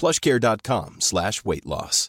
[0.24, 2.08] PlushCare dot com slash weight loss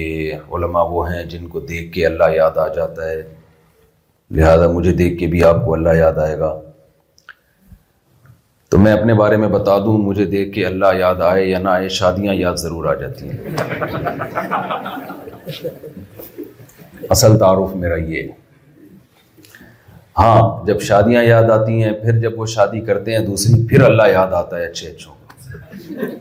[0.58, 3.22] علماء وہ ہیں جن کو دیکھ کے اللہ یاد آ جاتا ہے
[4.38, 6.54] لہذا مجھے دیکھ کے بھی آپ کو اللہ یاد آئے گا
[8.72, 11.70] تو میں اپنے بارے میں بتا دوں مجھے دیکھ کے اللہ یاد آئے یا نہ
[11.70, 15.20] آئے شادیاں یاد ضرور آ جاتی ہیں
[17.16, 18.28] اصل تعارف میرا یہ
[20.20, 24.08] ہاں جب شادیاں یاد آتی ہیں پھر جب وہ شادی کرتے ہیں دوسری پھر اللہ
[24.12, 25.14] یاد آتا ہے اچھے اچھوں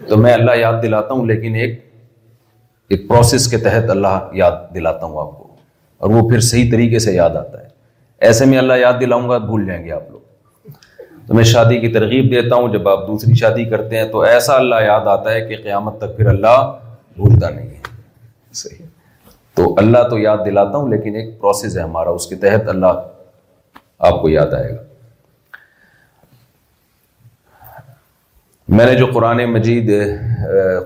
[0.08, 1.78] تو میں اللہ یاد دلاتا ہوں لیکن ایک
[2.94, 5.48] ایک پروسیس کے تحت اللہ یاد دلاتا ہوں آپ کو
[6.02, 7.68] اور وہ پھر صحیح طریقے سے یاد آتا ہے
[8.28, 10.18] ایسے میں اللہ یاد دلاؤں گا بھول جائیں گے آپ لوگ
[11.26, 14.56] تو میں شادی کی ترغیب دیتا ہوں جب آپ دوسری شادی کرتے ہیں تو ایسا
[14.56, 16.72] اللہ یاد آتا ہے کہ قیامت تک پھر اللہ
[17.16, 17.82] بھولتا نہیں ہے
[18.62, 18.86] صحیح
[19.60, 23.00] تو اللہ تو یاد دلاتا ہوں لیکن ایک پروسیس ہے ہمارا اس کے تحت اللہ
[24.10, 24.78] آپ کو یاد آئے گا
[28.78, 29.90] میں نے جو قرآن مجید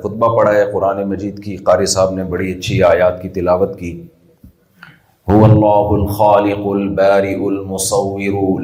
[0.02, 3.92] خطبہ پڑھا ہے قرآن مجید کی قاری صاحب نے بڑی اچھی آیات کی تلاوت کی
[5.30, 8.18] هو اللہ الخالق البارئ المصور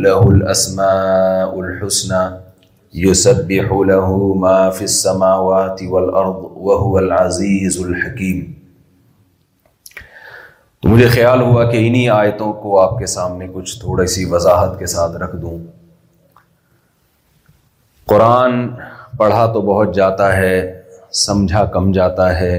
[0.07, 2.25] له الاسماء الحسنى
[3.07, 8.49] يسبح له ما في السماوات والارض وهو العزيز الحكيم
[10.83, 14.79] تو مجھے خیال ہوا کہ انہی آیتوں کو آپ کے سامنے کچھ تھوڑی سی وضاحت
[14.79, 15.59] کے ساتھ رکھ دوں
[18.13, 18.67] قرآن
[19.19, 20.55] پڑھا تو بہت جاتا ہے
[21.27, 22.57] سمجھا کم جاتا ہے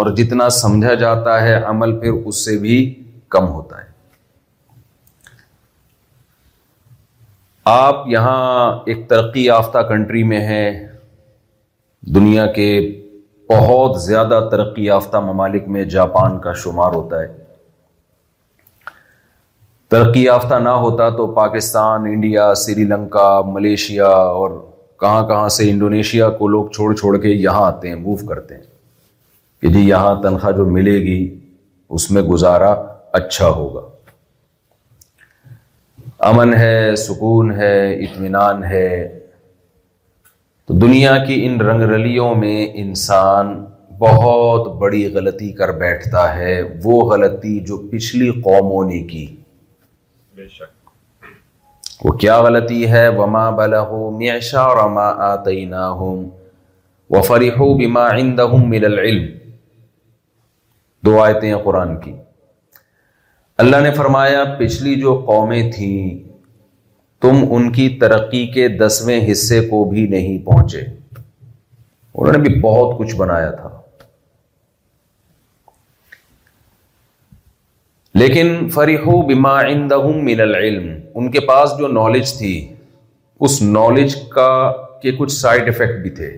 [0.00, 2.76] اور جتنا سمجھا جاتا ہے عمل پھر اس سے بھی
[3.36, 3.90] کم ہوتا ہے
[7.80, 8.38] آپ یہاں
[8.90, 10.70] ایک ترقی یافتہ کنٹری میں ہیں
[12.14, 12.70] دنیا کے
[13.50, 17.40] بہت زیادہ ترقی یافتہ ممالک میں جاپان کا شمار ہوتا ہے
[19.92, 24.50] ترقی یافتہ نہ ہوتا تو پاکستان انڈیا سری لنکا ملیشیا اور
[25.00, 28.62] کہاں کہاں سے انڈونیشیا کو لوگ چھوڑ چھوڑ کے یہاں آتے ہیں موو کرتے ہیں
[29.62, 31.18] کہ جی یہاں تنخواہ جو ملے گی
[31.96, 32.70] اس میں گزارا
[33.20, 33.80] اچھا ہوگا
[36.30, 37.76] امن ہے سکون ہے
[38.08, 38.88] اطمینان ہے
[40.66, 43.54] تو دنیا کی ان رنگ رلیوں میں انسان
[43.98, 49.24] بہت بڑی غلطی کر بیٹھتا ہے وہ غلطی جو پچھلی قوموں نے کی
[50.50, 56.22] شک وہ کیا غلطی ہے وما بلغوا معشار ما آتیناہم
[57.16, 59.26] وفرحوا بما عندهم من العلم
[61.08, 62.12] دو آیتیں ہیں قرآن کی
[63.64, 66.18] اللہ نے فرمایا پچھلی جو قومیں تھیں
[67.22, 70.80] تم ان کی ترقی کے دسویں حصے کو بھی نہیں پہنچے
[72.14, 73.80] انہوں نے بھی بہت کچھ بنایا تھا
[78.20, 79.86] لیکن فریح بیما ان
[80.26, 82.50] من العلم ان کے پاس جو نالج تھی
[83.46, 84.48] اس نالج کا
[85.02, 86.28] کے کچھ سائڈ افیکٹ بھی تھے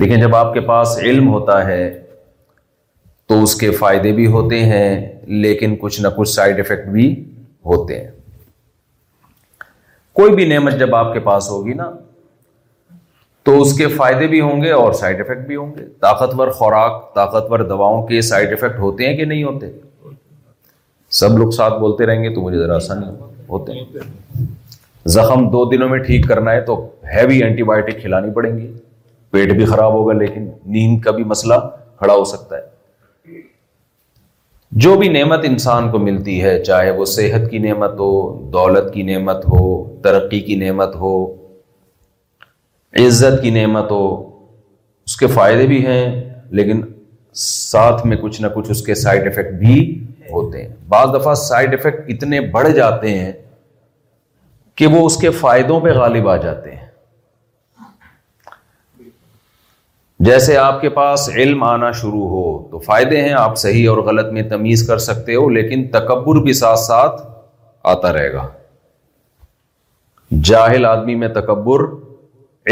[0.00, 1.82] دیکھیں جب آپ کے پاس علم ہوتا ہے
[3.28, 4.90] تو اس کے فائدے بھی ہوتے ہیں
[5.44, 7.08] لیکن کچھ نہ کچھ سائڈ افیکٹ بھی
[7.74, 8.10] ہوتے ہیں
[10.20, 11.90] کوئی بھی نعمت جب آپ کے پاس ہوگی نا
[13.48, 17.14] تو اس کے فائدے بھی ہوں گے اور سائڈ افیکٹ بھی ہوں گے طاقتور خوراک
[17.14, 19.70] طاقتور دواؤں کے سائڈ افیکٹ ہوتے ہیں کہ نہیں ہوتے
[21.16, 23.06] سب لوگ ساتھ بولتے رہیں گے تو مجھے ذرا آسانی
[23.48, 24.02] ہوتے ہیں
[25.14, 26.74] زخم دو دنوں میں ٹھیک کرنا ہے تو
[27.14, 28.72] ہیوی اینٹی بایوٹک کھلانی پڑیں گی
[29.30, 31.54] پیٹ بھی خراب ہوگا لیکن نیند کا بھی مسئلہ
[31.98, 33.40] کھڑا ہو سکتا ہے
[34.84, 38.10] جو بھی نعمت انسان کو ملتی ہے چاہے وہ صحت کی نعمت ہو
[38.52, 39.60] دولت کی نعمت ہو
[40.02, 41.12] ترقی کی نعمت ہو
[43.06, 44.04] عزت کی نعمت ہو
[45.06, 46.02] اس کے فائدے بھی ہیں
[46.60, 46.80] لیکن
[47.44, 49.78] ساتھ میں کچھ نہ کچھ اس کے سائڈ افیکٹ بھی
[50.32, 53.32] ہوتے ہیں بعض دفعہ سائڈ افیکٹ اتنے بڑھ جاتے ہیں
[54.80, 56.86] کہ وہ اس کے فائدوں پہ غالب آ جاتے ہیں
[60.26, 64.32] جیسے آپ کے پاس علم آنا شروع ہو تو فائدے ہیں آپ صحیح اور غلط
[64.32, 67.20] میں تمیز کر سکتے ہو لیکن تکبر بھی ساتھ ساتھ
[67.92, 68.46] آتا رہے گا
[70.50, 71.84] جاہل آدمی میں تکبر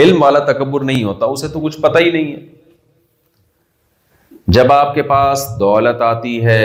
[0.03, 2.45] علم والا تکبر نہیں ہوتا اسے تو کچھ پتہ ہی نہیں ہے
[4.57, 6.63] جب آپ کے پاس دولت آتی ہے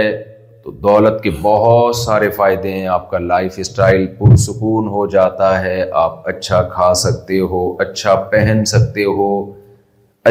[0.64, 5.82] تو دولت کے بہت سارے فائدے ہیں آپ کا لائف اسٹائل پرسکون ہو جاتا ہے
[6.02, 9.30] آپ اچھا کھا سکتے ہو اچھا پہن سکتے ہو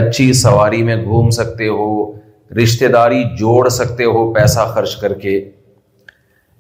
[0.01, 1.89] اچھی سواری میں گھوم سکتے ہو
[2.63, 5.39] رشتے داری جوڑ سکتے ہو پیسہ خرچ کر کے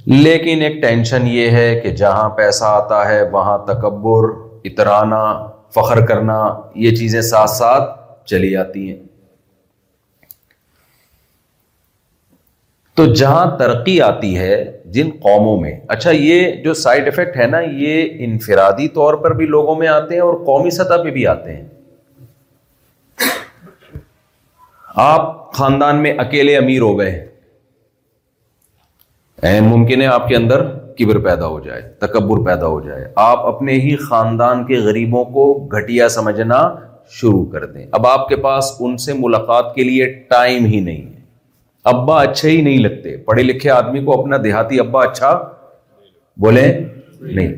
[0.06, 4.28] لیکن ایک ٹینشن یہ ہے کہ جہاں پیسہ آتا ہے وہاں تکبر
[4.70, 5.22] اترانا
[5.74, 6.40] فخر کرنا
[6.86, 7.94] یہ چیزیں ساتھ ساتھ
[8.30, 8.98] چلی آتی ہیں
[13.00, 14.54] تو جہاں ترقی آتی ہے
[14.94, 19.44] جن قوموں میں اچھا یہ جو سائڈ افیکٹ ہے نا یہ انفرادی طور پر بھی
[19.52, 21.64] لوگوں میں آتے ہیں اور قومی سطح پہ بھی آتے ہیں
[25.04, 27.12] آپ خاندان میں اکیلے امیر ہو گئے
[29.70, 30.60] ممکن ہے آپ کے اندر
[30.98, 35.46] کبر پیدا ہو جائے تکبر پیدا ہو جائے آپ اپنے ہی خاندان کے غریبوں کو
[35.78, 36.60] گھٹیا سمجھنا
[37.20, 40.04] شروع کر دیں اب آپ کے پاس ان سے ملاقات کے لیے
[40.34, 41.04] ٹائم ہی نہیں
[41.92, 45.32] ابا اچھے ہی نہیں لگتے پڑھے لکھے آدمی کو اپنا دیہاتی ابا اچھا
[46.42, 46.66] بولے
[47.20, 47.52] نہیں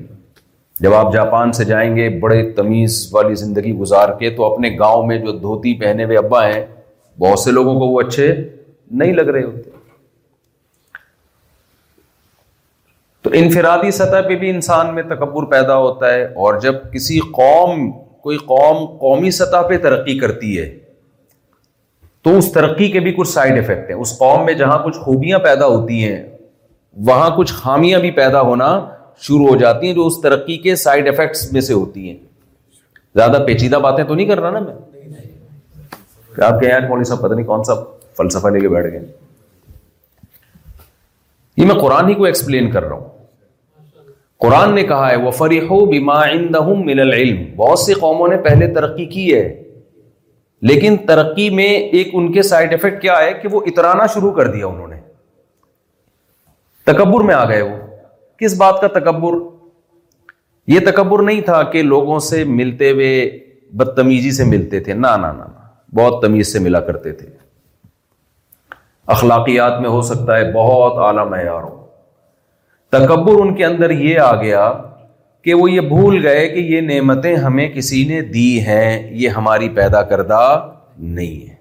[0.81, 5.07] جب آپ جاپان سے جائیں گے بڑے تمیز والی زندگی گزار کے تو اپنے گاؤں
[5.07, 6.65] میں جو دھوتی پہنے ہوئے ابا ہیں
[7.21, 8.33] بہت سے لوگوں کو وہ اچھے
[9.01, 9.71] نہیں لگ رہے ہوتے
[13.23, 17.91] تو انفرادی سطح پہ بھی انسان میں تکبر پیدا ہوتا ہے اور جب کسی قوم
[18.23, 20.69] کوئی قوم قومی سطح پہ ترقی کرتی ہے
[22.25, 25.39] تو اس ترقی کے بھی کچھ سائڈ افیکٹ ہیں اس قوم میں جہاں کچھ خوبیاں
[25.47, 26.23] پیدا ہوتی ہیں
[27.07, 28.67] وہاں کچھ خامیاں بھی پیدا ہونا
[29.27, 32.17] شروع ہو جاتی ہیں جو اس ترقی کے سائڈ افیکٹس میں سے ہوتی ہیں
[33.15, 34.75] زیادہ پیچیدہ باتیں تو نہیں کر رہا نا میں
[36.45, 37.75] آپ کے یہاں صاحب پتہ نہیں کون سا
[38.17, 39.05] فلسفہ لے کے بیٹھ گئے
[41.57, 43.09] یہ میں قرآن ہی کو ایکسپلین کر رہا ہوں
[44.45, 49.43] قرآن نے کہا ہے وہ فریح علم بہت سی قوموں نے پہلے ترقی کی ہے
[50.71, 51.67] لیکن ترقی میں
[51.99, 54.97] ایک ان کے سائڈ افیکٹ کیا ہے کہ وہ اترانا شروع کر دیا انہوں نے
[56.91, 57.77] تکبر میں آ گئے وہ
[58.39, 59.39] کس بات کا تکبر
[60.73, 63.11] یہ تکبر نہیں تھا کہ لوگوں سے ملتے ہوئے
[63.81, 65.17] بدتمیزی سے ملتے تھے نہ
[65.99, 67.27] بہت تمیز سے ملا کرتے تھے
[69.17, 71.81] اخلاقیات میں ہو سکتا ہے بہت اعلیٰ معیار ہو
[72.97, 74.63] تکبر ان کے اندر یہ آ گیا
[75.45, 79.69] کہ وہ یہ بھول گئے کہ یہ نعمتیں ہمیں کسی نے دی ہیں یہ ہماری
[79.79, 80.41] پیدا کردہ
[81.17, 81.61] نہیں ہے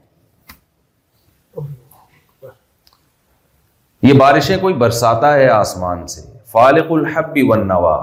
[4.08, 6.22] یہ بارشیں کوئی برساتا ہے آسمان سے
[6.60, 7.96] الحبی ون نوا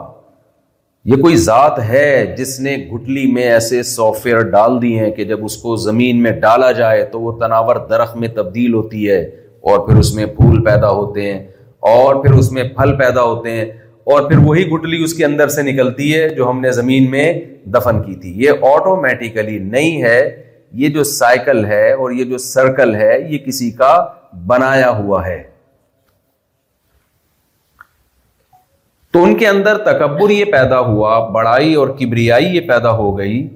[1.11, 5.25] یہ کوئی ذات ہے جس نے گٹلی میں ایسے سافٹ ویئر ڈال دی ہیں کہ
[5.25, 9.21] جب اس کو زمین میں ڈالا جائے تو وہ تناور درخت میں تبدیل ہوتی ہے
[9.71, 11.39] اور پھر اس میں پھول پیدا ہوتے ہیں
[11.97, 13.65] اور پھر اس میں پھل پیدا ہوتے ہیں
[14.13, 17.25] اور پھر وہی گٹلی اس کے اندر سے نکلتی ہے جو ہم نے زمین میں
[17.73, 20.21] دفن کی تھی یہ آٹومیٹیکلی نہیں ہے
[20.83, 23.91] یہ جو سائیکل ہے اور یہ جو سرکل ہے یہ کسی کا
[24.53, 25.41] بنایا ہوا ہے
[29.13, 33.47] تو ان کے اندر تکبر یہ پیدا ہوا بڑائی اور کبریائی یہ پیدا ہو گئی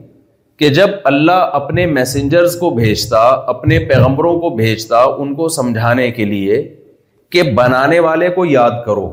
[0.59, 3.25] کہ جب اللہ اپنے میسنجرز کو بھیجتا
[3.57, 6.63] اپنے پیغمبروں کو بھیجتا ان کو سمجھانے کے لیے
[7.33, 9.09] کہ بنانے والے کو یاد کرو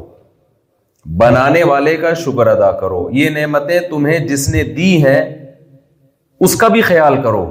[1.18, 5.22] بنانے والے کا شکر ادا کرو یہ نعمتیں تمہیں جس نے دی ہیں
[6.48, 7.46] اس کا بھی خیال کرو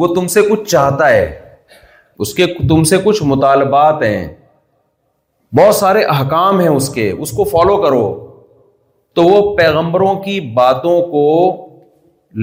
[0.00, 1.30] وہ تم سے کچھ چاہتا ہے
[2.24, 4.26] اس کے تم سے کچھ مطالبات ہیں
[5.58, 8.02] بہت سارے احکام ہیں اس کے اس کو فالو کرو
[9.14, 11.24] تو وہ پیغمبروں کی باتوں کو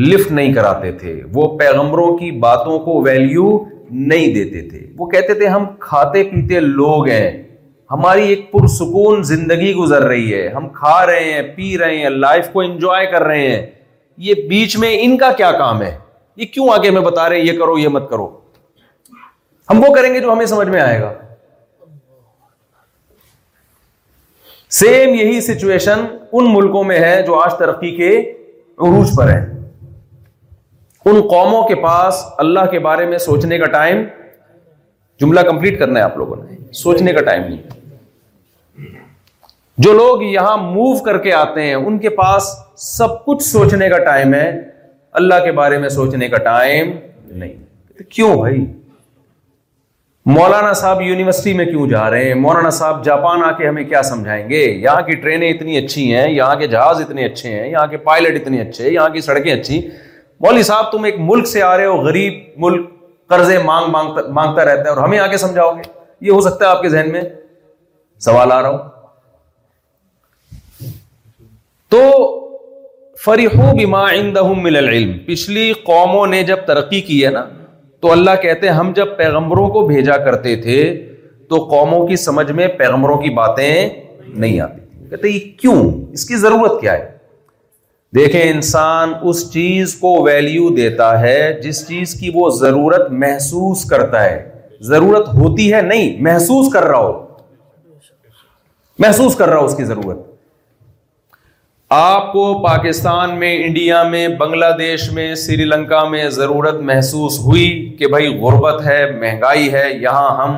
[0.08, 3.52] لفٹ نہیں کراتے تھے وہ پیغمبروں کی باتوں کو ویلیو
[4.08, 7.30] نہیں دیتے تھے وہ کہتے تھے ہم کھاتے پیتے لوگ ہیں
[7.92, 12.50] ہماری ایک پرسکون زندگی گزر رہی ہے ہم کھا رہے ہیں پی رہے ہیں لائف
[12.54, 13.66] کو انجوائے کر رہے ہیں
[14.26, 15.96] یہ بیچ میں ان کا کیا کام ہے
[16.38, 18.28] یہ کیوں آگے ہمیں بتا رہے ہیں یہ کرو یہ مت کرو
[19.70, 21.14] ہم وہ کریں گے جو ہمیں سمجھ میں آئے گا
[24.80, 29.42] سیم یہی سچویشن ان ملکوں میں ہے جو آج ترقی کے عروج پر ہیں
[31.06, 34.04] ان قوموں کے پاس اللہ کے بارے میں سوچنے کا ٹائم
[35.22, 37.78] جملہ کمپلیٹ کرنا ہے آپ لوگوں نے سوچنے کا ٹائم نہیں ہے
[39.84, 42.48] جو لوگ یہاں موو کر کے آتے ہیں ان کے پاس
[42.86, 44.50] سب کچھ سوچنے کا ٹائم ہے
[45.20, 46.92] اللہ کے بارے میں سوچنے کا ٹائم
[47.28, 47.54] نہیں
[48.16, 48.58] کیوں بھائی
[50.36, 54.02] مولانا صاحب یونیورسٹی میں کیوں جا رہے ہیں مولانا صاحب جاپان آ کے ہمیں کیا
[54.10, 57.86] سمجھائیں گے یہاں کی ٹرینیں اتنی اچھی ہیں یہاں کے جہاز اتنے اچھے ہیں یہاں
[57.92, 59.80] کے پائلٹ اتنے اچھے یہاں کی سڑکیں اچھی
[60.46, 62.34] مولوی صاحب تم ایک ملک سے آ رہے ہو غریب
[62.68, 62.90] ملک
[63.30, 65.82] قرضے مانگ مانگتا مانگتا رہتا ہے اور ہمیں آ کے سمجھاؤ گے
[66.28, 67.22] یہ ہو سکتا ہے آپ کے ذہن میں
[68.30, 68.98] سوال آ رہا ہوں
[71.94, 72.36] تو
[73.28, 77.44] بما عندهم من العلم پچھلی قوموں نے جب ترقی کی ہے نا
[78.02, 80.82] تو اللہ کہتے ہیں ہم جب پیغمبروں کو بھیجا کرتے تھے
[81.50, 83.90] تو قوموں کی سمجھ میں پیغمبروں کی باتیں
[84.26, 85.76] نہیں آتی کہتے یہ کیوں
[86.20, 87.10] اس کی ضرورت کیا ہے
[88.16, 94.24] دیکھیں انسان اس چیز کو ویلیو دیتا ہے جس چیز کی وہ ضرورت محسوس کرتا
[94.24, 94.40] ہے
[94.94, 97.12] ضرورت ہوتی ہے نہیں محسوس کر رہا ہو
[99.06, 100.28] محسوس کر رہا ہو اس کی ضرورت
[101.98, 107.72] آپ کو پاکستان میں انڈیا میں بنگلہ دیش میں سری لنکا میں ضرورت محسوس ہوئی
[108.00, 110.56] کہ بھائی غربت ہے مہنگائی ہے یہاں ہم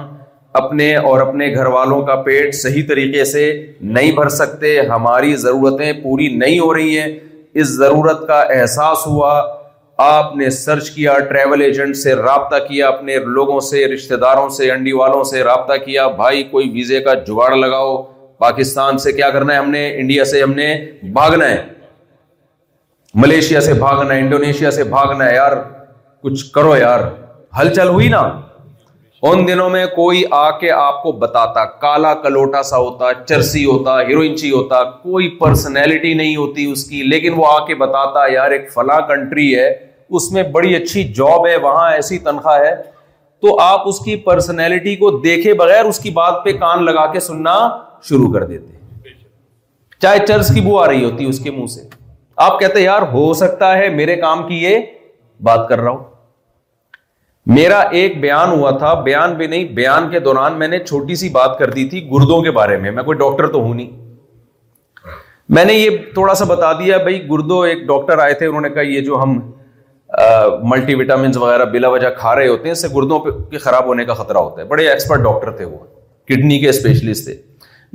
[0.64, 3.46] اپنے اور اپنے گھر والوں کا پیٹ صحیح طریقے سے
[3.94, 7.08] نہیں بھر سکتے ہماری ضرورتیں پوری نہیں ہو رہی ہیں
[7.54, 9.32] اس ضرورت کا احساس ہوا
[10.10, 14.72] آپ نے سرچ کیا ٹریول ایجنٹ سے رابطہ کیا اپنے لوگوں سے رشتہ داروں سے
[14.72, 18.02] انڈی والوں سے رابطہ کیا بھائی کوئی ویزے کا جگاڑ لگاؤ
[18.42, 20.68] پاکستان سے کیا کرنا ہے ہم نے انڈیا سے ہم نے
[21.14, 21.58] بھاگنا ہے
[23.24, 25.54] ملیشیا سے بھاگنا ہے انڈونیشیا سے بھاگنا ہے یار
[26.24, 27.00] کچھ کرو یار
[27.60, 28.22] ہلچل ہوئی نا
[29.30, 34.00] ان دنوں میں کوئی آ کے آپ کو بتاتا کالا کلوٹا سا ہوتا چرسی ہوتا
[34.08, 38.72] ہیروئنچی ہوتا کوئی پرسنالٹی نہیں ہوتی اس کی لیکن وہ آ کے بتاتا یار ایک
[38.74, 39.70] فلاں کنٹری ہے
[40.20, 42.74] اس میں بڑی اچھی جاب ہے وہاں ایسی تنخواہ ہے
[43.42, 47.20] تو آپ اس کی پرسنالٹی کو دیکھے بغیر اس کی بات پہ کان لگا کے
[47.30, 47.58] سننا
[48.10, 49.10] شروع کر دیتے
[50.02, 51.88] چاہے چرس کی بو آ رہی ہوتی اس کے منہ سے
[52.46, 54.78] آپ کہتے یار ہو سکتا ہے میرے کام کی یہ
[55.50, 56.10] بات کر رہا ہوں
[57.56, 61.30] میرا ایک بیان ہوا تھا بیان بھی نہیں بیان کے دوران میں نے چھوٹی سی
[61.40, 63.90] بات کر دی تھی گردوں کے بارے میں میں کوئی ڈاکٹر تو ہوں نہیں
[65.56, 68.70] میں نے یہ تھوڑا سا بتا دیا بھائی گردو ایک ڈاکٹر آئے تھے انہوں نے
[68.70, 69.40] کہا یہ جو ہم
[70.70, 74.06] ملٹی وٹامنس وغیرہ بلا وجہ کھا رہے ہوتے ہیں اس سے گردوں کے خراب ہونے
[74.06, 75.78] کا خطرہ ہوتا ہے بڑے ایکسپرٹ ڈاکٹر تھے وہ
[76.28, 77.36] کڈنی کے اسپیشلسٹ تھے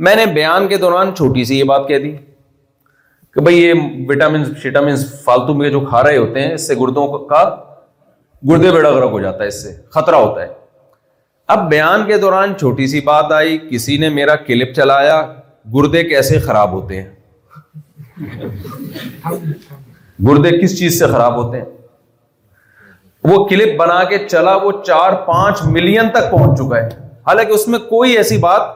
[0.05, 2.11] میں نے بیان کے دوران چھوٹی سی یہ بات کہہ دی
[3.35, 7.45] کہ بھائی یہ فالتو میں جو کھا رہے ہوتے ہیں اس سے گردوں کا
[8.51, 10.47] گردے بیڑا گرک ہو جاتا ہے اس سے خطرہ ہوتا ہے
[11.55, 15.21] اب بیان کے دوران چھوٹی سی بات آئی کسی نے میرا کلپ چلایا
[15.75, 17.11] گردے کیسے خراب ہوتے ہیں
[20.29, 21.65] گردے کس چیز سے خراب ہوتے ہیں
[23.35, 26.87] وہ کلپ بنا کے چلا وہ چار پانچ ملین تک پہنچ چکا ہے
[27.27, 28.75] حالانکہ اس میں کوئی ایسی بات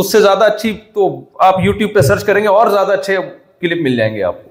[0.00, 1.06] اس سے زیادہ اچھی تو
[1.46, 3.16] آپ یو ٹیوب پہ سرچ کریں گے اور زیادہ اچھے
[3.60, 4.50] کلپ مل جائیں گے آپ کو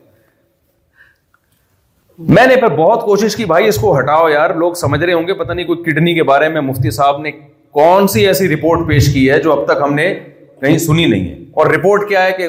[2.37, 5.27] میں نے پھر بہت کوشش کی بھائی اس کو ہٹاؤ یار لوگ سمجھ رہے ہوں
[5.27, 7.31] گے پتہ نہیں کوئی کڈنی کے بارے میں مفتی صاحب نے
[7.79, 10.13] کون سی ایسی رپورٹ پیش کی ہے جو اب تک ہم نے
[10.61, 12.47] کہیں سنی نہیں ہے اور رپورٹ کیا ہے کہ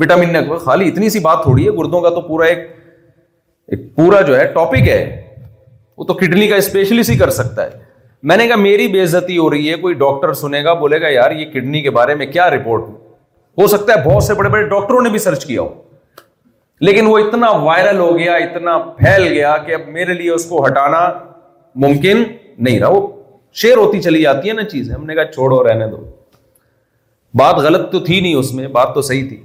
[0.00, 2.66] وٹامن نے خالی اتنی سی بات تھوڑی ہے گردوں کا تو پورا ایک
[3.72, 4.98] ایک پورا جو ہے ٹاپک ہے
[5.98, 7.84] وہ تو کڈنی کا اسپیشلسٹ ہی کر سکتا ہے
[8.28, 11.08] میں نے کہا میری بے عزتی ہو رہی ہے کوئی ڈاکٹر سنے گا بولے گا
[11.08, 12.84] یار یہ کڈنی کے بارے میں کیا رپورٹ
[13.60, 15.68] ہو سکتا ہے بہت سے بڑے بڑے ڈاکٹروں نے بھی سرچ کیا ہو
[16.88, 20.64] لیکن وہ اتنا وائرل ہو گیا اتنا پھیل گیا کہ اب میرے لیے اس کو
[20.66, 21.04] ہٹانا
[21.84, 22.22] ممکن
[22.66, 23.06] نہیں رہا وہ
[23.62, 26.04] شیر ہوتی چلی جاتی ہے نا چیز ہم نے کہا چھوڑو رہنے دو
[27.38, 29.42] بات غلط تو تھی نہیں اس میں بات تو صحیح تھی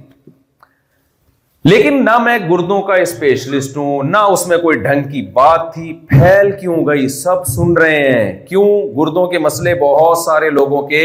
[1.70, 5.92] لیکن نہ میں گردوں کا اسپیشلسٹ ہوں نہ اس میں کوئی ڈھنگ کی بات تھی
[6.08, 8.64] پھیل کیوں گئی سب سن رہے ہیں کیوں
[8.96, 11.04] گردوں کے مسئلے بہت سارے لوگوں کے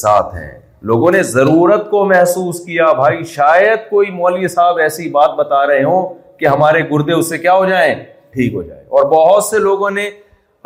[0.00, 0.50] ساتھ ہیں
[0.92, 5.82] لوگوں نے ضرورت کو محسوس کیا بھائی شاید کوئی مولوی صاحب ایسی بات بتا رہے
[5.82, 6.08] ہوں
[6.40, 7.94] کہ ہمارے گردے اس سے کیا ہو جائیں
[8.34, 10.10] ٹھیک ہو جائے اور بہت سے لوگوں نے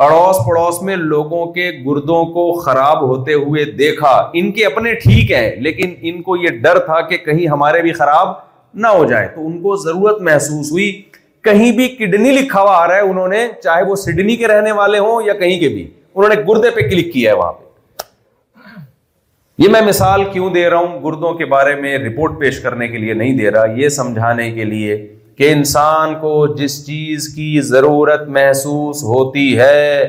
[0.07, 5.31] اڑوس پڑوس میں لوگوں کے گردوں کو خراب ہوتے ہوئے دیکھا ان کے اپنے ٹھیک
[5.31, 8.35] ہیں لیکن ان کو یہ ڈر تھا کہ کہیں ہمارے بھی خراب
[8.81, 10.91] نہ ہو جائے تو ان کو ضرورت محسوس ہوئی
[11.43, 14.71] کہیں بھی کڈنی لکھا ہوا آ رہا ہے انہوں نے چاہے وہ سڈنی کے رہنے
[14.79, 17.65] والے ہوں یا کہیں کے بھی انہوں نے گردے پہ کلک کیا ہے وہاں پہ
[19.63, 22.97] یہ میں مثال کیوں دے رہا ہوں گردوں کے بارے میں رپورٹ پیش کرنے کے
[22.97, 24.97] لیے نہیں دے رہا یہ سمجھانے کے لیے
[25.37, 30.01] کہ انسان کو جس چیز کی ضرورت محسوس ہوتی ہے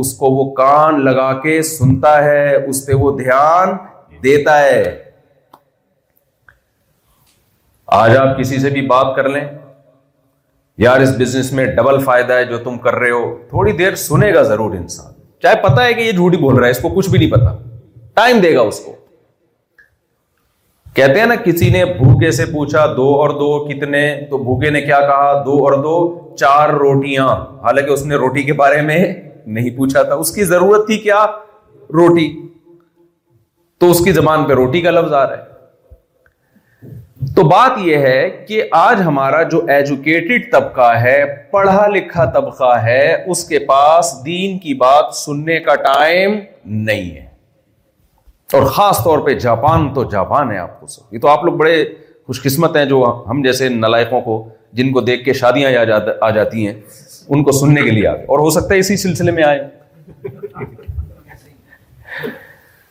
[0.00, 3.76] اس کو وہ کان لگا کے سنتا ہے اس پہ وہ دھیان
[4.24, 4.82] دیتا ہے
[7.96, 9.40] آج آپ کسی سے بھی بات کر لیں
[10.78, 14.32] یار اس بزنس میں ڈبل فائدہ ہے جو تم کر رہے ہو تھوڑی دیر سنے
[14.34, 17.08] گا ضرور انسان چاہے پتا ہے کہ یہ جھوٹی بول رہا ہے اس کو کچھ
[17.10, 17.54] بھی نہیں پتا
[18.20, 18.94] ٹائم دے گا اس کو
[20.94, 24.80] کہتے ہیں نا کسی نے بھوکے سے پوچھا دو اور دو کتنے تو بھوکے نے
[24.82, 25.94] کیا کہا دو اور دو
[26.38, 27.26] چار روٹیاں
[27.64, 29.02] حالانکہ اس نے روٹی کے بارے میں
[29.46, 31.24] نہیں پوچھا تھا اس کی ضرورت تھی کیا
[32.00, 32.28] روٹی
[33.80, 35.47] تو اس کی زبان پہ روٹی کا لفظ آ رہا ہے
[37.36, 41.20] تو بات یہ ہے کہ آج ہمارا جو ایجوکیٹڈ طبقہ ہے
[41.50, 46.34] پڑھا لکھا طبقہ ہے اس کے پاس دین کی بات سننے کا ٹائم
[46.88, 47.26] نہیں ہے
[48.58, 51.56] اور خاص طور پہ جاپان تو جاپان ہے آپ کو سب یہ تو آپ لوگ
[51.58, 51.84] بڑے
[52.26, 54.42] خوش قسمت ہیں جو ہم جیسے نلائقوں کو
[54.78, 55.70] جن کو دیکھ کے شادیاں
[56.20, 56.74] آ جاتی ہیں
[57.28, 59.60] ان کو سننے کے لیے آ گئے اور ہو سکتا ہے اسی سلسلے میں آئے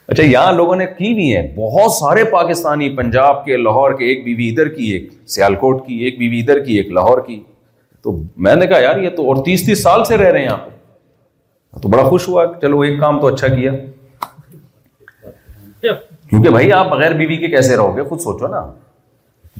[0.09, 4.23] اچھا یہاں لوگوں نے کی بھی ہے بہت سارے پاکستانی پنجاب کے لاہور کے ایک
[4.23, 7.39] بیوی ادھر کی ایک سیال کوٹ کی ایک بیوی ادھر کی ایک لاہور کی
[8.03, 11.79] تو میں نے کہا یار یہ تو اور تیس تیس سال سے رہ رہے ہیں
[11.81, 13.71] تو بڑا خوش ہوا چلو ایک کام تو اچھا کیا
[16.29, 18.65] کیونکہ بھائی آپ بغیر بیوی کے کیسے رہو گے خود سوچو نا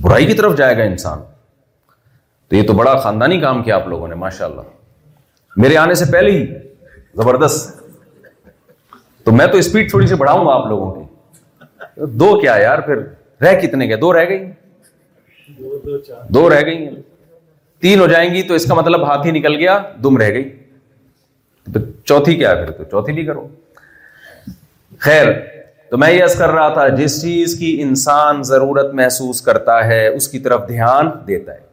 [0.04, 1.20] برائی کی طرف جائے گا انسان
[2.50, 6.12] تو یہ تو بڑا خاندانی کام کیا آپ لوگوں نے ماشاء اللہ میرے آنے سے
[6.12, 6.46] پہلے ہی
[7.22, 7.76] زبردست
[9.27, 12.98] تو میں تو اسپیڈ تھوڑی سی بڑھاؤں گا آپ لوگوں کی دو کیا یار پھر
[13.41, 15.98] رہ کتنے گئے دو رہ گئی
[16.34, 16.91] دو رہ گئی ہیں
[17.81, 20.43] تین ہو جائیں گی تو اس کا مطلب ہاتھ ہی نکل گیا دم رہ گئی
[21.74, 23.48] تو چوتھی کیا تو چوتھی بھی کرو
[25.07, 25.31] خیر
[25.89, 30.27] تو میں یس کر رہا تھا جس چیز کی انسان ضرورت محسوس کرتا ہے اس
[30.27, 31.65] کی طرف دھیان دیتا ہے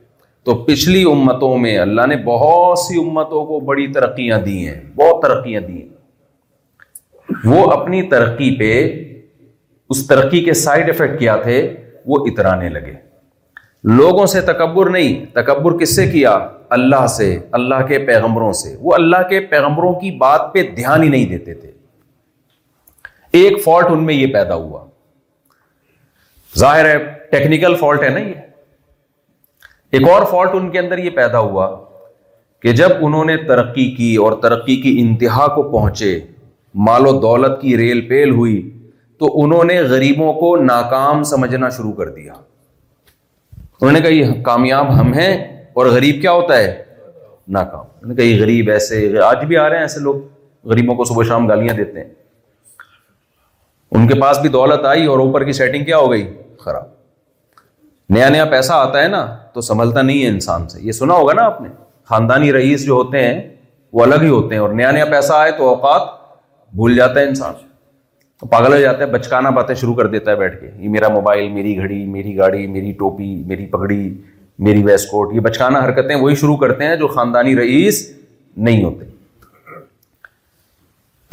[0.44, 5.22] تو پچھلی امتوں میں اللہ نے بہت سی امتوں کو بڑی ترقیاں دی ہیں بہت
[5.22, 5.92] ترقیاں دی ہیں
[7.44, 8.68] وہ اپنی ترقی پہ
[9.90, 11.56] اس ترقی کے سائڈ افیکٹ کیا تھے
[12.12, 12.92] وہ اترانے لگے
[13.96, 16.38] لوگوں سے تکبر نہیں تکبر کس سے کیا
[16.76, 17.26] اللہ سے
[17.58, 21.54] اللہ کے پیغمبروں سے وہ اللہ کے پیغمبروں کی بات پہ دھیان ہی نہیں دیتے
[21.54, 21.70] تھے
[23.40, 24.84] ایک فالٹ ان میں یہ پیدا ہوا
[26.58, 26.96] ظاہر ہے
[27.30, 28.32] ٹیکنیکل فالٹ ہے نا یہ
[29.98, 31.68] ایک اور فالٹ ان کے اندر یہ پیدا ہوا
[32.62, 36.18] کہ جب انہوں نے ترقی کی اور ترقی کی انتہا کو پہنچے
[36.86, 38.60] مال و دولت کی ریل پیل ہوئی
[39.18, 42.32] تو انہوں نے غریبوں کو ناکام سمجھنا شروع کر دیا
[43.80, 45.32] انہوں نے کہا یہ کامیاب ہم ہیں
[45.76, 46.72] اور غریب کیا ہوتا ہے
[47.56, 50.20] ناکام انہوں نے کہا یہ غریب ایسے آج بھی آ رہے ہیں ایسے لوگ
[50.70, 52.08] غریبوں کو صبح شام گالیاں دیتے ہیں
[53.96, 56.26] ان کے پاس بھی دولت آئی اور اوپر کی سیٹنگ کیا ہو گئی
[56.60, 56.92] خراب
[58.14, 61.32] نیا نیا پیسہ آتا ہے نا تو سنبھلتا نہیں ہے انسان سے یہ سنا ہوگا
[61.34, 61.68] نا آپ نے
[62.08, 63.40] خاندانی رئیس جو ہوتے ہیں
[63.96, 66.13] وہ الگ ہی ہوتے ہیں اور نیا نیا پیسہ آئے تو اوقات
[66.74, 70.60] بھول جاتا ہے انسان پاگل ہو جاتا ہے بچکانا باتیں شروع کر دیتا ہے بیٹھ
[70.60, 73.98] کے یہ میرا موبائل میری گھڑی میری گاڑی میری میری ٹوپی پگڑی
[74.68, 78.04] میری کوٹ یہ بچکانا حرکتیں وہی شروع کرتے ہیں جو خاندانی رئیس
[78.68, 79.04] نہیں ہوتے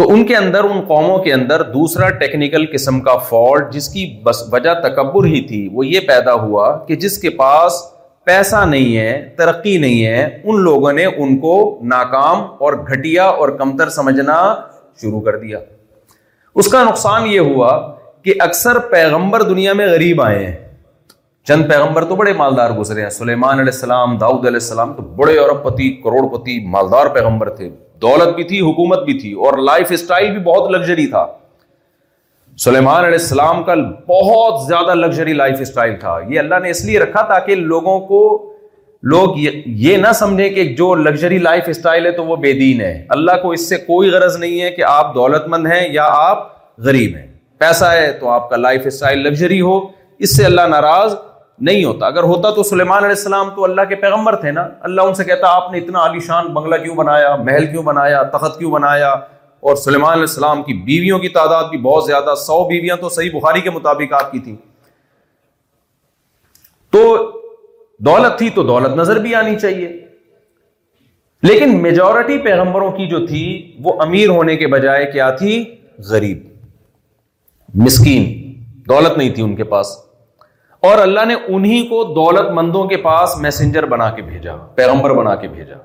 [0.02, 4.06] تو ان کے اندر ان قوموں کے اندر دوسرا ٹیکنیکل قسم کا فالٹ جس کی
[4.24, 7.82] بس وجہ تکبر ہی تھی وہ یہ پیدا ہوا کہ جس کے پاس
[8.26, 11.54] پیسہ نہیں ہے ترقی نہیں ہے ان لوگوں نے ان کو
[11.94, 14.36] ناکام اور گھٹیا اور کمتر سمجھنا
[15.02, 15.60] شروع کر دیا
[16.60, 17.72] اس کا نقصان یہ ہوا
[18.26, 20.56] کہ اکثر پیغمبر دنیا میں غریب آئے ہیں
[21.48, 25.38] چند پیغمبر تو بڑے مالدار گزرے ہیں سلیمان علیہ السلام داؤد علیہ السلام تو بڑے
[25.40, 27.70] اور پتی کروڑ پتی مالدار پیغمبر تھے
[28.02, 31.26] دولت بھی تھی حکومت بھی تھی اور لائف اسٹائل بھی بہت لگژری تھا
[32.64, 33.76] سلیمان علیہ السلام کا
[34.08, 38.20] بہت زیادہ لگژری لائف اسٹائل تھا یہ اللہ نے اس لیے رکھا تاکہ لوگوں کو
[39.10, 42.94] لوگ یہ نہ سمجھیں کہ جو لگژری لائف اسٹائل ہے تو وہ بے دین ہے
[43.16, 46.44] اللہ کو اس سے کوئی غرض نہیں ہے کہ آپ دولت مند ہیں یا آپ
[46.86, 47.28] غریب ہیں
[47.60, 49.80] پیسہ ہے تو آپ کا لائف اسٹائل لگژری ہو
[50.26, 51.16] اس سے اللہ ناراض
[51.68, 55.02] نہیں ہوتا اگر ہوتا تو سلیمان علیہ السلام تو اللہ کے پیغمبر تھے نا اللہ
[55.10, 58.72] ان سے کہتا آپ نے اتنا شان بنگلہ کیوں بنایا محل کیوں بنایا تخت کیوں
[58.72, 59.10] بنایا
[59.60, 63.30] اور سلیمان علیہ السلام کی بیویوں کی تعداد بھی بہت زیادہ سو بیویاں تو صحیح
[63.34, 64.56] بخاری کے مطابق آپ کی تھیں
[66.92, 67.02] تو
[68.06, 69.88] دولت تھی تو دولت نظر بھی آنی چاہیے
[71.48, 73.42] لیکن میجورٹی پیغمبروں کی جو تھی
[73.84, 75.64] وہ امیر ہونے کے بجائے کیا تھی
[76.10, 78.24] غریب مسکین
[78.90, 79.96] دولت نہیں تھی ان کے پاس
[80.90, 85.36] اور اللہ نے انہی کو دولت مندوں کے پاس میسنجر بنا کے بھیجا پیغمبر بنا
[85.44, 85.76] کے بھیجا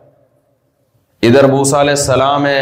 [1.29, 2.61] ادھر علیہ السلام ہے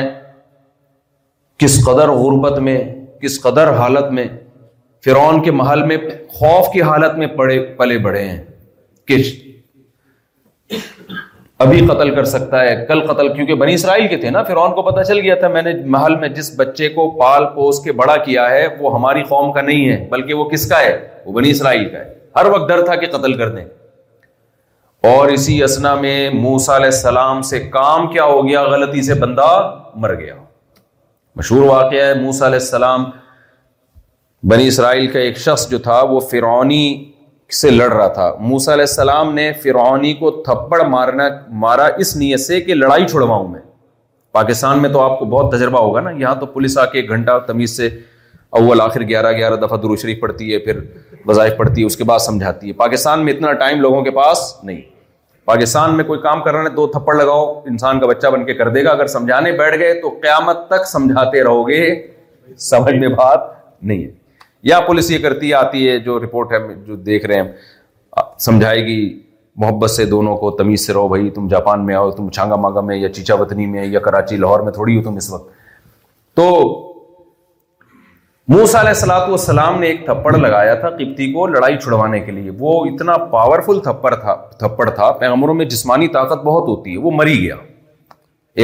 [1.59, 2.79] کس قدر غربت میں
[3.23, 4.27] کس قدر حالت میں
[5.05, 5.97] فرعون کے محل میں
[6.38, 8.43] خوف کی حالت میں پڑے پلے بڑھے ہیں
[9.09, 9.17] کہ
[11.65, 14.83] ابھی قتل کر سکتا ہے کل قتل کیونکہ بنی اسرائیل کے تھے نا فرعون کو
[14.91, 18.17] پتہ چل گیا تھا میں نے محل میں جس بچے کو پال پوس کے بڑا
[18.25, 21.51] کیا ہے وہ ہماری قوم کا نہیں ہے بلکہ وہ کس کا ہے وہ بنی
[21.51, 23.65] اسرائیل کا ہے ہر وقت ڈر تھا کہ قتل کر دیں
[25.15, 29.49] اور اسی اسنا میں موسا علیہ السلام سے کام کیا ہو گیا غلطی سے بندہ
[30.05, 30.35] مر گیا
[31.37, 33.05] مشہور واقعہ ہے موسا علیہ السلام
[34.51, 36.85] بنی اسرائیل کا ایک شخص جو تھا وہ فرعونی
[37.52, 41.24] سے لڑ رہا تھا موسا علیہ السلام نے فرعونی کو تھپڑ مارنا
[41.62, 43.61] مارا اس نیت سے کہ لڑائی چھڑواؤں میں
[44.33, 47.09] پاکستان میں تو آپ کو بہت تجربہ ہوگا نا یہاں تو پولیس آ کے ایک
[47.11, 47.87] گھنٹہ تمیز سے
[48.61, 50.80] اول آخر گیارہ گیارہ دفعہ درو شریف پڑتی ہے پھر
[51.26, 54.42] وظائف پڑتی ہے اس کے بعد سمجھاتی ہے پاکستان میں اتنا ٹائم لوگوں کے پاس
[54.64, 54.80] نہیں
[55.44, 58.54] پاکستان میں کوئی کام کر رہا ہے دو تھپڑ لگاؤ انسان کا بچہ بن کے
[58.54, 61.85] کر دے گا اگر سمجھانے بیٹھ گئے تو قیامت تک سمجھاتے رہو گے
[62.70, 63.52] سمجھ میں بات
[63.83, 64.11] نہیں ہے
[64.70, 68.94] یا پولیس یہ کرتی آتی ہے جو رپورٹ ہے جو دیکھ رہے ہیں سمجھائے گی
[69.62, 72.81] محبت سے دونوں کو تمیز سے رہو بھائی تم جاپان میں آؤ تم چھانگا مانگا
[72.90, 75.50] میں یا چیچا وطنی میں یا کراچی لاہور میں تھوڑی ہو تم اس وقت
[76.37, 76.46] تو
[78.55, 82.50] موسا علیہ السلاۃ والسلام نے ایک تھپڑ لگایا تھا کپتی کو لڑائی چھڑوانے کے لیے
[82.59, 87.11] وہ اتنا پاورفل تھپڑ تھا تھپڑ تھا پیغمبروں میں جسمانی طاقت بہت ہوتی ہے وہ
[87.20, 87.57] مری گیا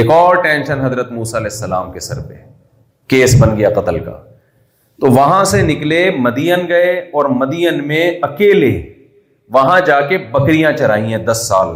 [0.01, 2.43] ایک اور ٹینشن حضرت موسا علیہ السلام کے سر پہ
[3.15, 4.19] کیس بن گیا قتل کا
[5.01, 8.67] تو وہاں سے نکلے مدین گئے اور مدین میں اکیلے
[9.53, 11.67] وہاں جا کے بکریاں چرائی ہیں دس سال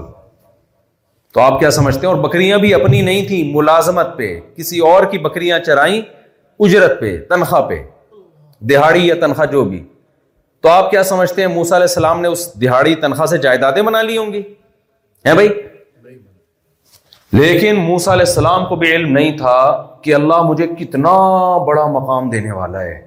[1.34, 5.06] تو آپ کیا سمجھتے ہیں اور بکریاں بھی اپنی نہیں تھیں ملازمت پہ کسی اور
[5.12, 6.00] کی بکریاں چرائیں
[6.66, 7.82] اجرت پہ تنخواہ پہ
[8.70, 9.84] دہاڑی یا تنخواہ جو بھی
[10.64, 14.02] تو آپ کیا سمجھتے ہیں موسا علیہ السلام نے اس دہاڑی تنخواہ سے جائیدادیں بنا
[14.02, 14.42] لی ہوں گی
[15.26, 15.50] ہیں بھائی
[17.42, 19.58] لیکن موسا علیہ السلام کو بھی علم نہیں تھا
[20.04, 21.18] کہ اللہ مجھے کتنا
[21.68, 23.04] بڑا مقام دینے والا ہے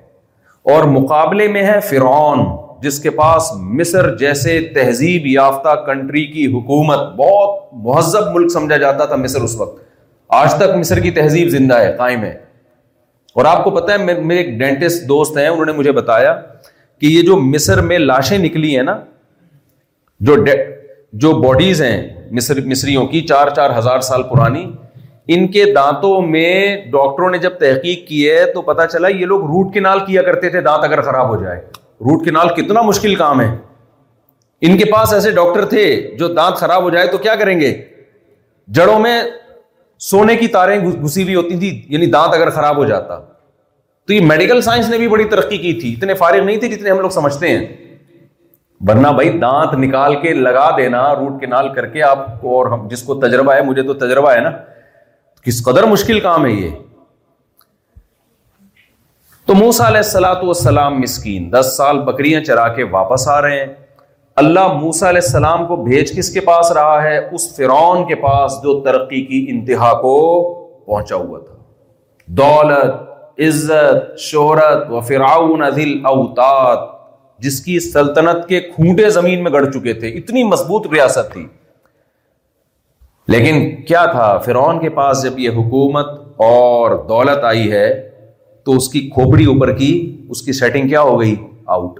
[0.72, 2.40] اور مقابلے میں ہے فرعون
[2.80, 9.04] جس کے پاس مصر جیسے تہذیب یافتہ کنٹری کی حکومت بہت مہذب ملک سمجھا جاتا
[9.12, 9.80] تھا مصر اس وقت
[10.40, 12.30] آج تک مصر کی تہذیب زندہ ہے قائم ہے
[13.38, 16.34] اور آپ کو پتا ہے میرے ایک ڈینٹسٹ دوست ہیں انہوں نے مجھے بتایا
[17.00, 18.98] کہ یہ جو مصر میں لاشیں نکلی ہیں نا
[20.30, 20.36] جو
[21.24, 21.96] جو باڈیز ہیں
[22.40, 24.66] مصر مصریوں کی چار چار ہزار سال پرانی
[25.34, 29.42] ان کے دانتوں میں ڈاکٹروں نے جب تحقیق کی ہے تو پتا چلا یہ لوگ
[29.46, 31.58] روٹ کنال کیا کرتے تھے دانت اگر خراب ہو جائے
[32.10, 33.46] روٹ کنال کتنا مشکل کام ہے
[34.68, 35.82] ان کے پاس ایسے ڈاکٹر تھے
[36.18, 37.72] جو دانت خراب ہو جائے تو کیا کریں گے
[38.78, 39.20] جڑوں میں
[40.10, 44.20] سونے کی تاریں گھسی ہوئی ہوتی تھی یعنی دانت اگر خراب ہو جاتا تو یہ
[44.26, 47.10] میڈیکل سائنس نے بھی بڑی ترقی کی تھی اتنے فارغ نہیں تھے جتنے ہم لوگ
[47.18, 47.64] سمجھتے ہیں
[48.88, 53.02] ورنہ بھائی دانت نکال کے لگا دینا روٹ کنال کر کے آپ کو اور جس
[53.02, 54.50] کو تجربہ ہے مجھے تو تجربہ ہے نا
[55.46, 56.68] کس قدر مشکل کام ہے یہ
[59.46, 63.72] تو موسا علیہ السلاۃ والسلام مسکین دس سال بکریاں چرا کے واپس آ رہے ہیں
[64.42, 68.58] اللہ موسا علیہ السلام کو بھیج کس کے پاس رہا ہے اس فرعون کے پاس
[68.62, 70.16] جو ترقی کی انتہا کو
[70.86, 71.56] پہنچا ہوا تھا
[72.42, 76.86] دولت عزت شہرت و فراؤنزل اوتاد
[77.44, 81.46] جس کی سلطنت کے کھوٹے زمین میں گڑ چکے تھے اتنی مضبوط ریاست تھی
[83.34, 86.06] لیکن کیا تھا فرعون کے پاس جب یہ حکومت
[86.44, 87.88] اور دولت آئی ہے
[88.64, 89.88] تو اس کی کھوپڑی اوپر کی
[90.34, 91.34] اس کی سیٹنگ کیا ہو گئی
[91.76, 91.98] آؤٹ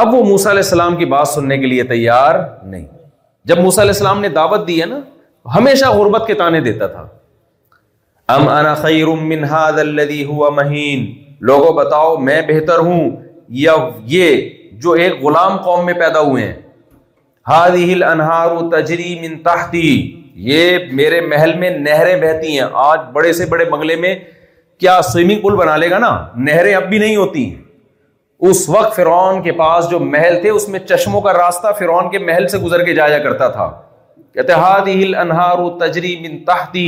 [0.00, 2.86] اب وہ موسا علیہ السلام کی بات سننے کے لیے تیار نہیں
[3.50, 5.00] جب موسا علیہ السلام نے دعوت دی ہے نا
[5.56, 7.06] ہمیشہ غربت کے تانے دیتا تھا
[8.34, 9.42] ام انا خیر من
[10.56, 11.04] مہین
[11.50, 13.08] لوگوں بتاؤ میں بہتر ہوں
[13.62, 13.74] یا
[14.16, 14.36] یہ
[14.86, 16.62] جو ایک غلام قوم میں پیدا ہوئے ہیں
[17.48, 19.86] ہاد ہل انہار تجری تحتی
[20.50, 24.14] یہ میرے محل میں نہریں بہتی ہیں آج بڑے سے بڑے بنگلے میں
[24.80, 26.10] کیا سوئمنگ پول بنا لے گا نا
[26.46, 27.44] نہریں اب بھی نہیں ہوتی
[28.50, 32.18] اس وقت فرعون کے پاس جو محل تھے اس میں چشموں کا راستہ فرعون کے
[32.18, 33.70] محل سے گزر کے جایا کرتا تھا
[34.34, 35.14] کہتے ہاد ہل
[35.58, 36.14] و تجری
[36.46, 36.86] تحتی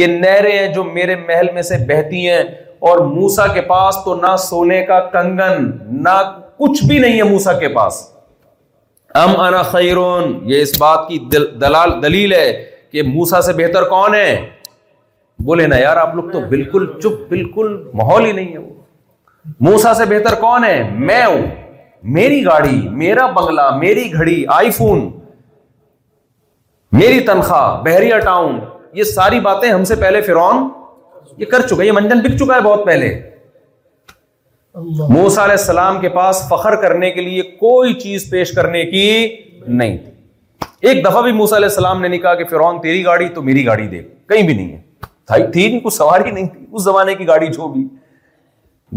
[0.00, 2.42] یہ نہریں ہیں جو میرے محل میں سے بہتی ہیں
[2.90, 5.68] اور موسا کے پاس تو نہ سونے کا کنگن
[6.02, 6.16] نہ
[6.58, 8.04] کچھ بھی نہیں ہے موسا کے پاس
[9.16, 12.52] ام انا خیرون یہ اس بات کی دل دلال دلیل ہے
[12.92, 14.34] کہ موسا سے بہتر کون ہے
[15.44, 18.74] بولے نا یار آپ لوگ تو بالکل چپ بالکل ماحول ہی نہیں ہے وہ
[19.70, 21.46] موسا سے بہتر کون ہے میں ہوں
[22.16, 25.08] میری گاڑی میرا بنگلہ میری گھڑی آئی فون
[26.98, 28.58] میری تنخواہ بحریہ ٹاؤن
[28.98, 30.68] یہ ساری باتیں ہم سے پہلے فرون
[31.38, 33.10] یہ کر چکا یہ منجن بک چکا ہے بہت پہلے
[34.78, 39.04] موسا علیہ السلام کے پاس فخر کرنے کے لیے کوئی چیز پیش کرنے کی
[39.66, 43.28] نہیں تھی ایک دفعہ بھی موسا علیہ السلام نے نہیں کہا کہ فرون تیری گاڑی
[43.34, 47.14] تو میری گاڑی دے کہیں بھی نہیں ہے تھی کچھ سواری نہیں تھی اس زمانے
[47.14, 47.84] کی گاڑی جو بھی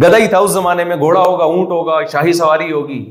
[0.03, 3.03] گدا ہی تھا اس زمانے میں گھوڑا ہوگا اونٹ ہوگا شاہی سواری ہوگی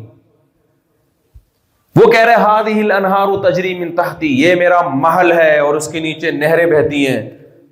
[2.01, 6.67] وہ کہہ رہے ہاد ہل انہار یہ میرا محل ہے اور اس کے نیچے نہریں
[6.73, 7.21] بہتی ہیں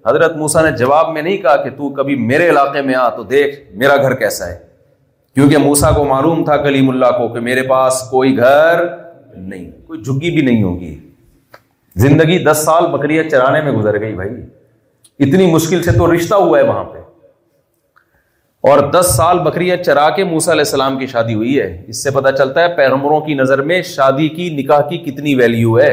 [0.06, 3.22] حضرت موسا نے جواب میں نہیں کہا کہ تو کبھی میرے علاقے میں آ تو
[3.34, 4.56] دیکھ میرا گھر کیسا ہے
[5.38, 8.80] کیونکہ موسا کو معلوم تھا کلیم اللہ کو کہ میرے پاس کوئی گھر
[9.34, 10.94] نہیں کوئی جھگی بھی نہیں ہوگی
[12.04, 14.30] زندگی دس سال بکریاں چرانے میں گزر گئی بھائی
[15.26, 16.98] اتنی مشکل سے تو رشتہ ہوا ہے وہاں پہ
[18.70, 22.10] اور دس سال بکریاں چرا کے موسا علیہ السلام کی شادی ہوئی ہے اس سے
[22.18, 25.92] پتا چلتا ہے پیغمبروں کی نظر میں شادی کی نکاح کی کتنی ویلیو ہے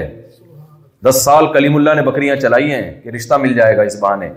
[1.09, 4.29] دس سال کلیم اللہ نے بکریاں چلائی ہیں کہ رشتہ مل جائے گا اس بہانے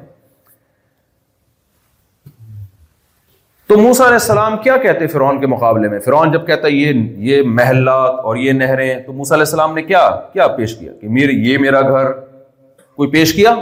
[3.68, 6.92] تو موسا علیہ السلام کیا کہتے فرعون کے مقابلے میں فرعون جب کہتا ہے یہ
[7.30, 10.00] یہ محلات اور یہ نہریں تو موسا علیہ السلام نے کیا
[10.32, 13.54] کیا پیش کیا کہ میرے یہ میرا گھر کوئی پیش کیا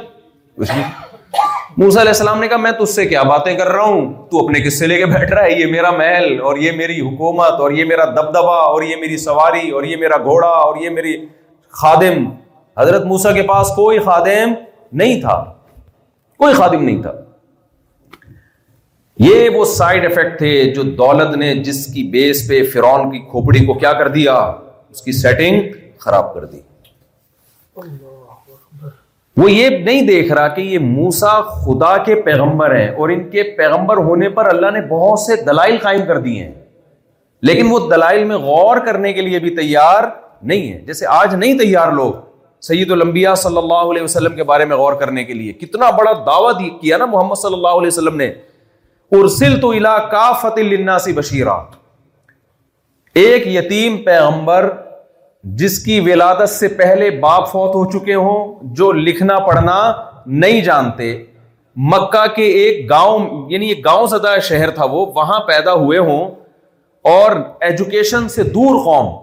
[0.61, 4.61] موسا علیہ السلام نے کہا میں تج سے کیا باتیں کر رہا ہوں تو اپنے
[4.69, 7.85] قصے لے کے بیٹھ رہا ہے یہ میرا محل اور یہ میری حکومت اور یہ
[7.92, 11.16] میرا دبدبا اور یہ میری سواری اور یہ میرا گھوڑا اور یہ میری
[11.83, 12.25] خادم
[12.81, 14.55] حضرت موسا کے پاس کوئی خادم
[15.03, 15.45] نہیں تھا
[16.38, 17.12] کوئی خادم نہیں تھا
[19.24, 23.64] یہ وہ سائڈ افیکٹ تھے جو دولت نے جس کی بیس پہ فرون کی کھوپڑی
[23.66, 24.33] کو کیا کر دیا
[24.90, 26.61] اس کی سیٹنگ خراب کر دی
[29.40, 33.42] وہ یہ نہیں دیکھ رہا کہ یہ موسا خدا کے پیغمبر ہیں اور ان کے
[33.57, 36.52] پیغمبر ہونے پر اللہ نے بہت سے دلائل قائم کر دیے ہیں
[37.48, 40.05] لیکن وہ دلائل میں غور کرنے کے لیے بھی تیار
[40.52, 42.12] نہیں ہے جیسے آج نہیں تیار لوگ
[42.68, 46.12] سید المبیا صلی اللہ علیہ وسلم کے بارے میں غور کرنے کے لیے کتنا بڑا
[46.26, 48.31] دعویٰ کیا نا محمد صلی اللہ علیہ وسلم نے
[49.14, 51.53] ارسل تو علاقہ فتح الناسی بشیرہ
[53.21, 54.69] ایک یتیم پیغمبر
[55.59, 59.77] جس کی ولادت سے پہلے باپ فوت ہو چکے ہوں جو لکھنا پڑھنا
[60.27, 61.12] نہیں جانتے
[61.92, 66.27] مکہ کے ایک گاؤں یعنی ایک گاؤں زدہ شہر تھا وہ وہاں پیدا ہوئے ہوں
[67.12, 67.37] اور
[67.69, 69.14] ایجوکیشن سے دور قوم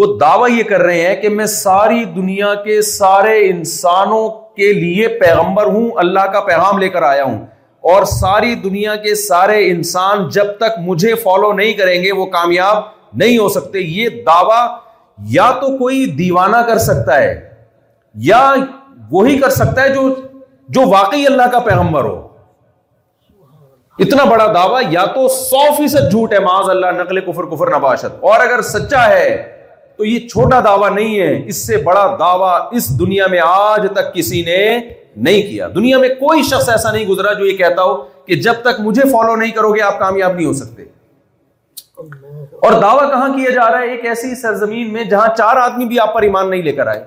[0.00, 5.08] وہ دعویٰ یہ کر رہے ہیں کہ میں ساری دنیا کے سارے انسانوں کے لیے
[5.24, 7.44] پیغمبر ہوں اللہ کا پیغام لے کر آیا ہوں
[7.90, 12.82] اور ساری دنیا کے سارے انسان جب تک مجھے فالو نہیں کریں گے وہ کامیاب
[13.22, 14.60] نہیں ہو سکتے یہ دعوی
[15.36, 17.32] یا تو کوئی دیوانہ کر سکتا ہے
[18.28, 18.42] یا
[19.10, 20.08] وہی کر سکتا ہے جو
[20.76, 22.20] جو واقعی اللہ کا پیغمبر ہو
[24.06, 28.24] اتنا بڑا دعوی یا تو سو فیصد جھوٹ ہے معاذ اللہ نقل کفر کفر نباشت
[28.30, 29.28] اور اگر سچا ہے
[29.96, 34.14] تو یہ چھوٹا دعویٰ نہیں ہے اس سے بڑا دعویٰ اس دنیا میں آج تک
[34.14, 34.56] کسی نے
[35.16, 37.94] نہیں کیا دنیا میں کوئی شخص ایسا نہیں گزرا جو یہ کہتا ہو
[38.26, 40.84] کہ جب تک مجھے فالو نہیں کرو گے آپ کامیاب نہیں ہو سکتے
[42.66, 45.98] اور دعویٰ کہاں کیا جا رہا ہے ایک ایسی سرزمین میں جہاں چار آدمی بھی
[46.00, 47.04] آپ پر ایمان نہیں لے کر آئے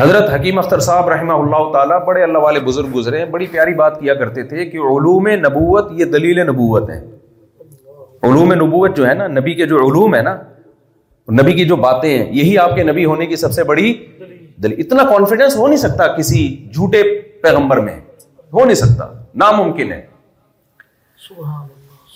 [0.00, 3.74] حضرت حکیم اختر صاحب رحمہ اللہ تعالیٰ بڑے اللہ والے بزرگ گزرے ہیں بڑی پیاری
[3.74, 7.00] بات کیا کرتے تھے کہ علوم نبوت یہ دلیل نبوت ہیں
[8.28, 10.36] علوم نبوت جو ہے نا نبی کے جو علوم ہے نا
[11.40, 13.92] نبی کی جو باتیں ہیں یہی آپ کے نبی ہونے کی سب سے بڑی
[14.66, 17.02] اتنا کانفیڈینس ہو نہیں سکتا کسی جھوٹے
[17.42, 17.94] پیغمبر میں
[18.54, 19.06] ہو نہیں سکتا
[19.42, 20.06] ناممکن ہے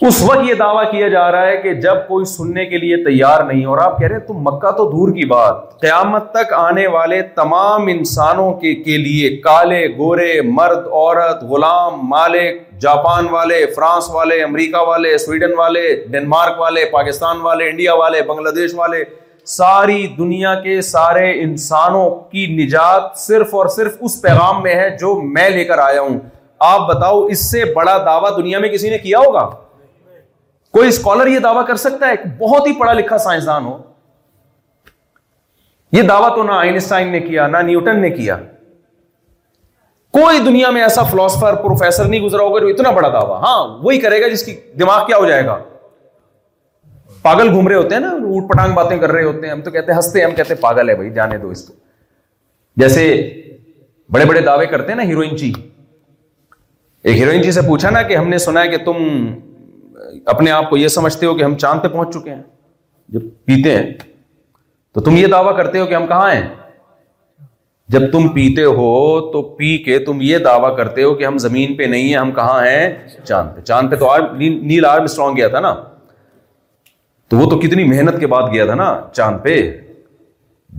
[0.07, 3.45] اس وقت یہ دعویٰ کیا جا رہا ہے کہ جب کوئی سننے کے لیے تیار
[3.47, 6.87] نہیں اور آپ کہہ رہے ہیں تم مکہ تو دور کی بات قیامت تک آنے
[6.95, 14.11] والے تمام انسانوں کے کے لیے کالے گورے مرد عورت غلام مالک جاپان والے فرانس
[14.15, 19.05] والے امریکہ والے سویڈن والے ڈنمارک والے پاکستان والے انڈیا والے بنگلہ دیش والے
[19.51, 25.15] ساری دنیا کے سارے انسانوں کی نجات صرف اور صرف اس پیغام میں ہے جو
[25.35, 26.19] میں لے کر آیا ہوں
[26.65, 29.49] آپ بتاؤ اس سے بڑا دعویٰ دنیا میں کسی نے کیا ہوگا
[30.73, 33.77] کوئی اسکالر یہ دعویٰ کر سکتا ہے بہت ہی پڑھا لکھا سائنسدان ہو
[35.93, 38.37] یہ دعویٰ تو نہ آئنسٹائن نے کیا نہ نیوٹن نے کیا
[40.19, 43.99] کوئی دنیا میں ایسا فلاسفر پروفیسر نہیں گزرا ہوگا جو اتنا بڑا دعویٰ ہاں وہی
[44.01, 45.59] کرے گا جس کی دماغ کیا ہو جائے گا
[47.23, 49.71] پاگل گھوم رہے ہوتے ہیں نا اوٹ پٹانگ باتیں کر رہے ہوتے ہیں ہم تو
[49.71, 51.73] کہتے ہیں ہنستے ہم کہتے ہیں پاگل ہے بھائی جانے دو اس کو
[52.83, 53.05] جیسے
[54.15, 55.53] بڑے بڑے دعوے کرتے ہیں نا ہیروئن جی
[57.03, 58.97] ایک ہیروئن جی سے پوچھا نا کہ ہم نے سنا ہے کہ تم
[60.35, 62.43] اپنے آپ کو یہ سمجھتے ہو کہ ہم چاند پہ پہنچ چکے ہیں
[63.15, 63.85] جب پیتے ہیں
[64.95, 66.43] تو تم یہ دعویٰ کرتے ہو کہ ہم کہاں ہیں
[67.93, 68.91] جب تم پیتے ہو
[69.33, 72.31] تو پی کے تم یہ دعویٰ کرتے ہو کہ ہم زمین پہ نہیں ہیں ہم
[72.33, 72.91] کہاں ہیں
[73.25, 75.75] چاند پہ چاند پہ تو آر نیل آرم اسٹرانگ گیا تھا نا
[77.33, 79.53] تو وہ تو کتنی محنت کے بعد گیا تھا نا چاند پہ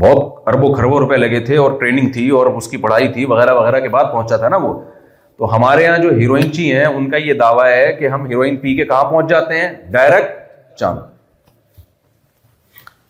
[0.01, 3.53] بہت اربوں کھربوں روپے لگے تھے اور ٹریننگ تھی اور اس کی پڑھائی تھی وغیرہ
[3.59, 4.73] وغیرہ کے بعد پہنچا تھا نا وہ
[5.37, 8.25] تو ہمارے یہاں جو ہیروئن چی جی ہیں ان کا یہ دعویٰ ہے کہ ہم
[8.29, 10.31] ہیروئن پی کے کہاں پہنچ جاتے ہیں ڈائریکٹ
[10.79, 10.99] چاند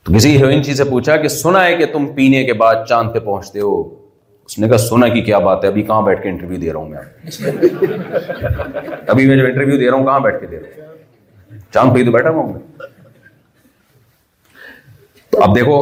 [0.03, 2.85] تو کسی ہیروئن چی جی سے پوچھا کہ سنا ہے کہ تم پینے کے بعد
[2.89, 3.77] چاند پہ پہنچتے ہو
[4.45, 6.79] اس نے کہا سنا کی کیا بات ہے ابھی کہاں بیٹھ کے انٹرویو دے رہا
[6.79, 7.51] ہوں میں
[9.07, 12.05] ابھی میں جو انٹرویو دے رہا ہوں کہاں بیٹھ کے دے رہا ہوں چاند پہ
[12.05, 12.61] تو بیٹھا ہوں میں
[15.41, 15.77] اب دیکھو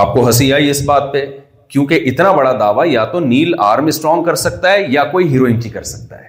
[0.00, 1.24] آپ کو ہنسی آئی اس بات پہ
[1.68, 5.28] کیونکہ اتنا بڑا دعوی یا تو نیل آرم اسٹرانگ کر سکتا ہے یا کوئی
[5.62, 6.28] کی کر سکتا ہے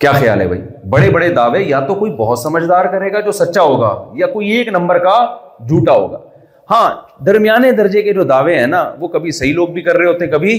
[0.00, 3.32] کیا خیال ہے بھائی بڑے بڑے دعوے یا تو کوئی بہت سمجھدار کرے گا جو
[3.32, 5.14] سچا ہوگا یا کوئی ایک نمبر کا
[5.68, 6.18] جھوٹا ہوگا
[6.70, 6.90] ہاں
[7.26, 10.24] درمیانے درجے کے جو دعوے ہیں نا وہ کبھی صحیح لوگ بھی کر رہے ہوتے
[10.24, 10.58] ہیں کبھی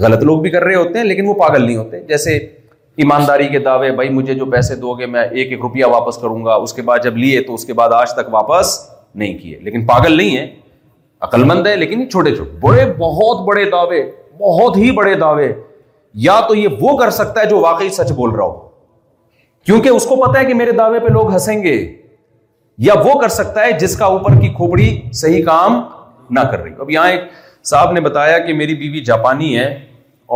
[0.00, 2.36] غلط لوگ بھی کر رہے ہوتے ہیں لیکن وہ پاگل نہیں ہوتے جیسے
[3.04, 6.44] ایمانداری کے دعوے بھائی مجھے جو پیسے دو گے میں ایک ایک روپیہ واپس کروں
[6.44, 8.78] گا اس کے بعد جب لیے تو اس کے بعد آج تک واپس
[9.14, 10.46] نہیں کیے لیکن پاگل نہیں ہے
[11.26, 14.02] عقل مند ہے لیکن چھوٹے چھوٹے بڑے بڑے بڑے
[14.38, 15.52] بہت بہت دعوے دعوے ہی
[16.24, 18.56] یا تو یہ وہ کر سکتا ہے جو واقعی سچ بول رہا ہو
[19.66, 21.74] کیونکہ اس کو پتا ہے کہ میرے دعوے پہ لوگ ہنسیں گے
[22.88, 24.90] یا وہ کر سکتا ہے جس کا اوپر کی کھوپڑی
[25.22, 25.80] صحیح کام
[26.34, 27.20] نہ کر رہی اب یہاں ایک
[27.70, 29.66] صاحب نے بتایا کہ میری بیوی جاپانی ہے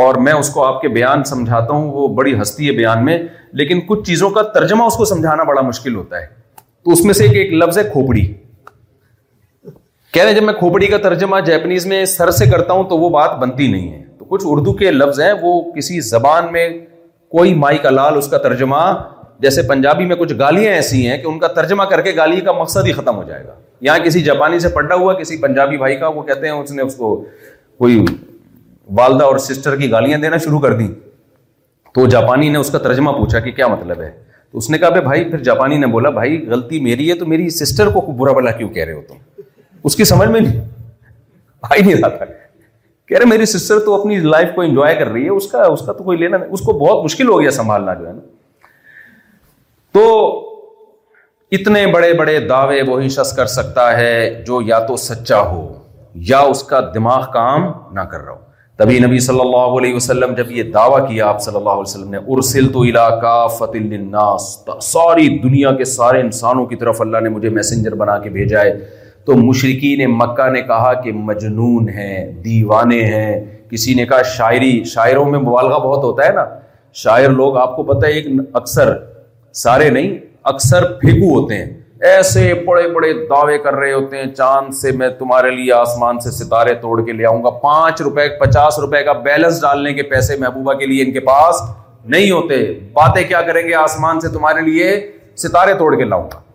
[0.02, 3.18] اور میں اس کو آپ کے بیان سمجھاتا ہوں وہ بڑی ہستی ہے بیان میں
[3.60, 6.26] لیکن کچھ چیزوں کا ترجمہ اس کو سمجھانا بڑا مشکل ہوتا ہے
[6.84, 8.26] تو اس میں سے ایک ایک لفظ ہے کھوپڑی
[10.14, 12.98] کہہ رہے ہیں جب میں کھوپڑی کا ترجمہ جیپنیز میں سر سے کرتا ہوں تو
[12.98, 16.68] وہ بات بنتی نہیں ہے تو کچھ اردو کے لفظ ہیں وہ کسی زبان میں
[17.36, 18.76] کوئی مائی کا لال اس کا ترجمہ
[19.40, 22.52] جیسے پنجابی میں کچھ گالیاں ایسی ہیں کہ ان کا ترجمہ کر کے گالی کا
[22.60, 25.96] مقصد ہی ختم ہو جائے گا یہاں کسی جاپانی سے پڑھا ہوا کسی پنجابی بھائی
[25.96, 27.14] کا وہ کہتے ہیں اس نے اس کو
[27.84, 28.04] کوئی
[28.98, 30.86] والدہ اور سسٹر کی گالیاں دینا شروع کر دی
[31.94, 34.10] تو جاپانی نے اس کا ترجمہ پوچھا کہ کیا مطلب ہے
[34.52, 37.48] تو اس نے کہا بھائی پھر جاپانی نے بولا بھائی غلطی میری ہے تو میری
[37.62, 39.16] سسٹر کو برا بلا کیوں کہہ رہے ہو تم
[39.86, 40.60] اس کی سمجھ میں نہیں
[41.70, 42.26] آئی نہیں رہتا
[43.28, 45.92] میری سسٹر تو اپنی لائف کو انجوائے کر رہی ہے اس اس اس کا کا
[45.98, 48.20] تو کوئی لینا نہیں کو بہت مشکل ہو گیا سنبھالنا جو ہے نا
[49.92, 50.02] تو
[51.58, 54.10] اتنے بڑے بڑے دعوے وہی شخص کر سکتا ہے
[54.46, 55.62] جو یا تو سچا ہو
[56.32, 58.44] یا اس کا دماغ کام نہ کر رہا ہو
[58.82, 62.10] تبھی نبی صلی اللہ علیہ وسلم جب یہ دعویٰ کیا آپ صلی اللہ علیہ وسلم
[62.10, 67.50] نے ارسل تو علاقہ فتح ساری دنیا کے سارے انسانوں کی طرف اللہ نے مجھے
[67.56, 68.76] میسنجر بنا کے بھیجا ہے
[69.36, 75.24] مشرقی نے مکہ نے کہا کہ مجنون ہیں دیوانے ہیں کسی نے کہا شاعری شاعروں
[75.30, 76.44] میں مبالغہ بہت ہوتا ہے نا
[77.02, 78.26] شاعر لوگ آپ کو پتہ ہے ایک
[78.60, 78.92] اکثر
[79.62, 80.16] سارے نہیں
[80.52, 81.68] اکثر پھیکو ہوتے ہیں
[82.10, 86.30] ایسے بڑے بڑے دعوے کر رہے ہوتے ہیں چاند سے میں تمہارے لیے آسمان سے
[86.30, 90.36] ستارے توڑ کے لے آؤں گا پانچ روپے پچاس روپے کا بیلنس ڈالنے کے پیسے
[90.40, 91.62] محبوبہ کے لیے ان کے پاس
[92.04, 92.56] نہیں ہوتے
[92.92, 94.96] باتیں کیا کریں گے آسمان سے تمہارے لیے
[95.42, 96.46] ستارے توڑ کے لاؤں گا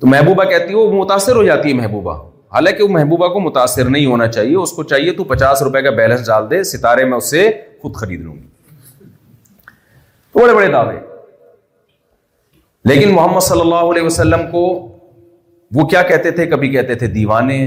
[0.00, 2.12] تو محبوبہ کہتی ہے وہ متاثر ہو جاتی ہے محبوبہ
[2.54, 5.90] حالانکہ وہ محبوبہ کو متاثر نہیں ہونا چاہیے اس کو چاہیے تو پچاس روپے کا
[5.98, 7.50] بیلنس ڈال دے ستارے میں اسے
[7.82, 8.46] خود خرید لوں گی
[10.32, 10.98] تو بڑے بڑے دعوے
[12.90, 14.62] لیکن محمد صلی اللہ علیہ وسلم کو
[15.74, 17.58] وہ کیا کہتے تھے کبھی کہتے تھے دیوانے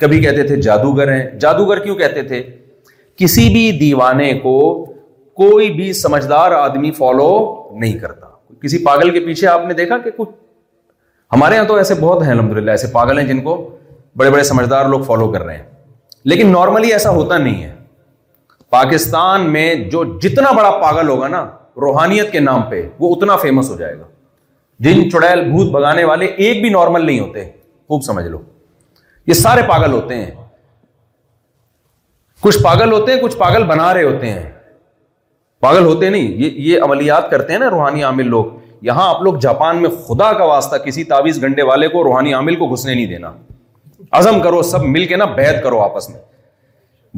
[0.00, 2.42] کبھی کہتے تھے جادوگر ہیں جادوگر کیوں کہتے تھے
[3.16, 4.54] کسی بھی دیوانے کو
[5.42, 7.28] کوئی بھی سمجھدار آدمی فالو
[7.80, 8.26] نہیں کرتا
[8.62, 10.30] کسی پاگل کے پیچھے آپ نے دیکھا کہ کچھ
[11.32, 13.54] ہمارے یہاں تو ایسے بہت ہیں الحمد للہ ایسے پاگل ہیں جن کو
[14.16, 15.64] بڑے بڑے سمجھدار لوگ فالو کر رہے ہیں
[16.32, 17.74] لیکن نارملی ایسا ہوتا نہیں ہے
[18.76, 21.42] پاکستان میں جو جتنا بڑا پاگل ہوگا نا
[21.84, 24.04] روحانیت کے نام پہ وہ اتنا فیمس ہو جائے گا
[24.86, 27.44] جن چڑیل بھوت بھگانے والے ایک بھی نارمل نہیں ہوتے
[27.88, 28.38] خوب سمجھ لو
[29.26, 30.30] یہ سارے پاگل ہوتے ہیں
[32.46, 34.50] کچھ پاگل ہوتے ہیں کچھ پاگل بنا رہے ہوتے ہیں
[35.62, 36.28] پاگل ہوتے نہیں
[36.68, 38.44] یہ عملیات کرتے ہیں نا روحانی عامل لوگ
[38.86, 41.02] یہاں آپ لوگ جاپان میں خدا کا واسطہ کسی
[41.40, 43.30] گھنٹے والے کو روحانی عامل کو گھسنے نہیں دینا
[44.18, 46.20] عزم کرو سب مل کے نا بیت کرو آپس میں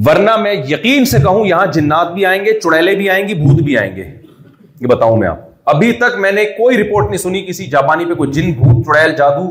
[0.07, 3.95] ورنہ میں یقین سے کہوں یہاں جنات بھی آئیں گے چڑیلے بھی آئیں گی آئیں
[3.97, 8.05] گے یہ بتاؤں میں آپ ابھی تک میں نے کوئی رپورٹ نہیں سنی کسی جاپانی
[8.09, 9.51] پہ کوئی جن بھوت چڑیل جادو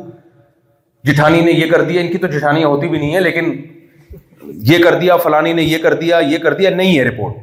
[1.09, 3.51] جٹھانی نے یہ کر دیا ان کی تو جٹھانیاں ہوتی بھی نہیں ہے لیکن
[4.71, 7.35] یہ کر دیا فلانی نے یہ کر دیا یہ کر دیا نہیں ہے رپورٹ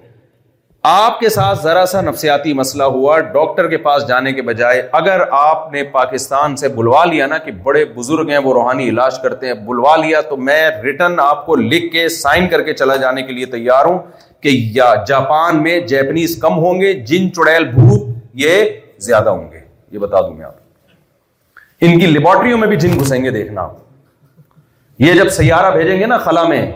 [0.88, 5.20] آپ کے ساتھ ذرا سا نفسیاتی مسئلہ ہوا ڈاکٹر کے پاس جانے کے بجائے اگر
[5.38, 9.46] آپ نے پاکستان سے بلوا لیا نا کہ بڑے بزرگ ہیں وہ روحانی علاج کرتے
[9.46, 13.22] ہیں بلوا لیا تو میں ریٹرن آپ کو لکھ کے سائن کر کے چلا جانے
[13.22, 13.98] کے لیے تیار ہوں
[14.42, 18.08] کہ یا جاپان میں جیپنیز کم ہوں گے جن چڑیل بھوت
[18.44, 18.64] یہ
[19.06, 23.22] زیادہ ہوں گے یہ بتا دوں میں آپ ان کی لیبورٹریوں میں بھی جن گھسیں
[23.24, 26.66] گے دیکھنا آپ یہ جب سیارہ بھیجیں گے نا خلا میں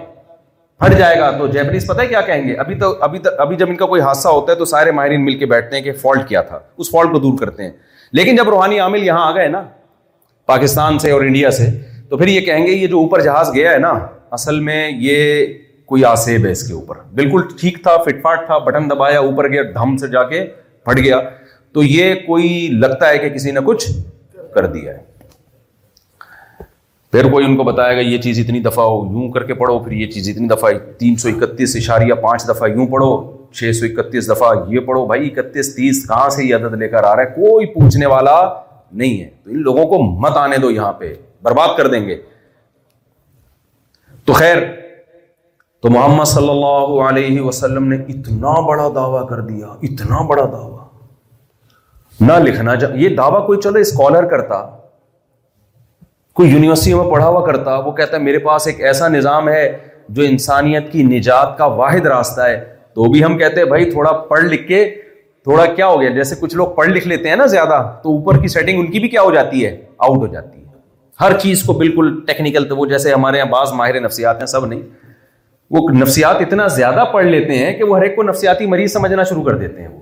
[0.85, 3.57] ہٹ جائے گا تو جیپنیز پتہ ہے کیا کہیں گے ابھی تو ابھی تو ابھی
[3.57, 5.93] جب ان کا کوئی حادثہ ہوتا ہے تو سارے ماہرین مل کے بیٹھتے ہیں کہ
[6.03, 7.71] فالٹ کیا تھا اس فالٹ کو دور کرتے ہیں
[8.19, 9.63] لیکن جب روحانی عامل یہاں آ گئے نا
[10.47, 11.69] پاکستان سے اور انڈیا سے
[12.11, 13.93] تو پھر یہ کہیں گے یہ جو اوپر جہاز گیا ہے نا
[14.39, 15.45] اصل میں یہ
[15.93, 19.49] کوئی آسیب ہے اس کے اوپر بالکل ٹھیک تھا فٹ فاٹ تھا بٹن دبایا اوپر
[19.53, 20.45] گیا دھم سے جا کے
[20.87, 21.21] پھٹ گیا
[21.75, 23.91] تو یہ کوئی لگتا ہے کہ کسی نے کچھ
[24.55, 25.03] کر دیا ہے
[27.15, 29.79] پھر کوئی ان کو بتائے گا یہ چیز اتنی دفعہ ہو یوں کر کے پڑھو
[29.83, 33.11] پھر یہ چیز اتنی دفعہ تین سو اکتیس اشاریہ پانچ دفعہ یوں پڑھو
[33.59, 37.05] چھ سو اکتیس دفعہ یہ پڑھو بھائی اکتیس تیس کہاں سے یہ عدد لے کر
[37.11, 38.35] آ رہا ہے کوئی پوچھنے والا
[38.93, 41.13] نہیں ہے تو ان لوگوں کو مت آنے دو یہاں پہ
[41.43, 42.17] برباد کر دیں گے
[44.25, 44.63] تو خیر
[45.83, 52.33] تو محمد صلی اللہ علیہ وسلم نے اتنا بڑا دعویٰ کر دیا اتنا بڑا دعویٰ
[52.33, 54.67] نہ لکھنا جا یہ دعویٰ کوئی چلو اسکالر کرتا
[56.37, 59.69] کوئی یونیورسٹیوں میں پڑھا ہوا کرتا وہ کہتا ہے میرے پاس ایک ایسا نظام ہے
[60.17, 62.59] جو انسانیت کی نجات کا واحد راستہ ہے
[62.95, 64.85] تو بھی ہم کہتے ہیں بھائی تھوڑا پڑھ لکھ کے
[65.45, 68.41] تھوڑا کیا ہو گیا جیسے کچھ لوگ پڑھ لکھ لیتے ہیں نا زیادہ تو اوپر
[68.43, 69.71] کی سیٹنگ ان کی بھی کیا ہو جاتی ہے
[70.07, 70.63] آؤٹ ہو جاتی ہے
[71.21, 74.67] ہر چیز کو بالکل ٹیکنیکل تو وہ جیسے ہمارے یہاں بعض ماہر نفسیات ہیں سب
[74.67, 74.81] نہیں
[75.77, 79.23] وہ نفسیات اتنا زیادہ پڑھ لیتے ہیں کہ وہ ہر ایک کو نفسیاتی مریض سمجھنا
[79.31, 80.01] شروع کر دیتے ہیں وہ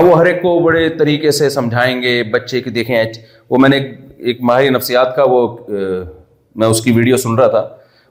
[0.00, 2.96] اب وہ ہر ایک کو بڑے طریقے سے سمجھائیں گے بچے کی دیکھیں
[3.50, 3.78] وہ میں نے
[4.30, 7.66] ایک ماہر نفسیات کا وہ میں اس کی ویڈیو سن رہا تھا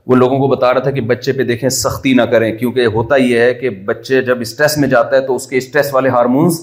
[0.07, 3.16] وہ لوگوں کو بتا رہا تھا کہ بچے پہ دیکھیں سختی نہ کریں کیونکہ ہوتا
[3.16, 6.59] یہ ہے کہ بچے جب اسٹریس میں جاتا ہے تو اس کے اسٹریس والے ہارمونس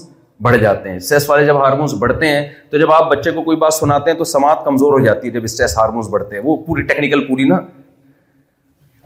[0.47, 3.57] بڑھ جاتے ہیں اسٹریس والے جب ہارمونس بڑھتے ہیں تو جب آپ بچے کو کوئی
[3.63, 6.55] بات سناتے ہیں تو سماعت کمزور ہو جاتی ہے جب اسٹریس ہارمونس بڑھتے ہیں وہ
[6.65, 7.59] پوری ٹیکنیکل پوری نا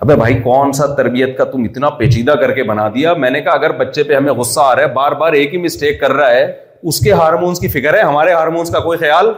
[0.01, 3.41] ابے بھائی کون سا تربیت کا تم اتنا پیچیدہ کر کے بنا دیا میں نے
[3.41, 6.13] کہا اگر بچے پہ ہمیں غصہ آ رہا ہے بار بار ایک ہی مسٹیک کر
[6.19, 6.45] رہا ہے
[6.91, 9.29] اس کے ہارمونس کی فکر ہے ہمارے ہارمونس کا کوئی خیال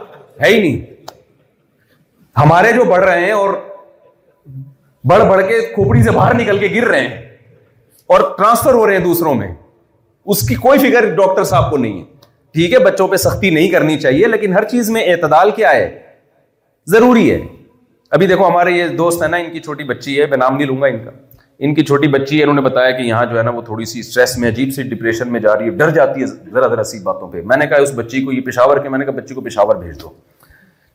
[0.44, 0.94] ہے ہی نہیں
[2.36, 3.52] ہمارے جو بڑھ رہے ہیں اور
[5.10, 7.24] بڑھ بڑھ کے کھوپڑی سے باہر نکل کے گر رہے ہیں
[8.14, 9.48] اور ٹرانسفر ہو رہے ہیں دوسروں میں
[10.34, 12.04] اس کی کوئی فکر ڈاکٹر صاحب کو نہیں ہے
[12.52, 15.88] ٹھیک ہے بچوں پہ سختی نہیں کرنی چاہیے لیکن ہر چیز میں اعتدال کیا ہے
[16.92, 17.40] ضروری ہے
[18.16, 20.66] ابھی دیکھو ہمارے یہ دوست ہے نا ان کی چھوٹی بچی ہے میں نام نہیں
[20.66, 21.10] لوں گا ان کا
[21.64, 23.84] ان کی چھوٹی بچی ہے انہوں نے بتایا کہ یہاں جو ہے نا وہ تھوڑی
[23.92, 26.84] سی اسٹریس میں عجیب سی ڈپریشن میں جا رہی ہے ڈر جاتی ہے ذرا ذرا
[26.90, 29.14] سی باتوں پہ میں نے کہا اس بچی کو یہ پشاور کے میں نے کہا
[29.20, 30.10] بچی کو پشاور بھیج دو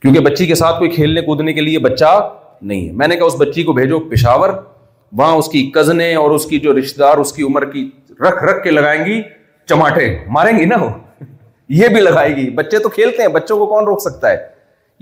[0.02, 2.06] کیونکہ بچی کے ساتھ کوئی کھیلنے کودنے کے لیے بچہ
[2.62, 4.49] نہیں ہے میں نے کہا اس بچی کو بھیجو پشاور
[5.18, 7.43] وہاں اس کی کزنیں اور اس کی جو رشتے دار اس کی
[8.22, 9.22] رکھ رکھ کے لگائیں گی
[9.70, 10.89] چماٹے ماریں گی نا وہ
[11.80, 14.38] یہ بھی لگائے گی بچے تو کھیلتے ہیں بچوں کو کون روک سکتا ہے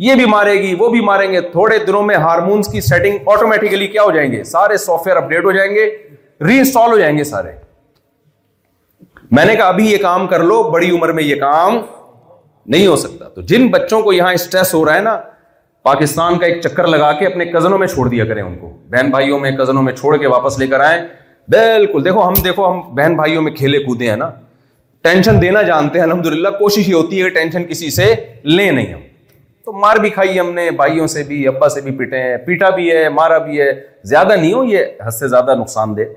[0.08, 3.88] یہ بھی مارے گی وہ بھی ماریں گے تھوڑے دنوں میں ہارمونس کی سیٹنگ آٹومیٹکلی
[3.88, 5.86] کیا ہو جائیں گے سارے سافٹ ویئر اپڈیٹ ہو جائیں گے
[6.48, 7.52] ری انسٹال ہو جائیں گے سارے
[9.38, 11.80] میں نے کہا ابھی یہ کام کر لو بڑی عمر میں یہ کام
[12.74, 15.18] نہیں ہو سکتا تو جن بچوں کو یہاں اسٹریس ہو رہا ہے نا
[15.84, 19.10] پاکستان کا ایک چکر لگا کے اپنے کزنوں میں چھوڑ دیا کریں ان کو بہن
[19.12, 21.00] بھائیوں میں کزنوں میں چھوڑ کے واپس لے کر آئیں
[21.54, 24.30] بالکل دیکھو دیکھو ہم ہم بہن بھائیوں میں کھیلے کودے ہیں نا
[25.08, 28.14] ٹینشن دینا جانتے ہیں الحمد للہ کوشش ہی ہوتی ہے کہ ٹینشن کسی سے
[28.56, 29.00] لے نہیں ہم
[29.66, 32.70] تو مار بھی کھائی ہم نے بھائیوں سے بھی ابا سے بھی پیٹے ہیں پیٹا
[32.76, 33.72] بھی ہے مارا بھی ہے
[34.14, 36.12] زیادہ نہیں ہو یہ حد سے زیادہ نقصان دہ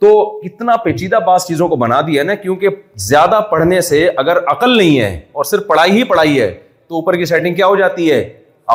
[0.00, 0.08] تو
[0.44, 2.68] اتنا پیچیدہ بعض چیزوں کو بنا دیا نا کیونکہ
[3.08, 6.50] زیادہ پڑھنے سے اگر عقل نہیں ہے اور صرف پڑھائی ہی پڑھائی ہے
[6.88, 8.22] تو اوپر کی سیٹنگ کیا ہو جاتی ہے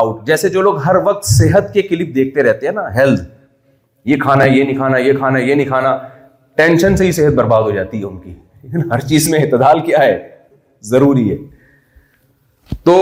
[0.00, 3.22] آؤٹ جیسے جو لوگ ہر وقت صحت کے کلپ دیکھتے رہتے ہیں نا ہیلتھ
[4.10, 5.96] یہ کھانا یہ نہیں کھانا یہ کھانا یہ نہیں کھانا
[6.56, 9.80] ٹینشن سے ہی صحت برباد ہو جاتی ہے ان کی لیکن ہر چیز میں اعتدال
[9.86, 10.18] کیا ہے
[10.90, 11.36] ضروری ہے
[12.84, 12.92] تو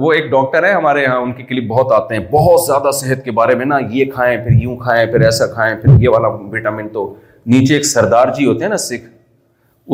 [0.00, 3.24] وہ ایک ڈاکٹر ہے ہمارے یہاں ان کی کلپ بہت آتے ہیں بہت زیادہ صحت
[3.24, 6.28] کے بارے میں نا یہ کھائیں پھر یوں کھائیں پھر ایسا کھائیں پھر یہ والا
[6.52, 7.14] وٹامن تو
[7.50, 9.04] نیچے ایک سردار جی ہوتے ہیں نا سکھ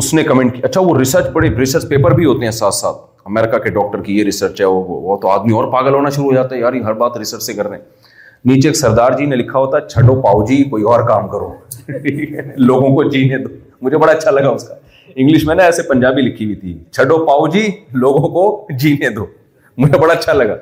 [0.01, 2.97] اس نے کمنٹ کیا اچھا وہ ریسرچ بڑے ریسرچ پیپر بھی ہوتے ہیں ساتھ ساتھ
[3.27, 6.25] امیرکا کے ڈاکٹر کی یہ ریسرچ ہے وہ وہ تو آدمی اور پاگل ہونا شروع
[6.25, 7.85] ہو جاتا ہے یار ہر بات ریسرچ سے کر رہے ہیں
[8.53, 11.53] نیچے ایک سردار جی نے لکھا ہوتا ہے چھڈو پاؤ جی کوئی اور کام کرو
[12.67, 13.51] لوگوں کو جینے دو
[13.83, 14.75] مجھے بڑا اچھا لگا اس کا
[15.15, 17.69] انگلش میں نا ایسے پنجابی لکھی ہوئی تھی چھڈو پاؤ جی
[18.05, 18.45] لوگوں کو
[18.83, 19.27] جینے دو
[19.77, 20.57] مجھے بڑا اچھا لگا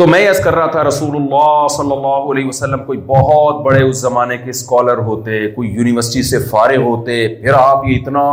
[0.00, 3.82] تو میں یس کر رہا تھا رسول اللہ صلی اللہ علیہ وسلم کوئی بہت بڑے
[3.82, 8.24] اس زمانے کے اسکالر ہوتے کوئی یونیورسٹی سے فارغ ہوتے پھر آپ یہ اتنا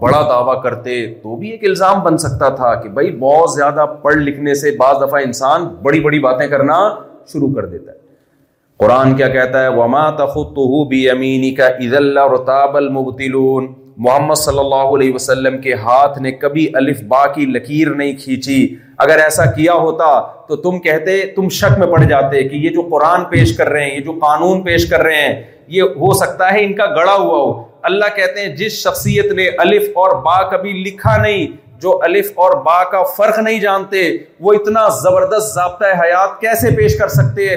[0.00, 4.16] بڑا دعویٰ کرتے تو بھی ایک الزام بن سکتا تھا کہ بھائی بہت زیادہ پڑھ
[4.22, 6.78] لکھنے سے بعض دفعہ انسان بڑی بڑی باتیں کرنا
[7.32, 7.96] شروع کر دیتا ہے
[8.84, 13.72] قرآن کیا کہتا ہے وما تفتہ بھی امینی کا عید اللہ تاب المبتلون
[14.04, 18.56] محمد صلی اللہ علیہ وسلم کے ہاتھ نے کبھی الف با کی لکیر نہیں کھینچی
[19.04, 20.06] اگر ایسا کیا ہوتا
[20.48, 23.84] تو تم کہتے تم شک میں پڑ جاتے کہ یہ جو قرآن پیش کر رہے
[23.84, 25.34] ہیں یہ جو قانون پیش کر رہے ہیں
[25.76, 27.52] یہ ہو سکتا ہے ان کا گڑا ہوا ہو
[27.90, 31.46] اللہ کہتے ہیں جس شخصیت نے الف اور با کبھی لکھا نہیں
[31.82, 34.08] جو الف اور با کا فرق نہیں جانتے
[34.44, 37.56] وہ اتنا زبردست ضابطۂ حیات کیسے پیش کر سکتے ہیں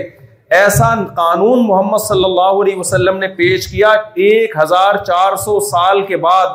[0.57, 3.89] ایسا قانون محمد صلی اللہ علیہ وسلم نے پیش کیا
[4.27, 6.45] ایک ہزار چار سو سال کے بعد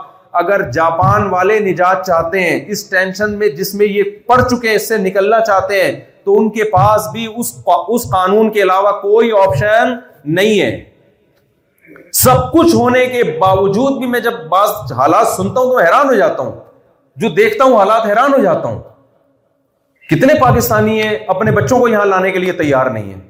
[0.40, 4.76] اگر جاپان والے نجات چاہتے ہیں اس ٹینشن میں جس میں یہ پڑ چکے ہیں
[4.76, 5.92] اس سے نکلنا چاہتے ہیں
[6.24, 7.52] تو ان کے پاس بھی اس
[7.94, 9.92] اس قانون کے علاوہ کوئی آپشن
[10.38, 10.72] نہیں ہے
[12.22, 16.14] سب کچھ ہونے کے باوجود بھی میں جب بعض حالات سنتا ہوں تو حیران ہو
[16.14, 16.52] جاتا ہوں
[17.24, 18.82] جو دیکھتا ہوں حالات حیران ہو جاتا ہوں
[20.10, 23.20] کتنے پاکستانی ہیں اپنے بچوں کو یہاں لانے کے لیے تیار نہیں ہیں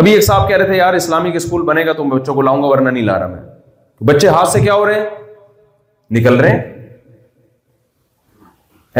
[0.00, 2.62] ابھی ایک صاحب کہہ رہے تھے یار اسلامک اسکول بنے گا تو بچوں کو لاؤں
[2.62, 3.40] گا ورنہ نہیں لا رہا میں
[4.12, 5.08] بچے ہاتھ سے کیا ہو رہے ہیں
[6.18, 6.70] نکل رہے ہیں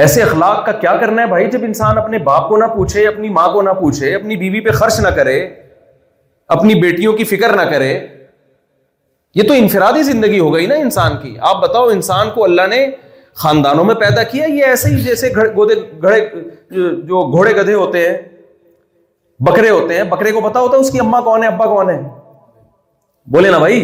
[0.02, 3.28] ایسے اخلاق کا کیا کرنا ہے بھائی جب انسان اپنے باپ کو نہ پوچھے اپنی
[3.28, 5.38] ماں کو نہ پوچھے اپنی بیوی پہ خرچ نہ کرے
[6.56, 7.90] اپنی بیٹیوں کی فکر نہ کرے
[9.34, 12.86] یہ تو انفرادی زندگی ہو گئی نا انسان کی آپ بتاؤ انسان کو اللہ نے
[13.42, 15.48] خاندانوں میں پیدا کیا یہ ایسے ہی جیسے گھڑے
[16.02, 16.20] گھڑے
[17.08, 18.16] جو گھوڑے گدھے ہوتے ہیں
[19.44, 21.88] بکرے ہوتے ہیں بکرے کو پتا ہوتا ہے اس کی اما کون ہے ابا کون
[21.90, 22.00] ہے
[23.36, 23.80] بولے نا بھائی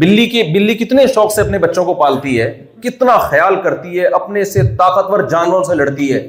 [0.00, 2.50] بلی بلی کتنے شوق سے اپنے بچوں کو پالتی ہے
[2.82, 6.26] کتنا خیال کرتی ہے اپنے سے طاقتور جانوروں سے لڑتی ہے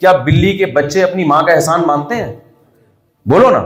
[0.00, 2.32] کیا بلی کے بچے اپنی ماں کا احسان مانتے ہیں
[3.30, 3.62] بولو نا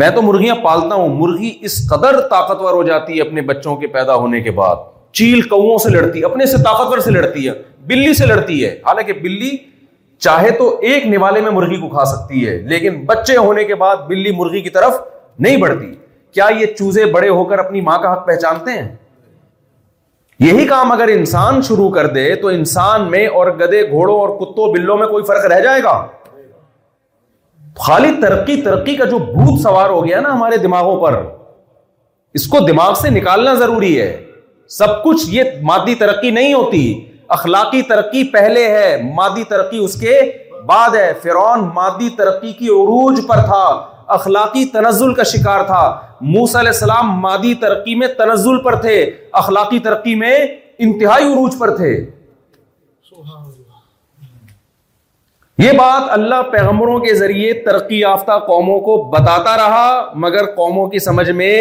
[0.00, 3.86] میں تو مرغیاں پالتا ہوں مرغی اس قدر طاقتور ہو جاتی ہے اپنے بچوں کے
[3.98, 7.52] پیدا ہونے کے بعد چیل کؤں سے لڑتی ہے اپنے طاقتور سے لڑتی ہے
[7.86, 9.56] بلی سے لڑتی ہے حالانکہ بلی
[10.24, 13.96] چاہے تو ایک نوالے میں مرغی کو کھا سکتی ہے لیکن بچے ہونے کے بعد
[14.06, 15.00] بلی مرغی کی طرف
[15.38, 15.92] نہیں بڑھتی
[16.34, 18.88] کیا یہ چوزے بڑے ہو کر اپنی ماں کا حق پہچانتے ہیں
[20.46, 24.72] یہی کام اگر انسان شروع کر دے تو انسان میں اور گدے گھوڑوں اور کتوں
[24.72, 25.92] بلوں میں کوئی فرق رہ جائے گا
[27.86, 31.20] خالی ترقی ترقی کا جو بھوت سوار ہو گیا نا ہمارے دماغوں پر
[32.38, 34.16] اس کو دماغ سے نکالنا ضروری ہے
[34.76, 36.80] سب کچھ یہ مادی ترقی نہیں ہوتی
[37.36, 40.18] اخلاقی ترقی پہلے ہے مادی ترقی اس کے
[40.66, 43.62] بعد ہے فرعون مادی ترقی کی عروج پر تھا
[44.14, 45.80] اخلاقی تنزل کا شکار تھا
[46.34, 49.00] موس علیہ السلام مادی ترقی میں تنزل پر تھے
[49.42, 50.36] اخلاقی ترقی میں
[50.78, 51.94] انتہائی عروج پر تھے
[55.62, 59.86] یہ بات اللہ پیغمبروں کے ذریعے ترقی یافتہ قوموں کو بتاتا رہا
[60.24, 61.56] مگر قوموں کی سمجھ میں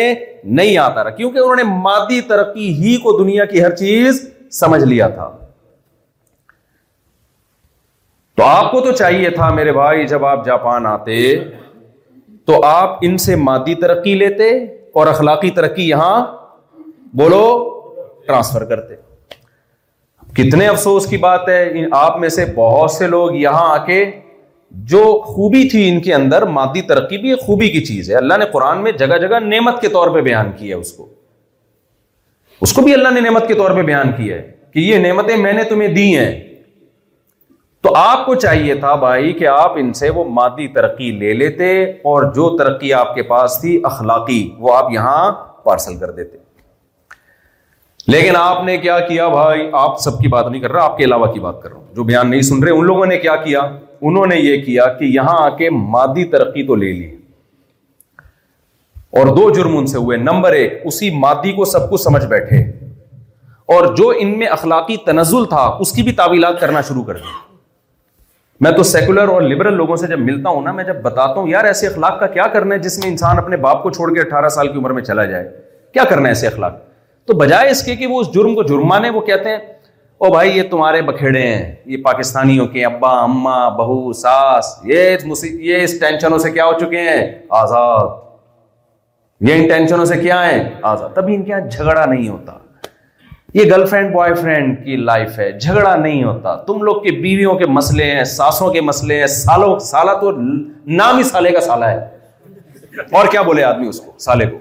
[0.59, 4.21] نہیں آتا رہا کیونکہ انہوں نے مادی ترقی ہی کو دنیا کی ہر چیز
[4.59, 5.29] سمجھ لیا تھا
[8.37, 11.17] تو آپ کو تو چاہیے تھا میرے بھائی جب آپ جاپان آتے
[12.47, 14.49] تو آپ ان سے مادی ترقی لیتے
[14.99, 16.13] اور اخلاقی ترقی یہاں
[17.23, 17.43] بولو
[18.27, 18.95] ٹرانسفر کرتے
[20.37, 24.03] کتنے افسوس کی بات ہے آپ میں سے بہت سے لوگ یہاں آ کے
[24.91, 28.45] جو خوبی تھی ان کے اندر مادی ترقی بھی خوبی کی چیز ہے اللہ نے
[28.53, 31.07] قرآن میں جگہ جگہ نعمت کے طور پہ بیان کیا ہے اس کو
[32.67, 35.35] اس کو بھی اللہ نے نعمت کے طور پہ بیان کیا ہے کہ یہ نعمتیں
[35.37, 36.31] میں نے تمہیں دی ہیں
[37.83, 41.71] تو آپ کو چاہیے تھا بھائی کہ آپ ان سے وہ مادی ترقی لے لیتے
[42.13, 45.31] اور جو ترقی آپ کے پاس تھی اخلاقی وہ آپ یہاں
[45.65, 46.45] پارسل کر دیتے
[48.11, 51.03] لیکن آپ نے کیا کیا بھائی آپ سب کی بات نہیں کر رہا آپ کے
[51.03, 53.35] علاوہ کی بات کر رہا ہوں جو بیان نہیں سن رہے ان لوگوں نے کیا
[53.43, 53.61] کیا
[54.09, 57.07] انہوں نے یہ کیا کہ یہاں آ کے مادی ترقی تو لے لی
[59.19, 62.57] اور دو جرم ان سے ہوئے نمبر ایک اسی مادی کو سب کچھ سمجھ بیٹھے
[63.75, 67.35] اور جو ان میں اخلاقی تنزل تھا اس کی بھی تعویلات کرنا شروع کر دی
[68.65, 71.47] میں تو سیکولر اور لبرل لوگوں سے جب ملتا ہوں نا میں جب بتاتا ہوں
[71.49, 74.19] یار ایسے اخلاق کا کیا کرنا ہے جس میں انسان اپنے باپ کو چھوڑ کے
[74.21, 75.49] اٹھارہ سال کی عمر میں چلا جائے
[75.93, 76.85] کیا کرنا ہے ایسے اخلاق
[77.27, 79.57] تو بجائے اس کے کہ وہ اس جرم کو جرمانے وہ کہتے ہیں
[80.25, 85.17] او بھائی یہ تمہارے بکھیڑے ہیں یہ پاکستانیوں کے ابا اما بہو ساس یہ
[85.61, 87.23] یہ اس ٹینشنوں سے کیا ہو چکے ہیں
[87.61, 90.61] آزاد یہ ان ٹینشنوں سے کیا ہے
[90.91, 92.57] آزاد تبھی ان کے یہاں جھگڑا نہیں ہوتا
[93.53, 97.53] یہ گرل فرینڈ بوائے فرینڈ کی لائف ہے جھگڑا نہیں ہوتا تم لوگ کے بیویوں
[97.57, 100.31] کے مسئلے ہیں ساسوں کے مسئلے ہیں سالوں سالہ تو
[101.01, 101.99] نام ہی سالے کا سالہ ہے
[103.17, 104.57] اور کیا بولے آدمی اس کو سالے کو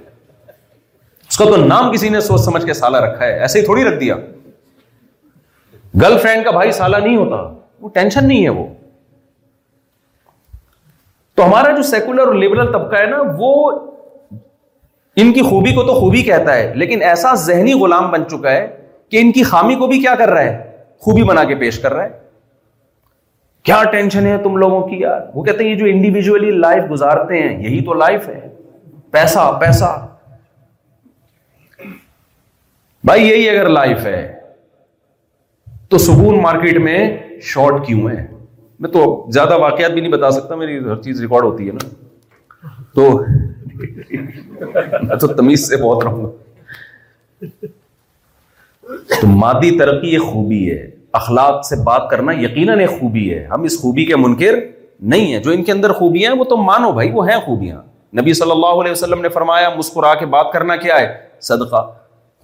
[1.37, 3.83] اس کا تو نام کسی نے سوچ سمجھ کے سالا رکھا ہے ایسے ہی تھوڑی
[3.85, 4.15] رکھ دیا
[6.03, 7.41] گرل فرینڈ کا بھائی سالا نہیں ہوتا
[7.81, 8.65] وہ ٹینشن نہیں ہے وہ
[11.37, 13.51] تو ہمارا جو سیکولر اور لبرل طبقہ ہے نا وہ
[15.25, 18.67] ان کی خوبی کو تو خوبی کہتا ہے لیکن ایسا ذہنی غلام بن چکا ہے
[19.11, 20.59] کہ ان کی خامی کو بھی کیا کر رہا ہے
[21.07, 22.19] خوبی بنا کے پیش کر رہا ہے
[23.65, 27.43] کیا ٹینشن ہے تم لوگوں کی یار وہ کہتے ہیں یہ جو انڈیویجلی لائف گزارتے
[27.43, 28.49] ہیں یہی تو لائف ہے
[29.11, 29.97] پیسہ پیسہ
[33.07, 34.21] بھائی یہی اگر لائف ہے
[35.89, 36.97] تو سکون مارکیٹ میں
[37.49, 38.27] شارٹ کیوں ہے
[38.85, 39.03] میں تو
[39.33, 41.89] زیادہ واقعات بھی نہیں بتا سکتا میری ہر چیز ریکارڈ ہوتی ہے نا
[42.95, 43.07] تو
[45.15, 47.69] اچھا تمیز سے بہت رہوں گا
[49.21, 50.85] تو مادی ترقی ایک خوبی ہے
[51.21, 54.59] اخلاق سے بات کرنا یقیناً ایک خوبی ہے ہم اس خوبی کے منکر
[55.15, 57.81] نہیں ہیں جو ان کے اندر خوبیاں ہیں وہ تو مانو بھائی وہ ہیں خوبیاں
[58.21, 61.15] نبی صلی اللہ علیہ وسلم نے فرمایا مسکرا کے بات کرنا کیا ہے
[61.53, 61.85] صدقہ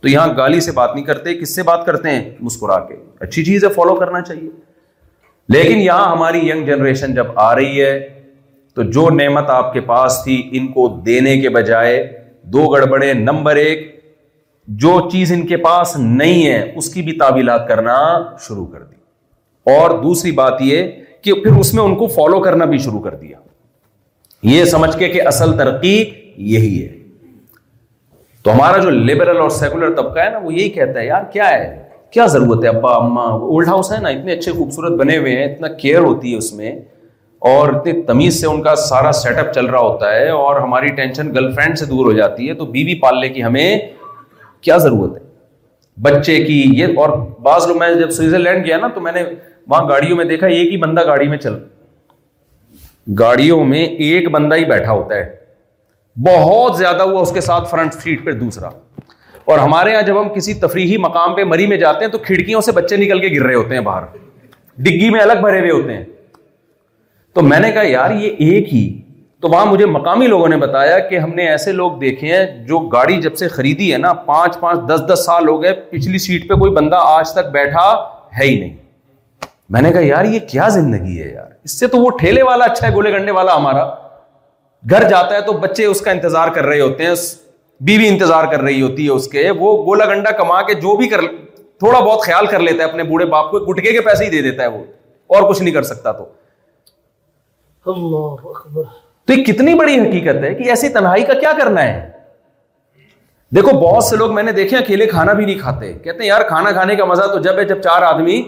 [0.03, 2.95] تو یہاں گالی سے بات نہیں کرتے کس سے بات کرتے ہیں مسکرا کے
[3.25, 4.49] اچھی چیز ہے فالو کرنا چاہیے
[5.55, 7.93] لیکن یہاں ہماری یگ جنریشن جب آ رہی ہے
[8.75, 11.97] تو جو نعمت آپ کے پاس تھی ان کو دینے کے بجائے
[12.53, 13.89] دو گڑبڑے نمبر ایک
[14.85, 17.97] جو چیز ان کے پاس نہیں ہے اس کی بھی تعبیلات کرنا
[18.47, 20.89] شروع کر دی اور دوسری بات یہ
[21.25, 23.39] کہ پھر اس میں ان کو فالو کرنا بھی شروع کر دیا
[24.53, 25.95] یہ سمجھ کے کہ اصل ترقی
[26.55, 26.89] یہی ہے
[28.45, 31.49] تو ہمارا جو لبرل اور سیکولر طبقہ ہے نا وہ یہی کہتا ہے یار کیا
[31.51, 31.69] ہے
[32.13, 35.69] کیا ضرورت ہے ابا اولڈ ہاؤس ہے نا اتنے اچھے خوبصورت بنے ہوئے ہیں اتنا
[35.83, 36.73] کیئر ہوتی ہے اس میں
[37.51, 40.89] اور اتنے تمیز سے ان کا سارا سیٹ اپ چل رہا ہوتا ہے اور ہماری
[40.97, 43.79] ٹینشن گرل فرینڈ سے دور ہو جاتی ہے تو بیوی بی پالنے کی ہمیں
[44.63, 45.31] کیا ضرورت ہے
[46.09, 49.23] بچے کی یہ اور بعض لوگ میں جب سوئٹزرلینڈ گیا نا تو میں نے
[49.69, 51.59] وہاں گاڑیوں میں دیکھا ایک ہی بندہ گاڑی میں چل
[53.19, 55.31] گاڑیوں میں ایک بندہ ہی بیٹھا ہوتا ہے
[56.27, 58.69] بہت زیادہ ہوا اس کے ساتھ فرنٹ سیٹ پہ دوسرا
[59.51, 62.61] اور ہمارے یہاں جب ہم کسی تفریحی مقام پہ مری میں جاتے ہیں تو کھڑکیوں
[62.61, 64.03] سے بچے نکل کے گر رہے ہوتے ہیں باہر
[64.89, 66.05] ڈگی میں الگ بھرے ہوئے ہوتے ہیں
[67.35, 68.83] تو میں نے کہا یار یہ ایک ہی
[69.41, 72.79] تو وہاں مجھے مقامی لوگوں نے بتایا کہ ہم نے ایسے لوگ دیکھے ہیں جو
[72.89, 76.49] گاڑی جب سے خریدی ہے نا پانچ پانچ دس دس سال ہو گئے پچھلی سیٹ
[76.49, 77.91] پہ کوئی بندہ آج تک بیٹھا
[78.39, 78.77] ہے ہی نہیں
[79.75, 82.65] میں نے کہا یار یہ کیا زندگی ہے یار اس سے تو وہ ٹھیلے والا
[82.65, 83.85] اچھا ہے گولے گنڈے والا ہمارا
[84.91, 87.13] گھر جاتا ہے تو بچے اس کا انتظار کر رہے ہوتے ہیں
[87.87, 90.97] بیوی بی انتظار کر رہی ہوتی ہے اس کے وہ گولا گنڈا کما کے جو
[90.97, 91.21] بھی کر
[91.79, 94.41] تھوڑا بہت خیال کر لیتا ہے اپنے بوڑھے باپ کو گٹکے کے پیسے ہی دے
[94.43, 94.83] دیتا ہے وہ
[95.35, 96.31] اور کچھ نہیں کر سکتا تو
[97.95, 102.11] تو یہ کتنی بڑی حقیقت ہے کہ ایسی تنہائی کا کیا کرنا ہے
[103.57, 106.43] دیکھو بہت سے لوگ میں نے دیکھے اکیلے کھانا بھی نہیں کھاتے کہتے ہیں یار
[106.49, 108.41] کھانا کھانے کا مزہ تو جب ہے جب چار آدمی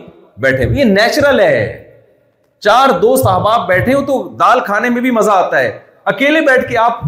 [0.44, 1.56] بیٹھے یہ نیچرل ہے
[2.66, 5.70] چار دوست احباب بیٹھے ہو تو دال کھانے میں بھی مزہ آتا ہے
[6.12, 7.00] اکیلے بیٹھ کے آپ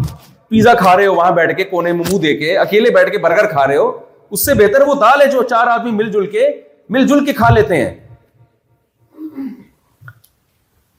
[0.49, 3.17] پیزا کھا رہے ہو وہاں بیٹھ کے کونے میں منہ دے کے اکیلے بیٹھ کے
[3.23, 3.91] برگر کھا رہے ہو
[4.35, 6.45] اس سے بہتر وہ دال ہے جو چار آدمی مل جل کے
[6.95, 7.93] مل جل کے کھا لیتے ہیں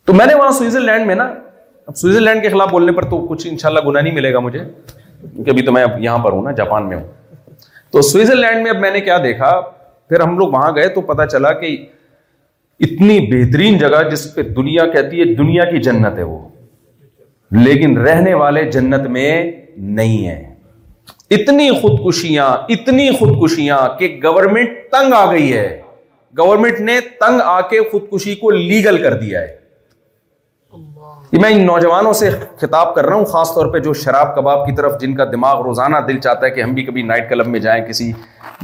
[0.07, 1.25] تو میں نے وہاں سوئٹزرلینڈ میں نا
[1.87, 4.39] اب سوئٹزرلینڈ کے خلاف بولنے پر تو کچھ ان شاء اللہ گنا نہیں ملے گا
[4.47, 7.05] مجھے کیونکہ ابھی تو میں یہاں پر ہوں نا جاپان میں ہوں
[7.93, 9.59] تو سوئٹزر لینڈ میں اب میں نے کیا دیکھا
[10.09, 11.77] پھر ہم لوگ وہاں گئے تو پتا چلا کہ
[12.89, 16.39] اتنی بہترین جگہ جس پہ دنیا کہتی ہے دنیا کی جنت ہے وہ
[17.57, 19.43] لیکن رہنے والے جنت میں
[19.81, 20.43] نہیں ہیں
[21.39, 25.69] اتنی خودکشیاں اتنی خودکشیاں کہ گورنمنٹ تنگ آ گئی ہے
[26.39, 29.57] گورنمنٹ نے تنگ آ کے خودکشی کو لیگل کر دیا ہے
[31.33, 32.29] یہ میں ان نوجوانوں سے
[32.61, 35.61] خطاب کر رہا ہوں خاص طور پہ جو شراب کباب کی طرف جن کا دماغ
[35.63, 38.11] روزانہ دل چاہتا ہے کہ ہم بھی کبھی نائٹ کلب میں جائیں کسی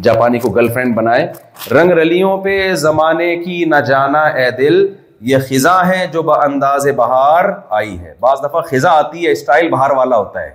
[0.03, 1.27] جاپانی کو گرل فرینڈ بنائیں
[1.75, 4.85] رنگ رلیوں پہ زمانے کی نہ جانا اے دل
[5.31, 7.45] یہ خزاں ہے جو با انداز بہار
[7.77, 10.51] آئی ہے بعض دفعہ خزاں آتی ہے اسٹائل بہار والا ہوتا ہے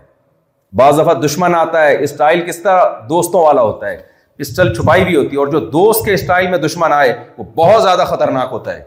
[0.82, 3.98] بعض دفعہ دشمن آتا ہے اسٹائل کس طرح دوستوں والا ہوتا ہے
[4.40, 7.82] پسٹل چھپائی بھی ہوتی ہے اور جو دوست کے اسٹائل میں دشمن آئے وہ بہت
[7.84, 8.84] زیادہ خطرناک ہوتا ہے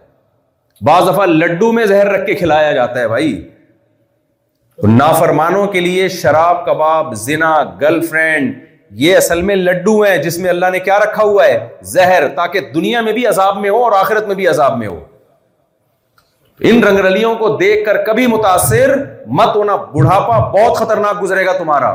[0.88, 3.32] بعض دفعہ لڈو میں زہر رکھ کے کھلایا جاتا ہے بھائی
[4.96, 8.54] نافرمانوں کے لیے شراب کباب زنا گرل فرینڈ
[9.06, 11.58] یہ اصل میں لڈو ہیں جس میں اللہ نے کیا رکھا ہوا ہے
[11.94, 14.98] زہر تاکہ دنیا میں بھی عذاب میں ہو اور آخرت میں بھی عذاب میں ہو
[16.70, 18.94] ان رنگ رلیوں کو دیکھ کر کبھی متاثر
[19.38, 21.92] مت ہونا بڑھاپا بہت خطرناک گزرے گا تمہارا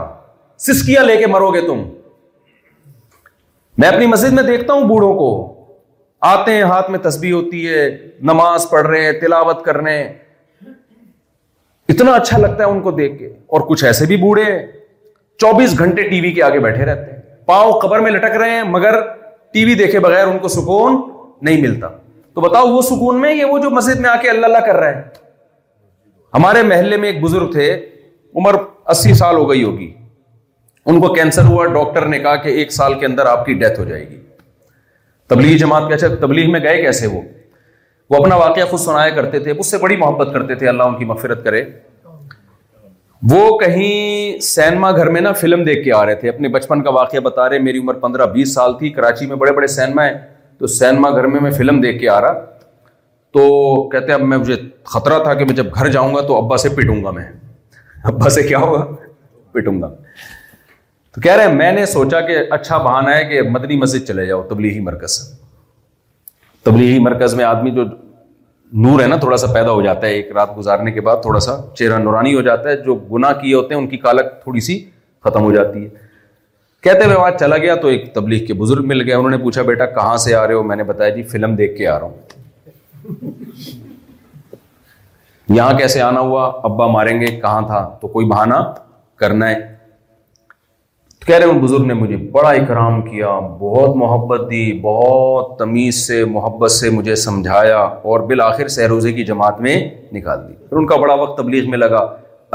[0.68, 1.84] سسکیاں لے کے مرو گے تم
[3.82, 5.28] میں اپنی مسجد میں دیکھتا ہوں بوڑھوں کو
[6.30, 7.88] آتے ہیں ہاتھ میں تسبیح ہوتی ہے
[8.30, 10.14] نماز پڑھ رہے ہیں تلاوت کر رہے ہیں
[11.90, 14.66] اتنا اچھا لگتا ہے ان کو دیکھ کے اور کچھ ایسے بھی بوڑھے ہیں
[15.42, 18.64] چوبیس گھنٹے ٹی وی کے آگے بیٹھے رہتے ہیں پاؤں قبر میں لٹک رہے ہیں
[18.72, 19.00] مگر
[19.54, 21.02] ٹی وی دیکھے بغیر ان کو سکون
[21.42, 21.88] نہیں ملتا
[22.38, 24.76] تو بتاؤ وہ سکون میں یہ وہ جو مسجد میں آ کے اللہ اللہ کر
[24.80, 25.02] رہا ہے
[26.34, 27.66] ہمارے محلے میں ایک بزرگ تھے
[28.40, 28.56] عمر
[28.94, 29.88] اسی سال ہو گئی ہوگی
[30.92, 33.80] ان کو کینسر ہوا ڈاکٹر نے کہا کہ ایک سال کے اندر آپ کی ڈیتھ
[33.80, 34.20] ہو جائے گی
[35.34, 37.22] تبلیغ جماعت کے اچھا تبلیغ میں گئے کیسے وہ
[38.10, 40.96] وہ اپنا واقعہ خود سنایا کرتے تھے اس سے بڑی محبت کرتے تھے اللہ ان
[41.00, 41.64] کی مغفرت کرے
[43.32, 46.90] وہ کہیں سینما گھر میں نا فلم دیکھ کے آ رہے تھے اپنے بچپن کا
[47.02, 50.16] واقعہ بتا رہے میری عمر پندرہ بیس سال تھی کراچی میں بڑے بڑے سینما ہیں
[50.60, 52.40] تو سینما گھر میں میں فلم دیکھ کے آ رہا
[53.34, 54.56] تو کہتے اب میں مجھے
[54.94, 57.26] خطرہ تھا کہ میں جب گھر جاؤں گا تو ابا سے پٹوں گا میں
[58.12, 58.84] ابا سے کیا ہوگا
[59.52, 59.90] پٹوں گا
[61.14, 64.26] تو کہہ رہے ہیں میں نے سوچا کہ اچھا بہانا ہے کہ مدنی مسجد چلے
[64.26, 65.18] جاؤ تبلیغی مرکز
[66.66, 67.84] تبلیغی مرکز میں آدمی جو
[68.84, 71.40] نور ہے نا تھوڑا سا پیدا ہو جاتا ہے ایک رات گزارنے کے بعد تھوڑا
[71.40, 74.60] سا چہرہ نورانی ہو جاتا ہے جو گناہ کیے ہوتے ہیں ان کی کالک تھوڑی
[74.68, 74.84] سی
[75.24, 75.88] ختم ہو جاتی ہے
[76.88, 80.34] کہتے ہوئے چلا گیا تو ایک تبلیغ کے بزرگ مل گیا پوچھا بیٹا کہاں سے
[80.36, 83.32] آ رہے ہو میں نے بتایا جی فلم دیکھ کے آ رہا ہوں
[85.56, 88.60] یہاں کیسے آنا ہوا ابا ماریں گے کہاں تھا تو کوئی بہانا
[89.24, 89.56] کرنا ہے
[91.26, 93.34] کہہ رہے ہیں بزرگ نے مجھے بڑا اکرام کیا
[93.64, 99.60] بہت محبت دی بہت تمیز سے محبت سے مجھے سمجھایا اور بالآخر سہروزے کی جماعت
[99.68, 99.76] میں
[100.20, 102.06] نکال دی پھر ان کا بڑا وقت تبلیغ میں لگا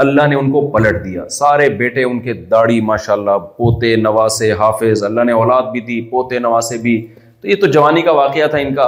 [0.05, 4.51] اللہ نے ان کو پلٹ دیا سارے بیٹے ان کے داڑھی ماشاء اللہ پوتے نواسے
[4.61, 6.95] حافظ اللہ نے اولاد بھی دی پوتے نواسے بھی
[7.41, 8.83] تو یہ تو جوانی کا واقعہ تھا ان کا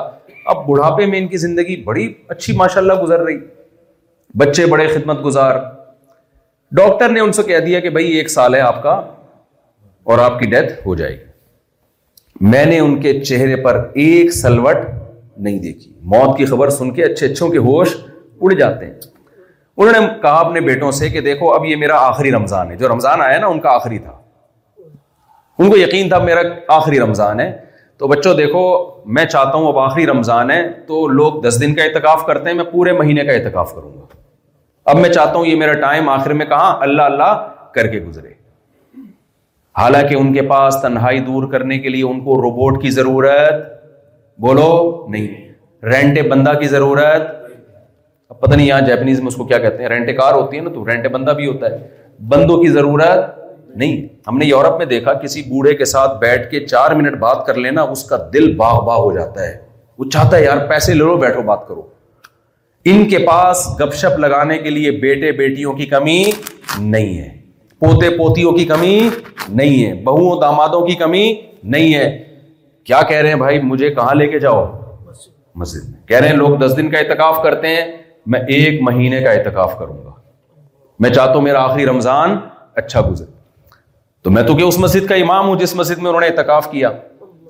[0.53, 3.38] اب بڑھاپے میں ان کی زندگی بڑی اچھی ماشاء اللہ گزر رہی
[4.43, 5.59] بچے بڑے خدمت گزار
[6.82, 8.93] ڈاکٹر نے ان سے کہہ دیا کہ بھائی ایک سال ہے آپ کا
[10.11, 11.24] اور آپ کی ڈیتھ ہو جائے گی
[12.53, 14.86] میں نے ان کے چہرے پر ایک سلوٹ
[15.47, 17.95] نہیں دیکھی موت کی خبر سن کے اچھے اچھوں کے ہوش
[18.41, 19.13] اڑ جاتے ہیں
[19.78, 22.88] انہوں نے کہا اپنے بیٹوں سے کہ دیکھو اب یہ میرا آخری رمضان ہے جو
[22.90, 24.12] رمضان آیا نا ان کا آخری تھا
[25.64, 26.42] ان کو یقین تھا میرا
[26.76, 27.52] آخری رمضان ہے
[28.00, 28.62] تو بچوں دیکھو
[29.18, 32.56] میں چاہتا ہوں اب آخری رمضان ہے تو لوگ دس دن کا اعتکاف کرتے ہیں
[32.58, 34.06] میں پورے مہینے کا اعتکاف کروں گا
[34.92, 37.34] اب میں چاہتا ہوں یہ میرا ٹائم آخر میں کہاں اللہ اللہ
[37.76, 38.34] کر کے گزرے
[39.78, 43.66] حالانکہ ان کے پاس تنہائی دور کرنے کے لیے ان کو روبوٹ کی ضرورت
[44.48, 44.68] بولو
[45.10, 47.34] نہیں رینٹ بندہ کی ضرورت
[48.30, 50.62] اب پتہ نہیں یہاں جیپنیز میں اس کو کیا کہتے ہیں رینٹے کار ہوتی ہے
[50.62, 51.78] نا تو رینٹے بندہ بھی ہوتا ہے
[52.30, 53.34] بندوں کی ضرورت
[53.78, 57.46] نہیں ہم نے یورپ میں دیکھا کسی بوڑھے کے ساتھ بیٹھ کے چار منٹ بات
[57.48, 59.58] کر لینا اس کا دل باغ باغ ہو جاتا ہے
[59.98, 61.82] وہ چاہتا ہے یار پیسے لے لو بیٹھو بات کرو
[62.92, 66.22] ان کے پاس گپ شپ لگانے کے لیے بیٹے بیٹیوں کی کمی
[66.80, 67.30] نہیں ہے
[67.80, 68.98] پوتے پوتیوں کی کمی
[69.50, 71.24] نہیں ہے بہو دامادوں کی کمی
[71.76, 72.10] نہیں ہے
[72.86, 74.66] کیا کہہ رہے ہیں بھائی مجھے کہاں لے کے جاؤ
[75.62, 77.86] مسجد میں کہہ رہے ہیں لوگ دس دن کا اعتکاف کرتے ہیں
[78.32, 80.12] میں ایک مہینے کا اعتکاف کروں گا
[81.06, 82.38] میں چاہتا ہوں میرا آخری رمضان
[82.82, 83.34] اچھا گزرے
[84.24, 86.70] تو میں تو کہ اس مسجد کا امام ہوں جس مسجد میں انہوں نے اعتکاف
[86.72, 86.90] کیا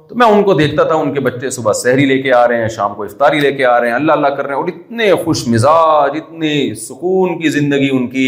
[0.10, 2.62] تو میں ان کو دیکھتا تھا ان کے بچے صبح سحری لے کے آ رہے
[2.62, 4.68] ہیں شام کو افطاری لے کے آ رہے ہیں اللہ اللہ کر رہے ہیں اور
[4.74, 8.28] اتنے خوش مزاج اتنی سکون کی زندگی ان کی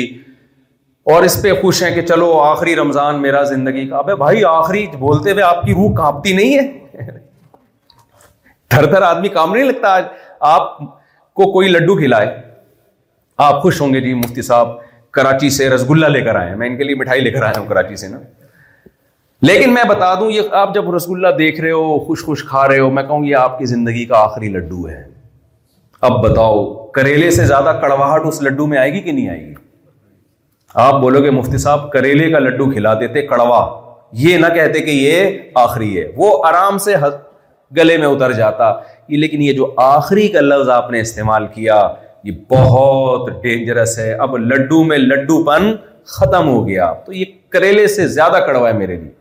[1.14, 4.86] اور اس پہ خوش ہیں کہ چلو آخری رمضان میرا زندگی کا ابے بھائی آخری
[5.00, 7.12] بولتے ہوئے آپ کی روح کانپتی نہیں ہے
[8.70, 10.04] تھر تھر آدمی کام نہیں لگتا آج
[10.56, 10.78] آپ
[11.38, 12.28] کو کوئی لڈو کھلائے
[13.48, 14.68] آپ خوش ہوں گے جی مفتی صاحب
[15.18, 17.60] کراچی سے رس گلا لے کر آئے میں ان کے لیے مٹھائی لے کر آیا
[17.60, 18.20] ہوں کراچی سے نا
[19.48, 22.68] لیکن میں بتا دوں یہ آپ جب رس گلا دیکھ رہے ہو خوش خوش کھا
[22.70, 25.04] رہے ہو میں کہوں یہ آپ کی زندگی کا آخری لڈو ہے
[26.10, 26.64] اب بتاؤ
[26.98, 29.54] کریلے سے زیادہ کڑواہٹ اس لڈو میں آئے گی کہ نہیں آئے گی
[30.88, 33.60] آپ بولو گے مفتی صاحب کریلے کا لڈو کھلا دیتے کڑوا
[34.26, 36.96] یہ نہ کہتے کہ یہ آخری ہے وہ آرام سے
[37.78, 38.72] گلے میں اتر جاتا
[39.16, 41.88] لیکن یہ جو آخری کا لفظ آپ نے استعمال کیا
[42.24, 45.72] یہ بہت ڈینجرس ہے اب لڈو میں لڈو پن
[46.16, 49.12] ختم ہو گیا تو یہ کریلے سے زیادہ کڑوا ہے میرے لیے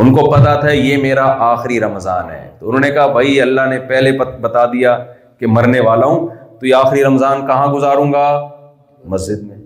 [0.00, 3.68] ان کو پتا تھا یہ میرا آخری رمضان ہے تو انہوں نے کہا بھائی اللہ
[3.70, 4.96] نے پہلے بتا دیا
[5.38, 6.26] کہ مرنے والا ہوں
[6.60, 8.24] تو یہ آخری رمضان کہاں گزاروں گا
[9.14, 9.56] مسجد میں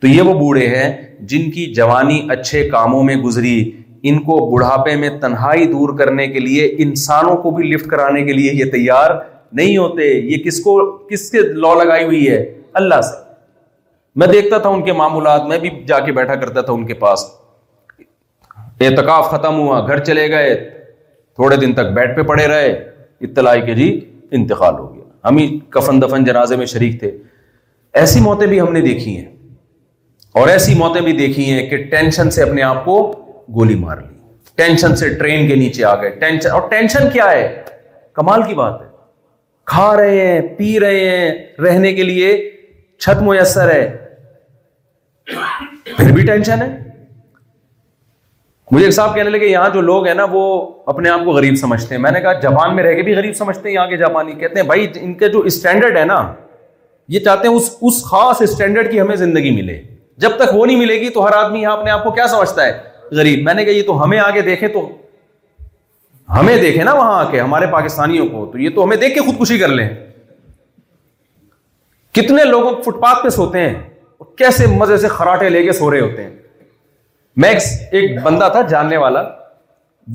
[0.00, 0.92] تو یہ وہ بوڑھے ہیں
[1.28, 3.56] جن کی جوانی اچھے کاموں میں گزری
[4.10, 8.32] ان کو بڑھاپے میں تنہائی دور کرنے کے لیے انسانوں کو بھی لفٹ کرانے کے
[8.32, 9.10] لیے یہ تیار
[9.60, 10.74] نہیں ہوتے یہ کس کس کو
[11.08, 12.38] کے کے کے کے لا لگائی ہوئی ہے
[12.82, 16.62] اللہ سے میں میں دیکھتا تھا تھا ان ان معمولات بھی جا بیٹھا کرتا
[17.00, 17.24] پاس
[18.86, 20.54] اعتکاف ختم ہوا گھر چلے گئے
[20.84, 22.70] تھوڑے دن تک بیٹھ پہ پڑے رہے
[23.28, 23.86] اطلاع کے جی
[24.42, 27.10] انتقال ہو گیا ہم ہی کفن دفن جنازے میں شریک تھے
[28.04, 29.26] ایسی موتیں بھی ہم نے دیکھی ہیں
[30.40, 32.98] اور ایسی موتیں بھی دیکھی ہیں کہ ٹینشن سے اپنے آپ کو
[33.54, 34.14] گولی مار لی
[34.56, 37.64] ٹینشن سے ٹرین کے نیچے آ گئے ٹینشن اور ٹینشن کیا ہے
[38.14, 38.86] کمال کی بات ہے
[39.70, 41.28] کھا رہے ہیں پی رہے ہیں
[41.64, 42.36] رہنے کے لیے
[43.00, 43.88] چھت میسر ہے
[45.96, 46.68] پھر بھی ٹینشن ہے
[48.72, 50.42] مجھے ایک صاحب کہنے لگے یہاں جو لوگ ہیں نا وہ
[50.92, 53.32] اپنے آپ کو غریب سمجھتے ہیں میں نے کہا جاپان میں رہ کے بھی غریب
[53.36, 56.16] سمجھتے ہیں یہاں کے جاپانی کہتے ہیں بھائی ان کے جو اسٹینڈرڈ ہے نا
[57.14, 59.80] یہ چاہتے ہیں اس اس خاص اسٹینڈرڈ کی ہمیں زندگی ملے
[60.24, 62.66] جب تک وہ نہیں ملے گی تو ہر آدمی یہاں اپنے آپ کو کیا سمجھتا
[62.66, 62.72] ہے
[63.14, 64.88] غریب میں نے کہا یہ تو ہمیں آگے دیکھے تو
[66.38, 69.20] ہمیں دیکھے نا وہاں آ کے ہمارے پاکستانیوں کو تو یہ تو ہمیں دیکھ کے
[69.26, 69.88] خودکشی کر لیں
[72.18, 73.82] کتنے لوگوں فٹ پاتھ پہ سوتے ہیں
[74.38, 76.34] کیسے مزے سے خراٹے لے کے سو رہے ہوتے ہیں
[77.46, 79.22] ایک بندہ تھا جاننے والا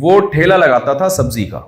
[0.01, 1.59] وہ ٹھیلا لگاتا تھا سبزی کا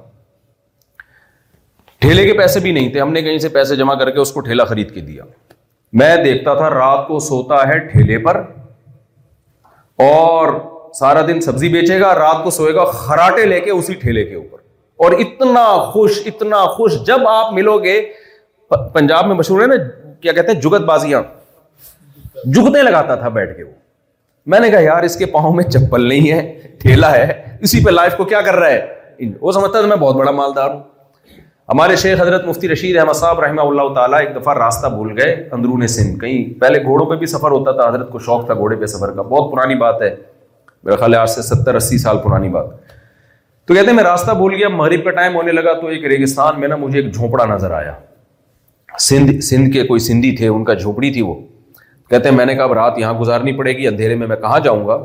[2.01, 4.31] ٹھیلے کے پیسے بھی نہیں تھے ہم نے کہیں سے پیسے جمع کر کے اس
[4.31, 5.23] کو ٹھیلا خرید کے دیا
[6.01, 8.41] میں دیکھتا تھا رات کو سوتا ہے ٹھیلے پر
[10.09, 10.53] اور
[10.99, 14.35] سارا دن سبزی بیچے گا رات کو سوئے گا خراٹے لے کے اسی ٹھیلے کے
[14.35, 14.57] اوپر
[15.03, 17.99] اور اتنا خوش اتنا خوش جب آپ ملو گے
[18.93, 19.75] پنجاب میں مشہور ہے نا
[20.21, 21.21] کیا کہتے ہیں جگت بازیاں
[22.53, 23.71] جگتے لگاتا تھا بیٹھ کے وہ
[24.51, 26.41] میں نے کہا یار اس کے پاؤں میں چپل نہیں ہے
[26.81, 30.15] ٹھیلا ہے اسی پہ لائف کو کیا کر رہا ہے وہ سمجھتا تھا میں بہت
[30.15, 30.81] بڑا مالدار ہوں
[31.69, 35.33] ہمارے شیخ حضرت مفتی رشید احمد صاحب رحمہ اللہ تعالیٰ ایک دفعہ راستہ بھول گئے
[35.57, 38.75] اندرون سندھ کہیں پہلے گھوڑوں پہ بھی سفر ہوتا تھا حضرت کو شوق تھا گھوڑے
[38.81, 40.09] پہ سفر کا بہت پرانی بات ہے
[40.83, 42.67] میرا خیال ہے آج سے ستر اسی سال پرانی بات
[43.67, 46.59] تو کہتے ہیں میں راستہ بھول گیا مغرب کا ٹائم ہونے لگا تو ایک ریگستان
[46.59, 47.93] میں نا مجھے ایک جھونپڑا نظر آیا
[48.99, 51.33] سندھ سندھ کے کوئی سندھی تھے ان کا جھونپڑی تھی وہ
[52.09, 54.59] کہتے ہیں میں نے کہا اب رات یہاں گزارنی پڑے گی اندھیرے میں میں کہاں
[54.63, 54.97] جاؤں گا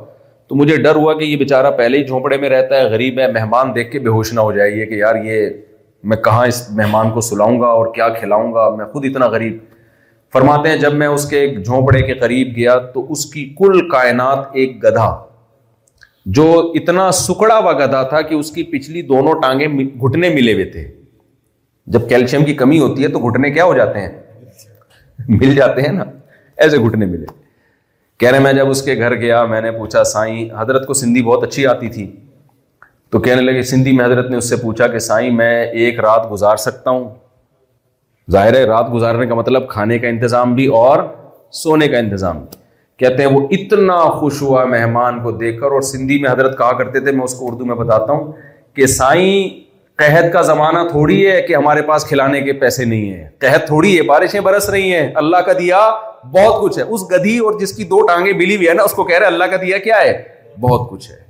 [0.49, 3.31] تو مجھے ڈر ہوا کہ یہ بیچارہ پہلے ہی جھونپڑے میں رہتا ہے غریب ہے
[3.33, 5.49] مہمان دیکھ کے بے ہوش نہ ہو جائے یہ کہ یار یہ
[6.11, 9.57] میں کہاں اس مہمان کو سلاؤں گا اور کیا کھلاؤں گا میں خود اتنا غریب
[10.33, 14.49] فرماتے ہیں جب میں اس کے جھونپڑے کے قریب گیا تو اس کی کل کائنات
[14.62, 15.09] ایک گدھا
[16.37, 16.45] جو
[16.79, 20.83] اتنا سکڑا ہوا گدھا تھا کہ اس کی پچھلی دونوں ٹانگیں گھٹنے ملے ہوئے تھے
[21.93, 25.93] جب کیلشیم کی کمی ہوتی ہے تو گھٹنے کیا ہو جاتے ہیں مل جاتے ہیں
[25.93, 26.05] نا
[26.64, 27.26] ایسے گھٹنے ملے
[28.20, 31.22] کہہ رہے میں جب اس کے گھر گیا میں نے پوچھا سائیں حضرت کو سندھی
[31.31, 32.07] بہت اچھی آتی تھی
[33.11, 36.31] تو کہنے لگے سندھی میں حضرت نے اس سے پوچھا کہ سائیں میں ایک رات
[36.33, 37.09] گزار سکتا ہوں
[38.33, 41.03] ظاہر ہے رات گزارنے کا مطلب کھانے کا انتظام بھی اور
[41.62, 42.58] سونے کا انتظام بھی
[42.99, 46.72] کہتے ہیں وہ اتنا خوش ہوا مہمان کو دیکھ کر اور سندھی میں حضرت کہا
[46.78, 48.32] کرتے تھے میں اس کو اردو میں بتاتا ہوں
[48.76, 49.49] کہ سائیں
[50.03, 53.96] قحط کا زمانہ تھوڑی ہے کہ ہمارے پاس کھلانے کے پیسے نہیں ہیں قحط تھوڑی
[53.96, 55.80] ہے بارشیں برس رہی ہیں اللہ کا دیا
[56.34, 58.92] بہت کچھ ہے اس گدھی اور جس کی دو ٹانگیں بلی ہوئی ہے نا اس
[58.94, 60.22] کو کہہ رہے اللہ کا دیا کیا ہے
[60.61, 61.26] بہت کچھ ہے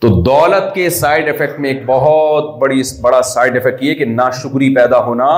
[0.00, 4.74] تو دولت کے سائڈ افیکٹ میں ایک بہت بڑی بڑا سائڈ افیکٹ یہ کہ ناشکری
[4.74, 5.30] پیدا ہونا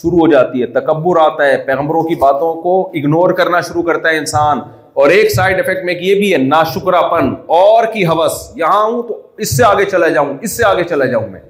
[0.00, 4.10] شروع ہو جاتی ہے تکبر آتا ہے پیغمبروں کی باتوں کو اگنور کرنا شروع کرتا
[4.10, 4.58] ہے انسان
[5.02, 9.02] اور ایک سائڈ افیکٹ میں یہ بھی ہے ناشکرا پن اور کی حوث یہاں ہوں
[9.08, 11.40] تو اس سے آگے چلا جاؤں اس سے آگے چلا جاؤں میں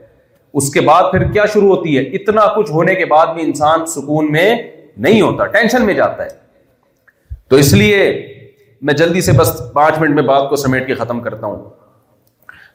[0.61, 3.87] اس کے بعد پھر کیا شروع ہوتی ہے اتنا کچھ ہونے کے بعد بھی انسان
[3.95, 4.49] سکون میں
[5.07, 6.29] نہیں ہوتا ٹینشن میں جاتا ہے
[7.51, 8.03] تو اس لیے
[8.89, 11.65] میں جلدی سے بس پانچ منٹ میں بات کو سمیٹ کے ختم کرتا ہوں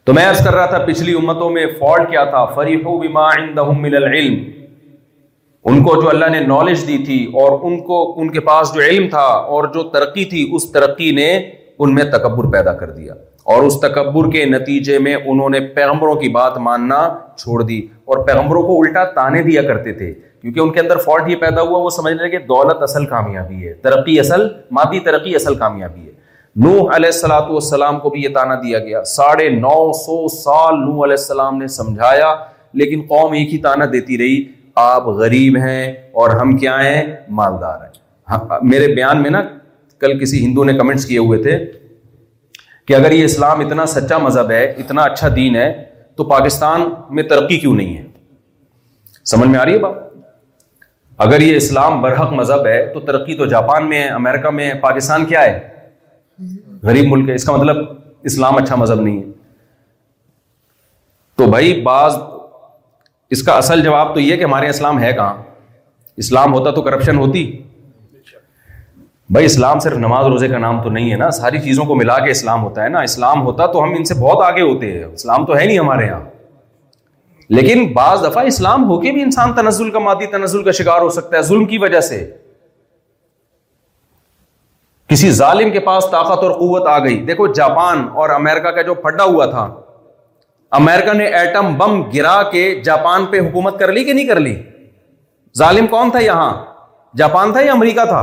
[0.09, 4.37] تو میں عرض کر رہا تھا پچھلی امتوں میں فالٹ کیا تھا من العلم
[5.71, 8.81] ان کو جو اللہ نے نالج دی تھی اور ان کو ان کے پاس جو
[8.81, 9.25] علم تھا
[9.57, 13.13] اور جو ترقی تھی اس ترقی نے ان میں تکبر پیدا کر دیا
[13.53, 16.97] اور اس تکبر کے نتیجے میں انہوں نے پیغمبروں کی بات ماننا
[17.37, 17.79] چھوڑ دی
[18.11, 21.61] اور پیغمبروں کو الٹا تانے دیا کرتے تھے کیونکہ ان کے اندر فالٹ یہ پیدا
[21.69, 24.47] ہوا وہ سمجھ رہے کہ دولت اصل کامیابی ہے ترقی اصل
[24.79, 26.17] مادی ترقی اصل کامیابی ہے
[26.63, 31.03] نوح علیہ السلاۃ والسلام کو بھی یہ تانا دیا گیا ساڑھے نو سو سال نوح
[31.05, 32.33] علیہ السلام نے سمجھایا
[32.81, 34.41] لیکن قوم ایک ہی تانا دیتی رہی
[34.85, 35.91] آپ غریب ہیں
[36.21, 37.03] اور ہم کیا ہیں
[37.39, 37.87] مالدار ہیں
[38.31, 39.41] ہاں، میرے بیان میں نا
[40.01, 41.57] کل کسی ہندو نے کمنٹس کیے ہوئے تھے
[42.87, 45.71] کہ اگر یہ اسلام اتنا سچا مذہب ہے اتنا اچھا دین ہے
[46.17, 48.03] تو پاکستان میں ترقی کیوں نہیں ہے
[49.31, 50.07] سمجھ میں آ رہی ہے باپ
[51.23, 54.79] اگر یہ اسلام برحق مذہب ہے تو ترقی تو جاپان میں ہے امریکہ میں ہے
[54.81, 55.59] پاکستان کیا ہے
[56.87, 57.77] غریب ملک ہے اس کا مطلب
[58.31, 59.31] اسلام اچھا مذہب نہیں ہے
[61.37, 62.17] تو بھائی بعض
[63.35, 65.41] اس کا اصل جواب تو یہ کہ ہمارے اسلام ہے کہاں
[66.23, 67.43] اسلام ہوتا تو کرپشن ہوتی
[69.33, 72.17] بھائی اسلام صرف نماز روزے کا نام تو نہیں ہے نا ساری چیزوں کو ملا
[72.25, 75.03] کے اسلام ہوتا ہے نا اسلام ہوتا تو ہم ان سے بہت آگے ہوتے ہیں
[75.05, 76.23] اسلام تو ہے نہیں ہمارے یہاں
[77.57, 81.09] لیکن بعض دفعہ اسلام ہو کے بھی انسان تنزل کا مادی تنزل کا شکار ہو
[81.09, 82.25] سکتا ہے ظلم کی وجہ سے
[85.09, 88.93] کسی ظالم کے پاس طاقت اور قوت آ گئی دیکھو جاپان اور امریکہ کا جو
[89.05, 89.61] پھڈا ہوا تھا
[90.79, 94.53] امریکہ نے ایٹم بم گرا کے جاپان پہ حکومت کر لی کہ نہیں کر لی
[95.57, 96.51] ظالم کون تھا یہاں
[97.17, 98.19] جاپان تھا یا امریکہ تھا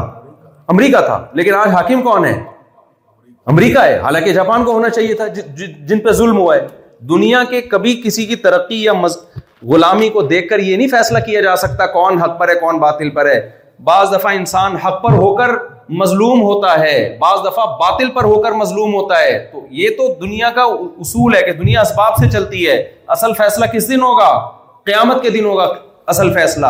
[0.75, 2.33] امریکہ تھا لیکن آج حاکم کون ہے
[3.53, 5.27] امریکہ ہے حالانکہ جاپان کو ہونا چاہیے تھا
[5.91, 6.67] جن پہ ظلم ہوا ہے
[7.09, 9.17] دنیا کے کبھی کسی کی ترقی یا مز...
[9.73, 12.79] غلامی کو دیکھ کر یہ نہیں فیصلہ کیا جا سکتا کون حق پر ہے کون
[12.79, 13.41] باطل پر ہے
[13.85, 15.51] بعض دفعہ انسان حق پر ہو کر
[15.99, 20.07] مظلوم ہوتا ہے بعض دفعہ باطل پر ہو کر مظلوم ہوتا ہے تو یہ تو
[20.21, 20.63] دنیا کا
[21.01, 22.77] اصول ہے کہ دنیا اسباب سے چلتی ہے
[23.17, 24.31] اصل فیصلہ کس دن ہوگا
[24.87, 25.69] قیامت کے دن ہوگا
[26.15, 26.67] اصل فیصلہ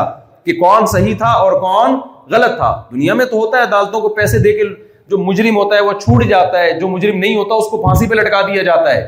[0.47, 1.99] کہ کون صحیح تھا اور کون
[2.35, 4.65] غلط تھا دنیا میں تو ہوتا ہے عدالتوں کو پیسے دے کے
[5.11, 8.07] جو مجرم ہوتا ہے وہ چھوٹ جاتا ہے جو مجرم نہیں ہوتا اس کو پھانسی
[8.09, 9.03] پہ لٹکا دیا جاتا ہے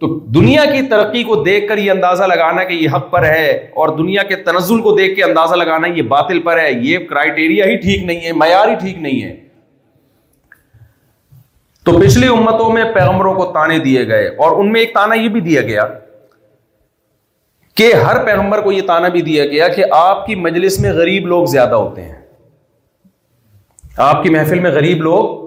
[0.00, 3.48] تو دنیا کی ترقی کو دیکھ کر یہ اندازہ لگانا کہ یہ حق پر ہے
[3.80, 7.66] اور دنیا کے تنزل کو دیکھ کے اندازہ لگانا یہ باطل پر ہے یہ کرائیٹیریا
[7.66, 9.34] ہی ٹھیک نہیں ہے معیار ہی ٹھیک نہیں ہے
[11.84, 15.28] تو پچھلی امتوں میں پیغمبروں کو تانے دیے گئے اور ان میں ایک تانا یہ
[15.36, 15.86] بھی دیا گیا
[17.76, 21.26] کہ ہر پیغمبر کو یہ تانا بھی دیا گیا کہ آپ کی مجلس میں غریب
[21.34, 22.18] لوگ زیادہ ہوتے ہیں
[24.10, 25.38] آپ کی محفل میں غریب لوگ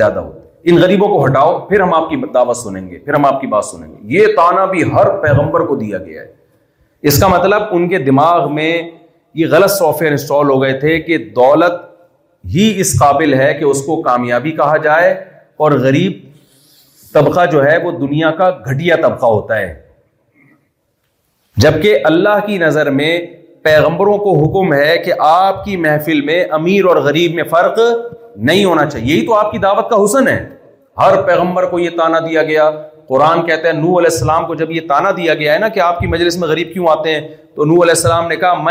[0.00, 0.35] زیادہ ہوتے ہیں
[0.70, 3.46] ان غریبوں کو ہٹاؤ پھر ہم آپ کی دعوت سنیں گے پھر ہم آپ کی
[3.46, 6.26] بات سنیں گے یہ تانا بھی ہر پیغمبر کو دیا گیا ہے
[7.08, 8.70] اس کا مطلب ان کے دماغ میں
[9.40, 11.72] یہ غلط سافٹ ویئر انسٹال ہو گئے تھے کہ دولت
[12.54, 15.12] ہی اس قابل ہے کہ اس کو کامیابی کہا جائے
[15.64, 16.12] اور غریب
[17.14, 19.72] طبقہ جو ہے وہ دنیا کا گھٹیا طبقہ ہوتا ہے
[21.66, 23.16] جبکہ اللہ کی نظر میں
[23.68, 27.78] پیغمبروں کو حکم ہے کہ آپ کی محفل میں امیر اور غریب میں فرق
[28.48, 30.38] نہیں ہونا چاہیے یہی تو آپ کی دعوت کا حسن ہے
[30.98, 32.70] ہر پیغمبر کو یہ تانا دیا گیا
[33.08, 35.80] قرآن کہتا ہے نو علیہ السلام کو جب یہ تانا دیا گیا ہے نا کہ
[35.80, 37.20] آپ کی مجلس میں غریب کیوں آتے ہیں
[37.56, 38.62] تو نو علیہ السلام نے کہا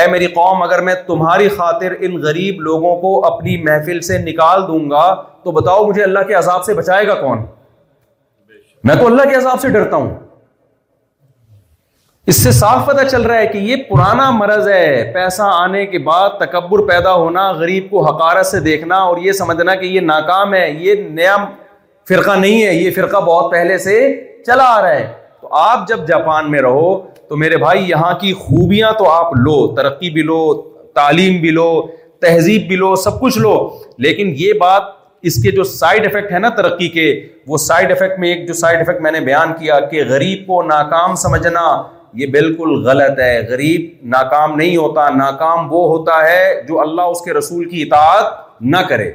[0.00, 4.88] میں قوم اگر میں تمہاری خاطر ان غریب لوگوں کو اپنی محفل سے نکال دوں
[4.90, 5.04] گا
[5.44, 7.44] تو بتاؤ مجھے اللہ کے عذاب سے بچائے گا کون
[8.88, 10.10] میں تو اللہ کے عذاب سے ڈرتا ہوں
[12.28, 15.98] اس سے صاف پتہ چل رہا ہے کہ یہ پرانا مرض ہے پیسہ آنے کے
[16.06, 20.54] بعد تکبر پیدا ہونا غریب کو حکارت سے دیکھنا اور یہ سمجھنا کہ یہ ناکام
[20.54, 21.36] ہے یہ نیا
[22.08, 23.98] فرقہ نہیں ہے یہ فرقہ بہت پہلے سے
[24.46, 25.06] چلا آ رہا ہے
[25.40, 26.90] تو آپ جب جاپان میں رہو
[27.28, 30.40] تو میرے بھائی یہاں کی خوبیاں تو آپ لو ترقی بھی لو
[30.94, 31.70] تعلیم بھی لو
[32.22, 33.54] تہذیب بھی لو سب کچھ لو
[34.06, 34.92] لیکن یہ بات
[35.30, 37.08] اس کے جو سائڈ افیکٹ ہے نا ترقی کے
[37.48, 40.62] وہ سائڈ افیکٹ میں ایک جو سائڈ افیکٹ میں نے بیان کیا کہ غریب کو
[40.66, 41.62] ناکام سمجھنا
[42.20, 47.20] یہ بالکل غلط ہے غریب ناکام نہیں ہوتا ناکام وہ ہوتا ہے جو اللہ اس
[47.24, 49.10] کے رسول کی اطاعت نہ کرے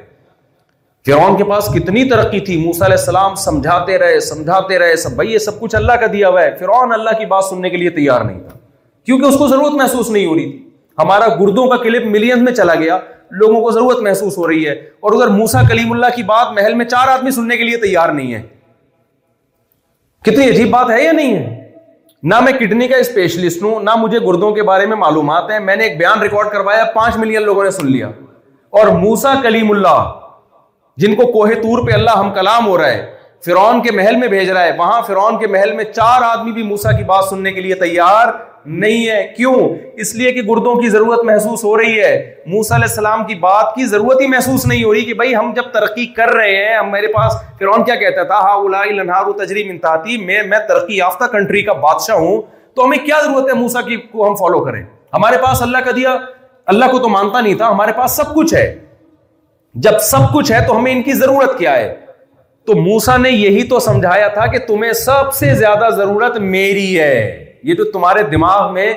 [1.05, 5.31] فرعون کے پاس کتنی ترقی تھی موسا علیہ السلام سمجھاتے رہے سمجھاتے رہے سب بھائی
[5.33, 7.89] یہ سب کچھ اللہ کا دیا ہوا ہے فرعون اللہ کی بات سننے کے لیے
[7.99, 8.57] تیار نہیں تھا
[9.05, 10.67] کیونکہ اس کو ضرورت محسوس نہیں ہو رہی تھی
[11.03, 12.97] ہمارا گردوں کا کلپ ملین میں چلا گیا
[13.41, 16.73] لوگوں کو ضرورت محسوس ہو رہی ہے اور ادھر موسا کلیم اللہ کی بات محل
[16.75, 18.41] میں چار آدمی سننے کے لیے تیار نہیں ہے
[20.25, 21.58] کتنی عجیب بات ہے یا نہیں ہے
[22.27, 25.75] نہ میں کڈنی کا اسپیشلسٹ ہوں نہ مجھے گردوں کے بارے میں معلومات ہیں میں
[25.75, 28.07] نے ایک بیان ریکارڈ کروایا پانچ ملین لوگوں نے سن لیا
[28.79, 30.09] اور موسا کلیم اللہ
[31.01, 33.05] جن کو کوہ تور پہ اللہ ہم کلام ہو رہا ہے
[33.45, 36.63] فرعون کے محل میں بھیج رہا ہے وہاں فرون کے محل میں چار آدمی بھی
[36.63, 38.33] موسا کی بات سننے کے لیے تیار
[38.65, 39.53] نہیں ہے کیوں
[40.01, 42.13] اس لیے کہ گردوں کی ضرورت محسوس ہو رہی ہے
[42.53, 45.51] موسا علیہ السلام کی بات کی ضرورت ہی محسوس نہیں ہو رہی کہ بھائی ہم
[45.55, 49.95] جب ترقی کر رہے ہیں ہم میرے پاس کیا کہتا تھا
[50.25, 52.41] میں میں ترقی یافتہ کنٹری کا بادشاہ ہوں
[52.75, 54.81] تو ہمیں کیا ضرورت ہے موسا کی کو ہم فالو کریں
[55.13, 56.17] ہمارے پاس اللہ کا دیا
[56.73, 58.67] اللہ کو تو مانتا نہیں تھا ہمارے پاس سب کچھ ہے
[59.87, 61.93] جب سب کچھ ہے تو ہمیں ان کی ضرورت کیا ہے
[62.67, 67.45] تو موسا نے یہی تو سمجھایا تھا کہ تمہیں سب سے زیادہ ضرورت میری ہے
[67.65, 68.93] یہ جو تمہارے دماغ میں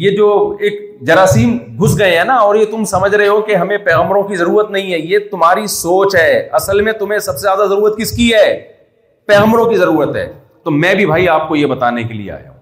[0.00, 0.28] یہ جو
[0.60, 4.22] ایک جراثیم گھس گئے ہیں نا اور یہ تم سمجھ رہے ہو کہ ہمیں پیغمبروں
[4.28, 7.96] کی ضرورت نہیں ہے یہ تمہاری سوچ ہے اصل میں تمہیں سب سے زیادہ ضرورت
[7.98, 8.50] کس کی ہے
[9.26, 10.26] پیغمبروں کی ضرورت ہے
[10.64, 12.56] تو میں بھی بھائی آپ کو یہ بتانے کے لیے آیا ہوں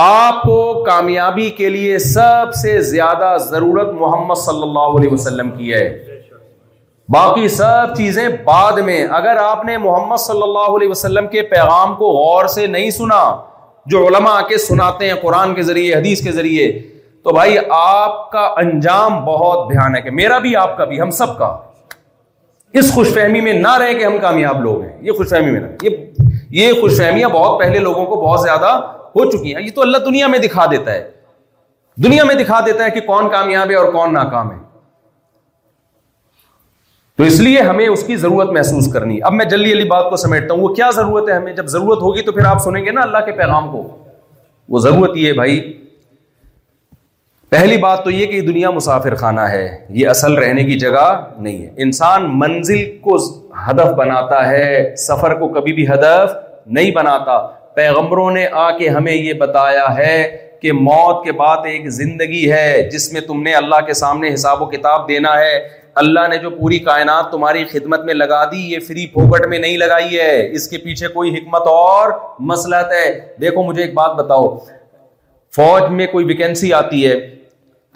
[0.00, 5.72] آپ کو کامیابی کے لیے سب سے زیادہ ضرورت محمد صلی اللہ علیہ وسلم کی
[5.74, 5.88] ہے
[7.14, 11.94] باقی سب چیزیں بعد میں اگر آپ نے محمد صلی اللہ علیہ وسلم کے پیغام
[11.98, 13.22] کو غور سے نہیں سنا
[13.90, 16.70] جو علماء آ کے سناتے ہیں قرآن کے ذریعے حدیث کے ذریعے
[17.24, 21.10] تو بھائی آپ کا انجام بہت دھیان ہے کہ میرا بھی آپ کا بھی ہم
[21.20, 21.46] سب کا
[22.80, 25.60] اس خوش فہمی میں نہ رہے کہ ہم کامیاب لوگ ہیں یہ خوش فہمی میں
[25.60, 26.26] نہ یہ
[26.60, 28.72] یہ خوش فہمیاں بہت پہلے لوگوں کو بہت زیادہ
[29.16, 31.08] ہو چکی ہیں یہ تو اللہ دنیا میں دکھا دیتا ہے
[32.04, 34.56] دنیا میں دکھا دیتا ہے کہ کون کامیاب ہے اور کون ناکام ہے
[37.18, 40.16] تو اس لیے ہمیں اس کی ضرورت محسوس کرنی اب میں جلدی علی بات کو
[40.16, 42.90] سمیٹتا ہوں وہ کیا ضرورت ہے ہمیں جب ضرورت ہوگی تو پھر آپ سنیں گے
[42.90, 43.82] نا اللہ کے پیغام کو
[44.74, 45.56] وہ ضرورت یہ بھائی
[47.54, 49.66] پہلی بات تو یہ کہ دنیا مسافر خانہ ہے
[50.00, 51.06] یہ اصل رہنے کی جگہ
[51.38, 53.16] نہیں ہے انسان منزل کو
[53.68, 56.36] ہدف بناتا ہے سفر کو کبھی بھی ہدف
[56.78, 57.38] نہیں بناتا
[57.80, 60.18] پیغمبروں نے آ کے ہمیں یہ بتایا ہے
[60.62, 64.62] کہ موت کے بعد ایک زندگی ہے جس میں تم نے اللہ کے سامنے حساب
[64.62, 65.58] و کتاب دینا ہے
[65.98, 69.76] اللہ نے جو پوری کائنات تمہاری خدمت میں لگا دی یہ فری پھوکٹ میں نہیں
[69.78, 72.10] لگائی ہے اس کے پیچھے کوئی حکمت اور
[72.50, 73.02] مسئلہ ہے
[73.40, 74.46] دیکھو مجھے ایک بات بتاؤ
[75.56, 77.14] فوج میں کوئی ویکینسی آتی ہے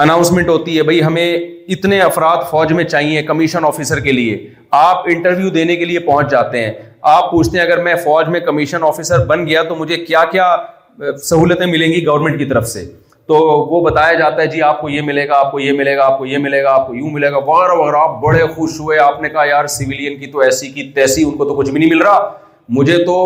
[0.07, 4.39] اناؤنسمنٹ ہوتی ہے بھائی ہمیں اتنے افراد فوج میں چاہیے کمیشن آفیسر کے لیے
[4.81, 6.73] آپ انٹرویو دینے کے لیے پہنچ جاتے ہیں
[7.17, 10.49] آپ پوچھتے ہیں اگر میں فوج میں کمیشن آفیسر بن گیا تو مجھے کیا کیا
[11.31, 12.85] سہولتیں ملیں گی گورنمنٹ کی طرف سے
[13.33, 13.37] تو
[13.69, 16.05] وہ بتایا جاتا ہے جی آپ کو یہ ملے گا آپ کو یہ ملے گا
[16.05, 18.75] آپ کو یہ ملے گا آپ کو یوں ملے گا وغیرہ وغیرہ آپ بڑے خوش
[18.81, 21.71] ہوئے آپ نے کہا یار سویلین کی تو ایسی کی تیسی ان کو تو کچھ
[21.71, 22.19] بھی نہیں مل رہا
[22.79, 23.17] مجھے تو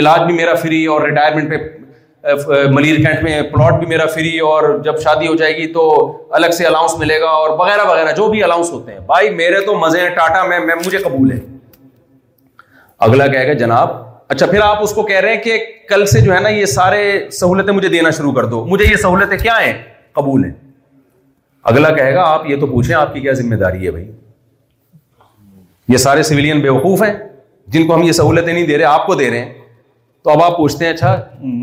[0.00, 4.68] علاج بھی میرا فری اور ریٹائرمنٹ پہ ملیر کینٹ میں پلاٹ بھی میرا فری اور
[4.84, 5.86] جب شادی ہو جائے گی تو
[6.40, 9.64] الگ سے الاؤنس ملے گا اور وغیرہ وغیرہ جو بھی الاؤنس ہوتے ہیں بھائی میرے
[9.70, 11.38] تو مزے ہیں ٹاٹا میں مجھے قبول ہے
[13.08, 14.00] اگلا کہے گا جناب
[14.32, 15.56] اچھا پھر آپ اس کو کہہ رہے ہیں کہ
[15.88, 17.00] کل سے جو ہے نا یہ سارے
[17.38, 19.72] سہولتیں مجھے دینا شروع کر دو مجھے یہ سہولتیں کیا ہیں
[20.18, 20.52] قبول ہیں
[21.72, 24.10] اگلا کہے گا آپ یہ تو پوچھیں آپ کی کیا ذمہ داری ہے بھائی
[25.94, 27.12] یہ سارے سویلین بے وقوف ہیں
[27.74, 29.52] جن کو ہم یہ سہولتیں نہیں دے رہے آپ کو دے رہے ہیں
[30.24, 31.14] تو اب آپ پوچھتے ہیں اچھا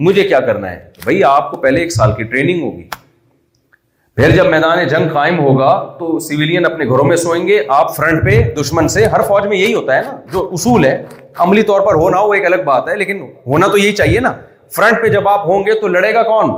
[0.06, 2.88] مجھے کیا کرنا ہے بھائی آپ کو پہلے ایک سال کی ٹریننگ ہوگی
[4.20, 5.68] پھر جب میدان جنگ قائم ہوگا
[5.98, 9.58] تو سویلین اپنے گھروں میں سوئیں گے آپ فرنٹ پہ دشمن سے ہر فوج میں
[9.58, 10.92] یہی ہوتا ہے نا جو اصول ہے
[11.46, 14.32] عملی طور پر ہونا وہ ایک الگ بات ہے لیکن ہونا تو یہی چاہیے نا
[14.76, 16.52] فرنٹ پہ جب آپ ہوں گے تو لڑے گا کون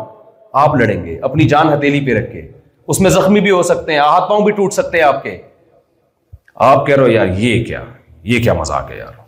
[0.63, 2.41] آپ لڑیں گے اپنی جان ہتھیلی پہ رکھ کے
[2.93, 5.37] اس میں زخمی بھی ہو سکتے ہیں ہاتھ پاؤں بھی ٹوٹ سکتے ہیں آپ کے
[6.71, 7.83] آپ کہہ رہے ہو یار یہ کیا
[8.33, 9.21] یہ کیا مزاق ہے یار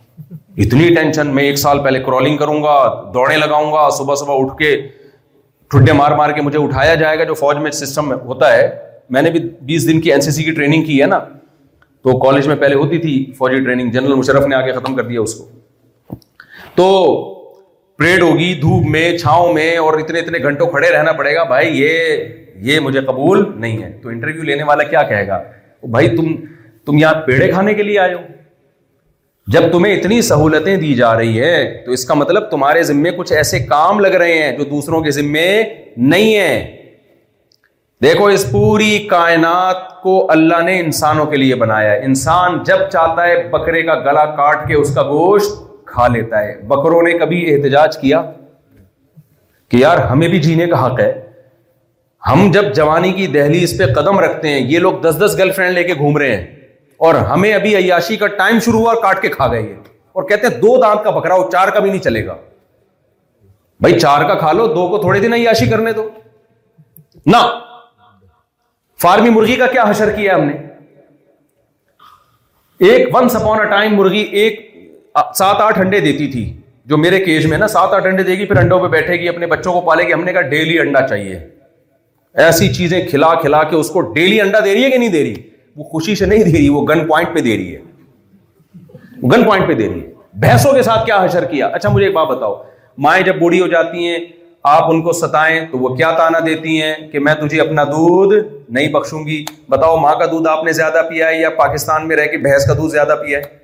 [0.66, 2.76] اتنی ٹینشن میں ایک سال پہلے کرالنگ کروں گا
[3.14, 4.76] دوڑے لگاؤں گا صبح صبح اٹھ کے
[5.96, 8.68] مار مار کے مجھے اٹھایا جائے گا جو فوج میں سسٹم ہوتا ہے
[9.12, 11.20] میں نے بھی بیس دن کی این سی سی کی ٹریننگ کی ہے نا
[12.04, 15.04] تو کالج میں پہلے ہوتی تھی فوجی ٹریننگ جنرل مشرف نے آ کے ختم کر
[15.08, 15.48] دیا اس کو
[16.76, 16.88] تو
[17.98, 21.80] پریڈ ہوگی دھوپ میں چھاؤں میں اور اتنے اتنے گھنٹوں کھڑے رہنا پڑے گا بھائی
[21.82, 22.24] یہ
[22.72, 25.42] یہ مجھے قبول نہیں ہے تو انٹرویو لینے والا کیا کہے گا
[25.92, 26.34] بھائی تم
[26.86, 28.20] تم یہاں پیڑے کھانے کے لیے آئے ہو
[29.52, 33.32] جب تمہیں اتنی سہولتیں دی جا رہی ہیں تو اس کا مطلب تمہارے ذمے کچھ
[33.34, 35.48] ایسے کام لگ رہے ہیں جو دوسروں کے ذمے
[36.12, 36.80] نہیں ہے
[38.04, 43.28] دیکھو اس پوری کائنات کو اللہ نے انسانوں کے لیے بنایا ہے انسان جب چاہتا
[43.28, 47.44] ہے بکرے کا گلا کاٹ کے اس کا گوشت کھا لیتا ہے بکروں نے کبھی
[47.54, 48.22] احتجاج کیا
[49.72, 51.12] کہ یار ہمیں بھی جینے کا حق ہے
[52.30, 55.52] ہم جب جوانی کی دہلی اس پہ قدم رکھتے ہیں یہ لوگ دس دس گرل
[55.56, 56.62] فرینڈ لے کے گھوم رہے ہیں
[57.04, 59.62] اور ہمیں ابھی عیاشی کا ٹائم شروع ہوا کاٹ کے کھا گئے
[60.20, 62.36] اور کہتے ہیں دو دانت کا بکرا ہو چار کا بھی نہیں چلے گا
[63.86, 66.08] بھائی چار کا کھا لو دو کو تھوڑے دن عیاشی کرنے دو
[67.36, 67.38] نہ
[69.02, 70.54] فارمی مرغی مرغی کا کیا کیا حشر ہم نے
[72.88, 76.46] ایک ایک ٹائم سات آٹھ انڈے دیتی تھی
[76.92, 79.48] جو میرے میں نا سات آٹھ انڈے دے گی پھر انڈوں پہ بیٹھے گی اپنے
[79.56, 81.40] بچوں کو پالے گی ہم نے کہا ڈیلی انڈا چاہیے
[82.46, 85.24] ایسی چیزیں کھلا کھلا کے اس کو ڈیلی انڈا دے رہی ہے کہ نہیں دے
[85.24, 85.36] رہی
[85.76, 87.82] وہ خوشی سے نہیں دے رہی وہ گن پوائنٹ پہ دے رہی ہے
[89.32, 92.14] گن پوائنٹ پہ دے رہی ہے بھینسوں کے ساتھ کیا کیا حشر اچھا مجھے ایک
[92.16, 92.56] بات بتاؤ
[93.06, 94.18] مائیں جب بوڑھی ہو جاتی ہیں
[94.72, 98.36] آپ ان کو ستائیں تو وہ کیا تانا دیتی ہیں کہ میں تجھے اپنا دودھ
[98.74, 102.16] نہیں بخشوں گی بتاؤ ماں کا دودھ آپ نے زیادہ پیا ہے یا پاکستان میں
[102.16, 103.62] رہ کے بھینس کا دودھ زیادہ پیا ہے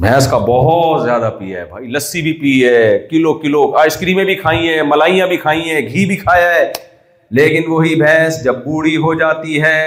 [0.00, 4.24] بھینس کا بہت زیادہ پیا ہے بھائی لسی بھی پی ہے کلو کلو آئس کریمیں
[4.24, 6.70] بھی کھائی ہیں ملائیاں بھی کھائی ہیں گھی بھی کھایا ہے
[7.40, 9.84] لیکن وہی بھینس جب بوڑھی ہو جاتی ہے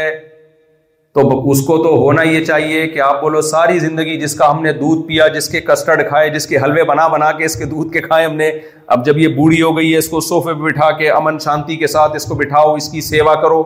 [1.23, 4.61] تو اس کو تو ہونا یہ چاہیے کہ آپ بولو ساری زندگی جس کا ہم
[4.63, 7.65] نے دودھ پیا جس کے کسٹرڈ کھائے جس کے حلوے بنا بنا کے اس کے
[7.71, 8.49] دودھ کے کھائے ہم نے
[8.95, 11.87] اب جب یہ بوڑھی ہو گئی ہے اس کو پہ بٹھا کے امن شانتی کے
[11.93, 13.61] ساتھ اس اس کو بٹھاؤ کی سیوا کرو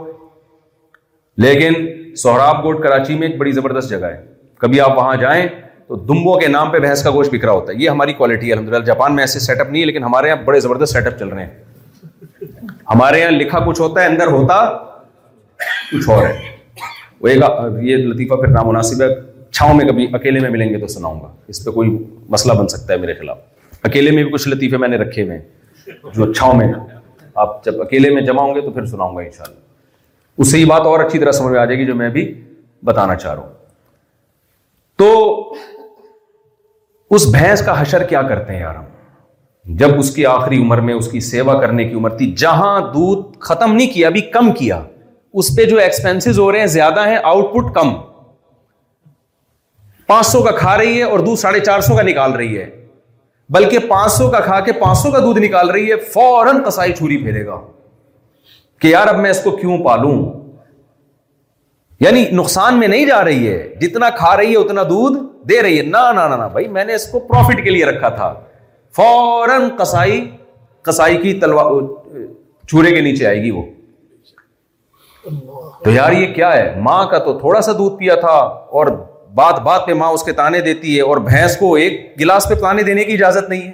[1.45, 1.75] لیکن
[2.21, 4.21] سہراب گوٹ کراچی میں ایک بڑی زبردست جگہ ہے
[4.65, 5.45] کبھی آپ وہاں جائیں
[5.87, 8.53] تو دمبو کے نام پہ بھینس کا گوشت بکھرا ہوتا ہے یہ ہماری کوالٹی ہے
[8.53, 11.07] الحمد للہ جاپان میں ایسے سیٹ اپ نہیں ہے لیکن ہمارے یہاں بڑے زبردست سیٹ
[11.07, 12.49] اپ چل رہے ہیں
[12.93, 14.63] ہمارے یہاں لکھا کچھ ہوتا ہے اندر ہوتا
[15.91, 16.59] کچھ اور ہے
[17.23, 19.07] وہ یہ لطیفہ پھر نامناسب ہے
[19.53, 21.89] چھاؤں میں کبھی اکیلے میں ملیں گے تو سناؤں گا اس پہ کوئی
[22.35, 23.37] مسئلہ بن سکتا ہے میرے خلاف
[23.89, 25.39] اکیلے میں بھی کچھ لطیفے میں نے رکھے ہوئے
[26.15, 26.67] جو چھاؤں میں
[27.43, 29.59] آپ جب اکیلے میں جمع ہوں گے تو پھر سناؤں گا ان شاء اللہ
[30.41, 32.25] اس سے یہ بات اور اچھی طرح سمجھ میں آ جائے گی جو میں بھی
[32.85, 33.53] بتانا چاہ رہا ہوں
[34.97, 35.53] تو
[37.15, 38.85] اس بھینس کا حشر کیا کرتے ہیں یار ہم
[39.77, 43.37] جب اس کی آخری عمر میں اس کی سیوا کرنے کی عمر تھی جہاں دودھ
[43.49, 44.81] ختم نہیں کیا ابھی کم کیا
[45.39, 47.93] اس پہ جو ایکسپینس ہو رہے ہیں زیادہ ہیں آؤٹ پٹ کم
[50.07, 52.69] پانچ سو کا کھا رہی ہے اور دودھ ساڑھے چار سو کا نکال رہی ہے
[53.55, 56.93] بلکہ پانچ سو کا کھا کے پانچ سو کا دودھ نکال رہی ہے فوراً کسائی
[56.97, 57.59] چھری پھیرے گا
[58.81, 60.11] کہ یار اب میں اس کو کیوں پالوں
[62.03, 65.17] یعنی نقصان میں نہیں جا رہی ہے جتنا کھا رہی ہے اتنا دودھ
[65.49, 68.09] دے رہی ہے نہ نہ نہ بھائی میں نے اس کو پروفٹ کے لیے رکھا
[68.21, 68.33] تھا
[68.95, 70.19] فوراً کسائی
[70.87, 71.81] کسائی کی تلوار
[72.71, 73.61] چورے کے نیچے آئے گی وہ
[75.83, 78.27] تو یار یہ کیا ہے ماں کا تو تھوڑا سا دودھ پیا تھا
[78.79, 78.87] اور
[79.35, 82.55] بات بات پہ ماں اس کے تانے دیتی ہے اور بھینس کو ایک گلاس پہ
[82.61, 83.71] تانے دینے کی اجازت نہیں ہے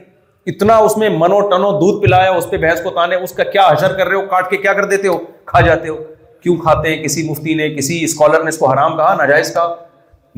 [0.51, 3.67] اتنا اس میں منو ٹنو دودھ پلایا اس پہ بھینس کو تانے اس کا کیا
[3.67, 5.95] حشر کر رہے ہو کاٹ کے کیا کر دیتے ہو کھا جاتے ہو
[6.43, 9.73] کیوں کھاتے ہیں کسی مفتی نے کسی اسکالر نے اس کو حرام کہا ناجائز کا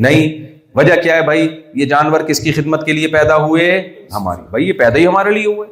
[0.05, 3.67] نہیں وجہ کیا ہے بھائی یہ جانور کس کی خدمت کے لیے پیدا ہوئے
[4.15, 5.67] ہماری بھائی یہ پیدا ہی ہمارے لیے ہوئے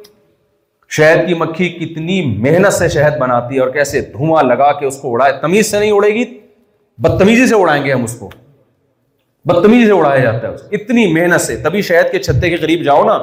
[0.96, 4.96] شہد کی مکھی کتنی محنت سے شہد بناتی ہے اور کیسے دھواں لگا کے اس
[5.00, 6.24] کو اڑائے تمیز سے نہیں اڑے گی
[7.02, 8.28] بدتمیزی سے اڑائیں گے ہم اس کو
[9.48, 13.04] بدتمیزی سے اڑایا جاتا ہے اتنی محنت سے تبھی شہد کے چھتے کے قریب جاؤ
[13.06, 13.18] نا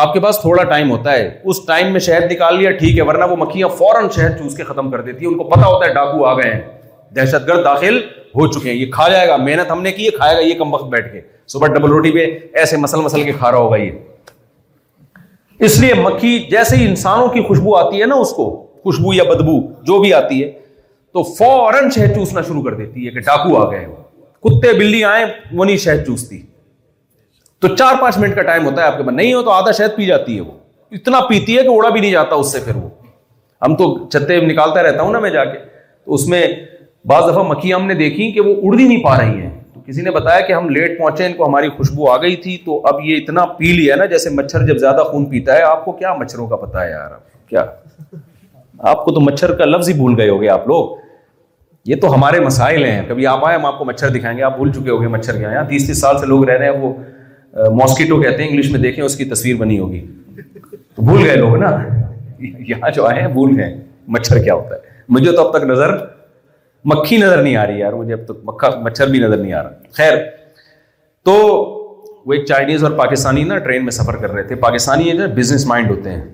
[0.00, 3.02] آپ کے پاس تھوڑا ٹائم ہوتا ہے اس ٹائم میں شہد نکال لیا ٹھیک ہے
[3.08, 5.86] ورنہ وہ مکھیاں فوراً شہد چوس کے ختم کر دیتی ہیں ان کو پتا ہوتا
[5.88, 6.60] ہے ڈاکو آ گئے ہیں
[7.16, 7.98] دہشت گرد داخل
[8.36, 10.54] ہو چکے ہیں یہ کھا جائے گا محنت ہم نے کی ہے کھائے گا یہ
[10.58, 11.20] کم وقت بیٹھ کے
[11.54, 12.26] صبح ڈبل روٹی پہ
[12.58, 13.90] ایسے مسل مسل کے کھا رہا ہوگا یہ
[15.66, 18.44] اس لیے مکھی جیسے ہی انسانوں کی خوشبو آتی ہے نا اس کو
[18.84, 19.52] خوشبو یا بدبو
[19.86, 20.50] جو بھی آتی ہے
[21.14, 25.02] تو فوراً شہد چوسنا شروع کر دیتی ہے کہ ڈاکو آ گئے وہ کتے بلی
[25.12, 25.24] آئے
[25.56, 26.40] وہ نہیں شہد چوستی
[27.60, 29.72] تو چار پانچ منٹ کا ٹائم ہوتا ہے آپ کے پاس نہیں ہو تو آدھا
[29.80, 30.50] شہد پی جاتی ہے وہ
[30.98, 32.88] اتنا پیتی ہے کہ اوڑا بھی نہیں جاتا اس سے پھر وہ
[33.66, 35.58] ہم تو چھتے نکالتا رہتا ہوں نا میں جا کے
[36.04, 36.42] تو اس میں
[37.12, 40.10] بعض دفعہ مکھیاں ہم نے دیکھی کہ وہ اڑ نہیں پا رہی ہیں کسی نے
[40.10, 43.16] بتایا کہ ہم لیٹ پہنچے ان کو ہماری خوشبو آ گئی تھی تو اب یہ
[43.22, 45.98] اتنا پی لیا نا جیسے مچھر جب زیادہ خون پیتا ہے آپ آپ کو کو
[45.98, 47.10] کیا کیا مچھروں کا پتا ہے یار
[49.14, 50.98] تو مچھر کا لفظ ہی بھول گئے آپ لوگ
[51.90, 54.56] یہ تو ہمارے مسائل ہیں کبھی آپ آئے ہم آپ کو مچھر دکھائیں گے آپ
[54.56, 55.44] بھول چکے ہو گئے مچھر کے
[56.32, 56.90] لوگ رہ رہے ہیں وہ
[57.80, 60.02] ماسکیٹو کہتے ہیں انگلش میں دیکھیں اس کی تصویر بنی ہوگی
[60.94, 61.70] تو بھول گئے لوگ نا
[62.68, 63.70] یہاں جو آئے ہیں بھول گئے
[64.18, 64.80] مچھر کیا ہوتا ہے
[65.16, 65.90] مجھے تو اب تک نظر
[66.90, 69.62] مکھی نظر نہیں آ رہی یار مجھے اب تک مکھا مچھر بھی نظر نہیں آ
[69.62, 70.16] رہا خیر
[71.24, 71.32] تو
[72.26, 75.90] وہ ایک چائنیز اور پاکستانی نا ٹرین میں سفر کر رہے تھے پاکستانی بزنس مائنڈ
[75.90, 76.24] ہوتے ہیں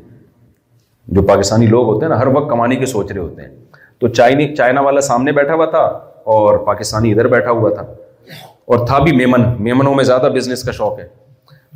[1.19, 3.49] جو پاکستانی لوگ ہوتے ہیں نا ہر وقت کمانے کے سوچ رہے ہوتے ہیں
[4.01, 5.81] تو چائنی چائنا والا سامنے بیٹھا ہوا تھا
[6.35, 7.85] اور پاکستانی ادھر بیٹھا ہوا تھا
[8.75, 11.07] اور تھا بھی میمن میمنوں میں زیادہ بزنس کا شوق ہے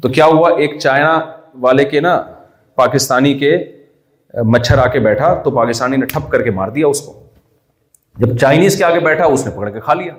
[0.02, 1.12] تو کیا ہوا ایک چائنا
[1.60, 2.20] والے کے نا
[2.76, 3.56] پاکستانی کے
[4.54, 7.21] مچھر آ کے بیٹھا تو پاکستانی نے ٹھپ کر کے مار دیا اس کو
[8.20, 10.12] جب چائنیز کے آگے بیٹھا اس نے پکڑ کے کھا لیا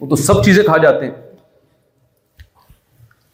[0.00, 1.12] وہ تو سب چیزیں کھا جاتے ہیں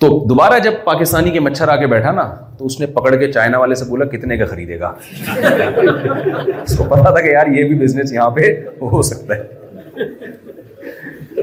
[0.00, 2.22] تو دوبارہ جب پاکستانی کے مچھر آ کے بیٹھا نا
[2.58, 4.92] تو اس نے پکڑ کے چائنا والے سے بولا کتنے کا خریدے گا
[5.26, 8.50] اس کو پتا تھا کہ یار یہ بھی بزنس یہاں پہ
[8.92, 10.02] ہو سکتا ہے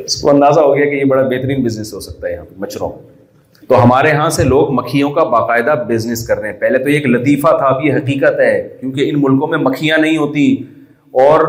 [0.03, 2.53] اس کو اندازہ ہو گیا کہ یہ بڑا بہترین بزنس ہو سکتا ہے یہاں پہ
[2.61, 2.91] مچھروں
[3.68, 7.06] تو ہمارے ہاں سے لوگ مکھیوں کا باقاعدہ بزنس کر رہے ہیں پہلے تو ایک
[7.07, 10.48] لطیفہ تھا اب یہ حقیقت ہے کیونکہ ان ملکوں میں مکھیاں نہیں ہوتی
[11.27, 11.48] اور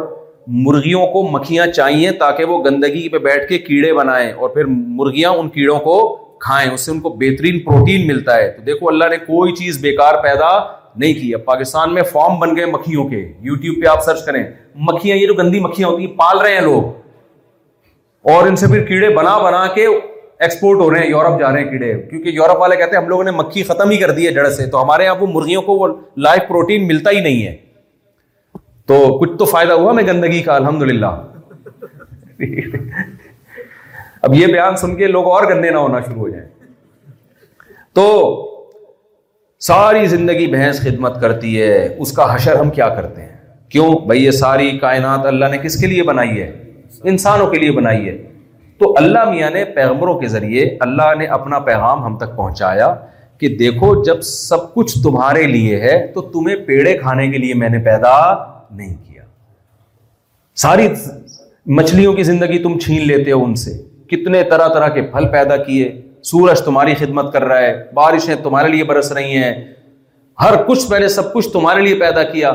[0.53, 5.31] مرغیوں کو مکھیاں چاہیے تاکہ وہ گندگی پہ بیٹھ کے کیڑے بنائیں اور پھر مرغیاں
[5.33, 5.95] ان کیڑوں کو
[6.41, 9.79] کھائیں اس سے ان کو بہترین پروٹین ملتا ہے تو دیکھو اللہ نے کوئی چیز
[9.83, 10.49] بیکار پیدا
[10.97, 14.25] نہیں کی ہے پاکستان میں فارم بن گئے مکھیوں کے یو ٹیوب پہ آپ سرچ
[14.27, 14.43] کریں
[14.91, 18.85] مکھیاں یہ جو گندی مکھیاں ہوتی ہیں پال رہے ہیں لوگ اور ان سے پھر
[18.87, 22.61] کیڑے بنا بنا کے ایکسپورٹ ہو رہے ہیں یورپ جا رہے ہیں کیڑے کیونکہ یورپ
[22.61, 24.83] والے کہتے ہیں ہم لوگوں نے مکھی ختم ہی کر دی ہے جڑ سے تو
[24.83, 25.89] ہمارے یہاں وہ مرغیوں کو وہ
[26.27, 27.57] لائف پروٹین ملتا ہی نہیں ہے
[28.87, 31.07] تو کچھ تو فائدہ ہوا میں گندگی کا الحمد للہ
[34.27, 36.45] اب یہ بیان سن کے لوگ اور گندے نہ ہونا شروع ہو جائیں
[37.95, 38.05] تو
[39.69, 43.33] ساری زندگی بھینس خدمت کرتی ہے اس کا حشر ہم کیا کرتے ہیں
[43.73, 46.51] کیوں بھائی یہ ساری کائنات اللہ نے کس کے لیے بنائی ہے
[47.13, 48.17] انسانوں کے لیے بنائی ہے
[48.79, 52.95] تو اللہ میاں نے پیغمبروں کے ذریعے اللہ نے اپنا پیغام ہم تک پہنچایا
[53.41, 57.69] کہ دیکھو جب سب کچھ تمہارے لیے ہے تو تمہیں پیڑے کھانے کے لیے میں
[57.69, 58.15] نے پیدا
[58.73, 59.23] نہیں کیا
[60.63, 60.89] ساری
[61.77, 63.73] مچھلیوں کی زندگی تم چھین لیتے ہو ان سے
[64.11, 65.91] کتنے طرح طرح کے پھل پیدا کیے
[66.31, 69.53] سورج تمہاری خدمت کر رہا ہے بارشیں تمہارے لیے برس رہی ہیں
[70.43, 72.53] ہر کچھ پہلے سب کچھ تمہارے لیے پیدا کیا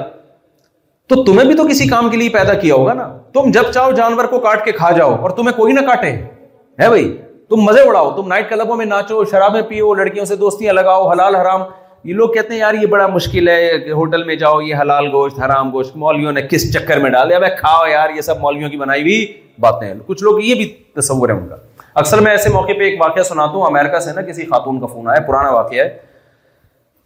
[1.10, 3.92] تو تمہیں بھی تو کسی کام کے لیے پیدا کیا ہوگا نا تم جب چاہو
[3.98, 7.16] جانور کو کاٹ کے کھا جاؤ اور تمہیں کوئی نہ کاٹے ہے بھائی
[7.50, 11.36] تم مزے اڑاؤ تم نائٹ کلبوں میں ناچو شرابیں پیو لڑکیوں سے دوستیاں لگاؤ حلال
[11.36, 11.62] حرام
[12.06, 15.08] یہ لوگ کہتے ہیں یار یہ بڑا مشکل ہے کہ ہوٹل میں جاؤ یہ حلال
[15.14, 18.40] گوشت حرام گوشت مولویوں نے کس چکر میں ڈال دیا بھائی کھاؤ یار یہ سب
[18.42, 19.26] مولویوں کی بنائی ہوئی
[19.62, 20.66] باتیں ہیں کچھ لوگ یہ بھی
[21.00, 21.56] تصور ہے ان کا
[22.02, 24.86] اکثر میں ایسے موقع پہ ایک واقعہ سناتا ہوں امیرکا سے نا کسی خاتون کا
[24.94, 25.98] فون آیا پرانا واقعہ ہے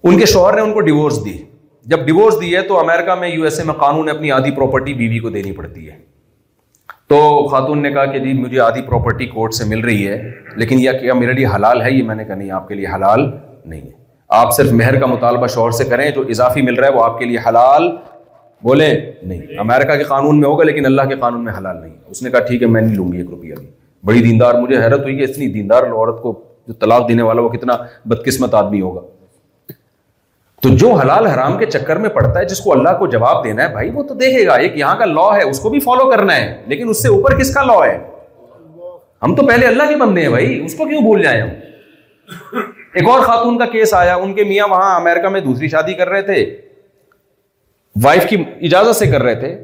[0.10, 1.38] ان کے شوہر نے ان کو ڈیورس دی
[1.94, 4.94] جب ڈیورس دی ہے تو امیرکا میں یو ایس اے میں قانون اپنی آدھی پراپرٹی
[5.02, 5.98] بیوی کو دینی پڑتی ہے
[7.10, 10.22] تو خاتون نے کہا کہ جی مجھے آدھی پراپرٹی کورٹ سے مل رہی ہے
[10.58, 12.88] لیکن یہ کیا میرے لیے حلال ہے یہ میں نے کہا نہیں آپ کے لیے
[12.96, 13.30] حلال
[13.66, 14.02] نہیں ہے
[14.40, 17.18] آپ صرف مہر کا مطالبہ شوہر سے کریں جو اضافی مل رہا ہے وہ آپ
[17.20, 17.90] کے لیے حلال
[18.64, 18.88] بولے
[19.24, 22.30] نہیں امریکہ کے قانون میں ہوگا لیکن اللہ کے قانون میں حلال نہیں اس نے
[22.32, 23.68] کہا ٹھیک ہے میں نہیں لوں گی ایک روپیہ بھی
[24.06, 26.32] بڑی دیندار مجھے حیرت ہوئی کہ اتنی دیندار عورت کو
[26.68, 27.76] جو طلاق دینے والا وہ کتنا
[28.08, 29.02] بدقسمت آدمی ہوگا
[30.64, 33.64] تو جو حلال حرام کے چکر میں پڑتا ہے جس کو اللہ کو جواب دینا
[33.64, 36.10] ہے بھائی وہ تو دیکھے گا ایک یہاں کا لا ہے اس کو بھی فالو
[36.12, 37.98] کرنا ہے لیکن اس سے اوپر کس کا لا ہے
[39.24, 41.50] ہم تو پہلے اللہ کے بندے ہیں بھائی اس کو کیوں بھول جائیں ہم
[43.02, 46.10] ایک اور خاتون کا کیس آیا ان کے میاں وہاں امیرکا میں دوسری شادی کر
[46.10, 46.44] رہے تھے
[48.04, 48.36] وائف کی
[48.68, 49.56] اجازت سے کر رہے تھے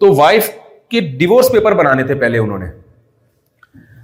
[0.00, 0.50] تو وائف
[0.90, 2.66] کے ڈیوس پیپر بنانے تھے پہلے انہوں نے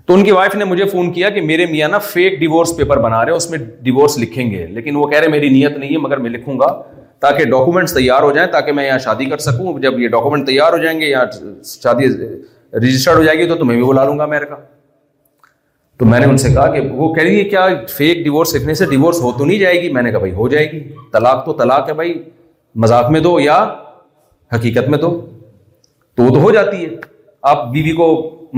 [0.07, 2.99] تو ان کی وائف نے مجھے فون کیا کہ میرے میاں نا فیک ڈیوس پیپر
[3.03, 5.99] بنا رہے اس میں ڈیوس لکھیں گے لیکن وہ کہہ رہے میری نیت نہیں ہے
[6.07, 6.67] مگر میں لکھوں گا
[7.21, 10.73] تاکہ ڈاکومنٹس تیار ہو جائیں تاکہ میں یہاں شادی کر سکوں جب یہ ڈاکومنٹ تیار
[10.73, 11.25] ہو جائیں گے یا
[11.83, 12.09] شادی
[12.77, 14.57] رجسٹرڈ ہو جائے گی تو تمہیں بھی بلا لوں گا امیرکا
[16.03, 17.67] تو میں نے ان سے کہا کہ وہ کہہ رہی ہے کیا
[17.97, 20.47] فیک ڈیورس لکھنے سے ڈیورس ہو تو نہیں جائے گی میں نے کہا بھائی ہو
[20.55, 20.79] جائے گی
[21.13, 22.13] طلاق تو طلاق ہے بھائی
[22.85, 23.59] مذاق میں دو یا
[24.55, 25.11] حقیقت میں دو
[26.17, 26.89] تو ہو جاتی ہے
[27.51, 28.09] آپ بیوی بی کو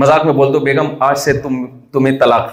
[0.03, 2.47] مذاق میں بول دو بیگم آج سے تم تمہیں طلاق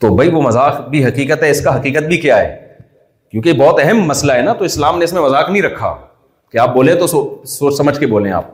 [0.00, 2.76] تو بھائی وہ مذاق بھی حقیقت ہے اس کا حقیقت بھی کیا ہے
[3.30, 5.94] کیونکہ بہت اہم مسئلہ ہے نا تو اسلام نے اس میں مذاق نہیں رکھا
[6.52, 8.50] کہ آپ بولیں تو سوچ سمجھ کے بولیں آپ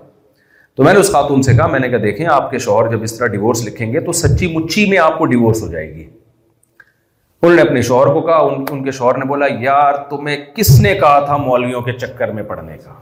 [0.79, 3.03] تو میں نے اس خاتون سے کہا میں نے کہا دیکھیں آپ کے شوہر جب
[3.03, 6.05] اس طرح ڈیوس لکھیں گے تو سچی مچی میں آپ کو ڈیوس ہو جائے گی
[6.09, 10.95] انہوں نے اپنے شوہر کو کہا ان, کے شوہر نے بولا یار تمہیں کس نے
[11.01, 12.95] کہا تھا مولویوں کے چکر میں پڑھنے کا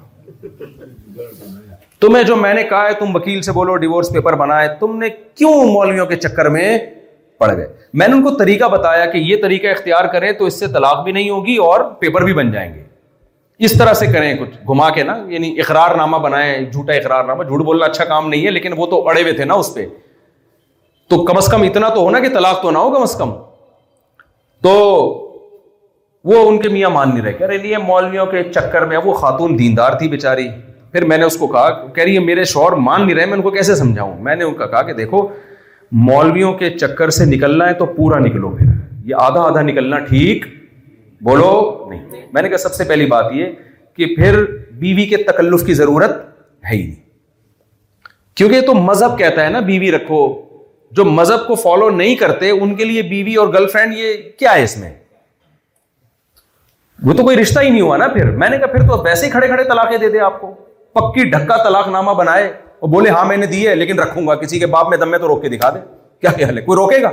[2.01, 5.09] تمہیں جو میں نے کہا ہے تم وکیل سے بولو ڈیوس پیپر بنا تم نے
[5.35, 6.77] کیوں مولویوں کے چکر میں
[7.39, 7.67] پڑ گئے
[8.01, 11.05] میں نے ان کو طریقہ بتایا کہ یہ طریقہ اختیار کریں تو اس سے طلاق
[11.05, 12.83] بھی نہیں ہوگی اور پیپر بھی بن جائیں گے
[13.65, 17.43] اس طرح سے کریں کچھ گھما کے نا یعنی اقرار نامہ بنائیں جھوٹا اقرار نامہ
[17.45, 19.87] جھوٹ بولنا اچھا کام نہیں ہے لیکن وہ تو اڑے ہوئے تھے نا اس پہ
[21.11, 23.31] تو کم از کم اتنا تو ہونا کہ طلاق تو نہ ہو کم از کم
[24.63, 24.73] تو
[26.33, 29.13] وہ ان کے میاں مان نہیں رہے کہہ رہے یہ مولویوں کے چکر میں وہ
[29.21, 30.49] خاتون دیندار تھی بےچاری
[30.93, 33.35] پھر میں نے اس کو کہا کہہ رہی ہے میرے شور مان نہیں رہے میں
[33.37, 35.27] ان کو کیسے سمجھاؤں میں نے ان کا کہا کہ دیکھو
[36.09, 38.65] مولویوں کے چکر سے نکلنا ہے تو پورا نکلو گے
[39.11, 40.45] یہ آدھا آدھا نکلنا ٹھیک
[41.25, 43.53] بولو نہیں میں نے کہا سب سے پہلی بات یہ
[43.97, 44.45] کہ پھر
[44.81, 46.17] بیوی کے تکلف کی ضرورت
[46.71, 47.05] ہے ہی نہیں
[48.37, 50.19] کیونکہ یہ تو مذہب کہتا ہے نا بیوی رکھو
[50.97, 54.55] جو مذہب کو فالو نہیں کرتے ان کے لیے بیوی اور گرل فرینڈ یہ کیا
[54.55, 54.91] ہے اس میں
[57.07, 59.27] وہ تو کوئی رشتہ ہی نہیں ہوا نا پھر میں نے کہا پھر تو ویسے
[59.27, 60.53] ہی کھڑے کھڑے تلاقے دے دے آپ کو
[60.95, 62.47] پکی ڈھکا طلاق نامہ بنائے
[62.79, 65.11] اور بولے ہاں میں نے دی ہے لیکن رکھوں گا کسی کے باپ میں دم
[65.11, 65.79] میں تو روک کے دکھا دے
[66.21, 67.11] کیا خیال ہے کوئی روکے گا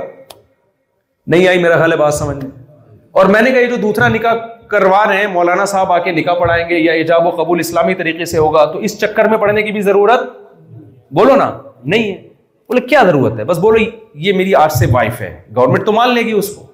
[1.26, 2.50] نہیں آئی میرا خیال ہے بات سمجھ میں
[3.14, 4.32] اور میں نے کہا یہ جو دوسرا نکاح
[4.68, 7.94] کروا رہے ہیں مولانا صاحب آ کے نکاح پڑھائیں گے یا ایجاب و قبول اسلامی
[7.98, 10.20] طریقے سے ہوگا تو اس چکر میں پڑھنے کی بھی ضرورت
[11.18, 11.50] بولو نا
[11.94, 12.16] نہیں ہے
[12.68, 13.78] بولے کیا ضرورت ہے بس بولو
[14.22, 16.66] یہ میری آج سے وائف ہے گورنمنٹ تو مان لے گی اس کو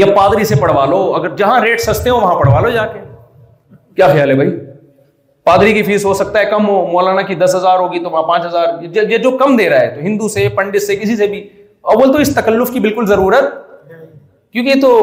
[0.00, 3.00] یا پادری سے پڑھوا لو اگر جہاں ریٹ سستے ہو وہاں پڑھوا لو جا کے
[3.96, 4.56] کیا خیال ہے بھائی
[5.50, 8.22] پادری کی فیس ہو سکتا ہے کم ہو مولانا کی دس ہزار ہوگی تو وہاں
[8.32, 11.26] پانچ ہزار یہ جو کم دے رہا ہے تو ہندو سے پنڈت سے کسی سے
[11.36, 11.48] بھی
[11.90, 13.50] اور بول تو اس تکلف کی بالکل ضرورت
[13.88, 14.94] کیونکہ یہ تو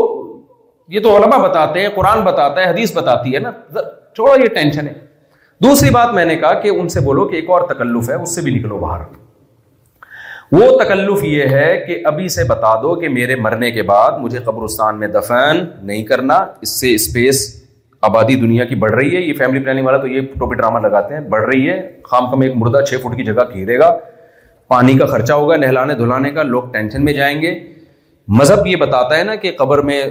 [0.93, 3.51] یہ تو علماء بتاتے ہیں قرآن بتاتا ہے حدیث بتاتی ہے نا
[4.15, 4.93] چھوڑا یہ ٹینشن ہے
[5.63, 8.35] دوسری بات میں نے کہا کہ ان سے بولو کہ ایک اور تکلف ہے اس
[8.35, 9.01] سے بھی نکلو باہر
[10.51, 14.39] وہ تکلف یہ ہے کہ ابھی سے بتا دو کہ میرے مرنے کے بعد مجھے
[14.45, 17.41] قبرستان میں دفن نہیں کرنا اس سے اسپیس
[18.09, 21.13] آبادی دنیا کی بڑھ رہی ہے یہ فیملی پلاننگ والا تو یہ ٹوپی ڈرامہ لگاتے
[21.13, 21.77] ہیں بڑھ رہی ہے
[22.09, 23.97] خام کم ایک مردہ چھ فٹ کی جگہ گھیرے گا
[24.73, 27.53] پانی کا خرچہ ہوگا نہلانے دھلانے کا لوگ ٹینشن میں جائیں گے
[28.39, 30.01] مذہب یہ بتاتا ہے نا کہ قبر میں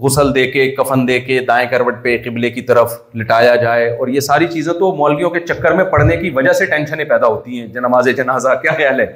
[0.00, 4.08] غسل دے کے کفن دے کے دائیں کروٹ پہ قبلے کی طرف لٹایا جائے اور
[4.08, 7.58] یہ ساری چیزیں تو مولویوں کے چکر میں پڑنے کی وجہ سے ٹینشنیں پیدا ہوتی
[7.60, 9.06] ہیں جنماز جنازہ کیا خیال ہے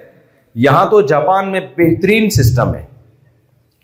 [0.66, 2.84] یہاں تو جاپان میں بہترین سسٹم ہے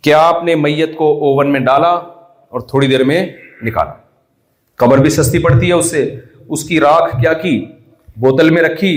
[0.02, 3.24] کیا آپ نے میت کو اوون میں ڈالا اور تھوڑی دیر میں
[3.66, 3.92] نکالا
[4.82, 6.08] قبر بھی سستی پڑتی ہے اس سے
[6.48, 7.58] اس کی راکھ کیا کی
[8.20, 8.96] بوتل میں رکھی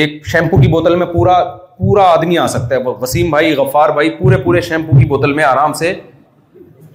[0.00, 1.42] ایک شیمپو کی بوتل میں پورا
[1.78, 5.44] پورا آدمی آ سکتا ہے وسیم بھائی غفار بھائی پورے پورے شیمپو کی بوتل میں
[5.44, 5.92] آرام سے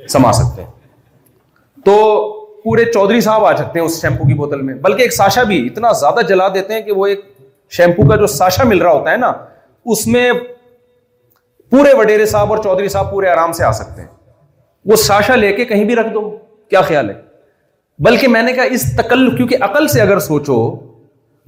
[0.10, 0.70] سما سکتے ہیں
[1.86, 1.94] تو
[2.64, 5.66] پورے چودھری صاحب آ سکتے ہیں اس شیمپو کی بوتل میں بلکہ ایک ساشا بھی
[5.66, 7.22] اتنا زیادہ جلا دیتے ہیں کہ وہ ایک
[7.78, 9.32] شیمپو کا جو ساشا مل رہا ہوتا ہے نا
[9.94, 10.32] اس میں
[11.72, 14.08] پورے وڈیرے صاحب اور چودھری صاحب پورے آرام سے آ سکتے ہیں
[14.92, 16.30] وہ ساشا لے کے کہیں بھی رکھ دو
[16.70, 17.22] کیا خیال ہے
[18.06, 20.58] بلکہ میں نے کہا اس تکل کیونکہ عقل سے اگر سوچو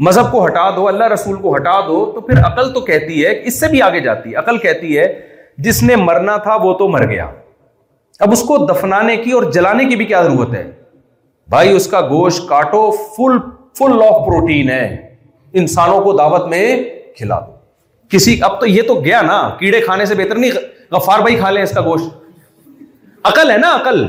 [0.08, 3.32] مذہب کو ہٹا دو اللہ رسول کو ہٹا دو تو پھر عقل تو کہتی ہے
[3.48, 5.08] اس سے بھی آگے جاتی ہے عقل کہتی ہے
[5.68, 7.28] جس نے مرنا تھا وہ تو مر گیا
[8.24, 10.64] اب اس کو دفنانے کی اور جلانے کی بھی کیا ضرورت ہے
[11.50, 13.38] بھائی اس کا گوشت کاٹو فل
[13.78, 14.86] فل آف پروٹین ہے
[15.62, 16.64] انسانوں کو دعوت میں
[17.18, 17.52] کھلا دو
[18.10, 20.52] کسی اب تو یہ تو گیا نا کیڑے کھانے سے بہتر نہیں
[20.92, 24.04] غفار بھائی کھا لیں اس کا گوشت عقل ہے نا عقل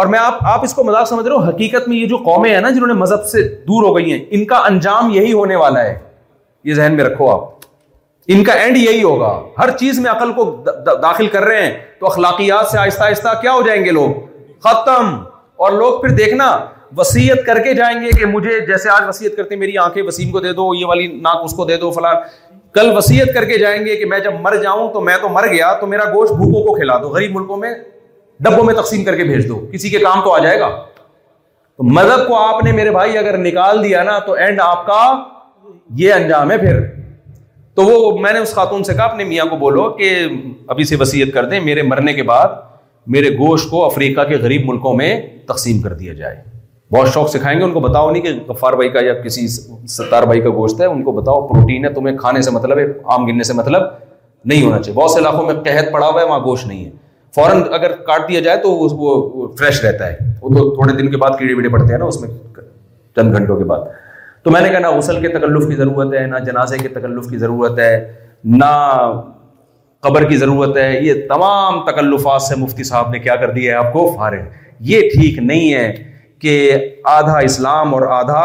[0.00, 2.50] اور میں آپ آپ اس کو مذاق سمجھ رہے ہو حقیقت میں یہ جو قومیں
[2.50, 5.56] ہیں نا جنہوں نے مذہب سے دور ہو گئی ہیں ان کا انجام یہی ہونے
[5.62, 5.96] والا ہے
[6.64, 7.59] یہ ذہن میں رکھو آپ
[8.28, 9.28] ان کا اینڈ یہی ہوگا
[9.58, 10.44] ہر چیز میں عقل کو
[11.02, 14.10] داخل کر رہے ہیں تو اخلاقیات سے آہستہ آہستہ کیا ہو جائیں گے لوگ
[14.68, 15.14] ختم
[15.64, 16.50] اور لوگ پھر دیکھنا
[16.96, 20.40] وسیعت کر کے جائیں گے کہ مجھے جیسے آج وسیعت کرتے میری آنکھیں وسیم کو
[20.40, 22.14] دے دو یہ والی ناک اس کو دے دو فلاں
[22.74, 25.46] کل وسیعت کر کے جائیں گے کہ میں جب مر جاؤں تو میں تو مر
[25.52, 27.72] گیا تو میرا گوشت بھوکوں کو کھلا دو غریب ملکوں میں
[28.44, 31.90] ڈبوں میں تقسیم کر کے بھیج دو کسی کے کام تو آ جائے گا تو
[31.92, 35.02] مذہب کو آپ نے میرے بھائی اگر نکال دیا نا تو اینڈ آپ کا
[35.96, 36.80] یہ انجام ہے پھر
[37.76, 40.10] تو وہ میں نے اس خاتون سے کہا اپنے میاں کو بولو کہ
[40.74, 42.54] ابھی سے وسیعت کر دیں میرے مرنے کے بعد
[43.16, 45.14] میرے گوشت کو افریقہ کے غریب ملکوں میں
[45.48, 46.42] تقسیم کر دیا جائے
[46.94, 49.46] بہت شوق سکھائیں گے ان کو بتاؤ نہیں کہ غفار بھائی کا یا کسی
[49.96, 52.86] ستار بھائی کا گوشت ہے ان کو بتاؤ پروٹین ہے تمہیں کھانے سے مطلب ہے
[53.14, 53.82] آم گننے سے مطلب
[54.44, 56.90] نہیں ہونا چاہیے بہت سے علاقوں میں قحط پڑا ہوا ہے وہاں گوشت نہیں ہے
[57.34, 61.16] فوراً اگر کاٹ دیا جائے تو وہ فریش رہتا ہے وہ تو تھوڑے دن کے
[61.24, 62.28] بعد کیڑے ویڑے پڑتے ہیں نا اس میں
[63.16, 63.88] چند گھنٹوں کے بعد
[64.44, 67.28] تو میں نے کہا نہ غسل کے تکلف کی ضرورت ہے نہ جنازے کے تکلف
[67.30, 67.92] کی ضرورت ہے
[68.60, 68.70] نہ
[70.04, 73.78] قبر کی ضرورت ہے یہ تمام تکلفات سے مفتی صاحب نے کیا کر دیا ہے
[73.86, 74.44] آپ کو فارغ
[74.90, 75.92] یہ ٹھیک نہیں ہے
[76.42, 76.54] کہ
[77.16, 78.44] آدھا اسلام اور آدھا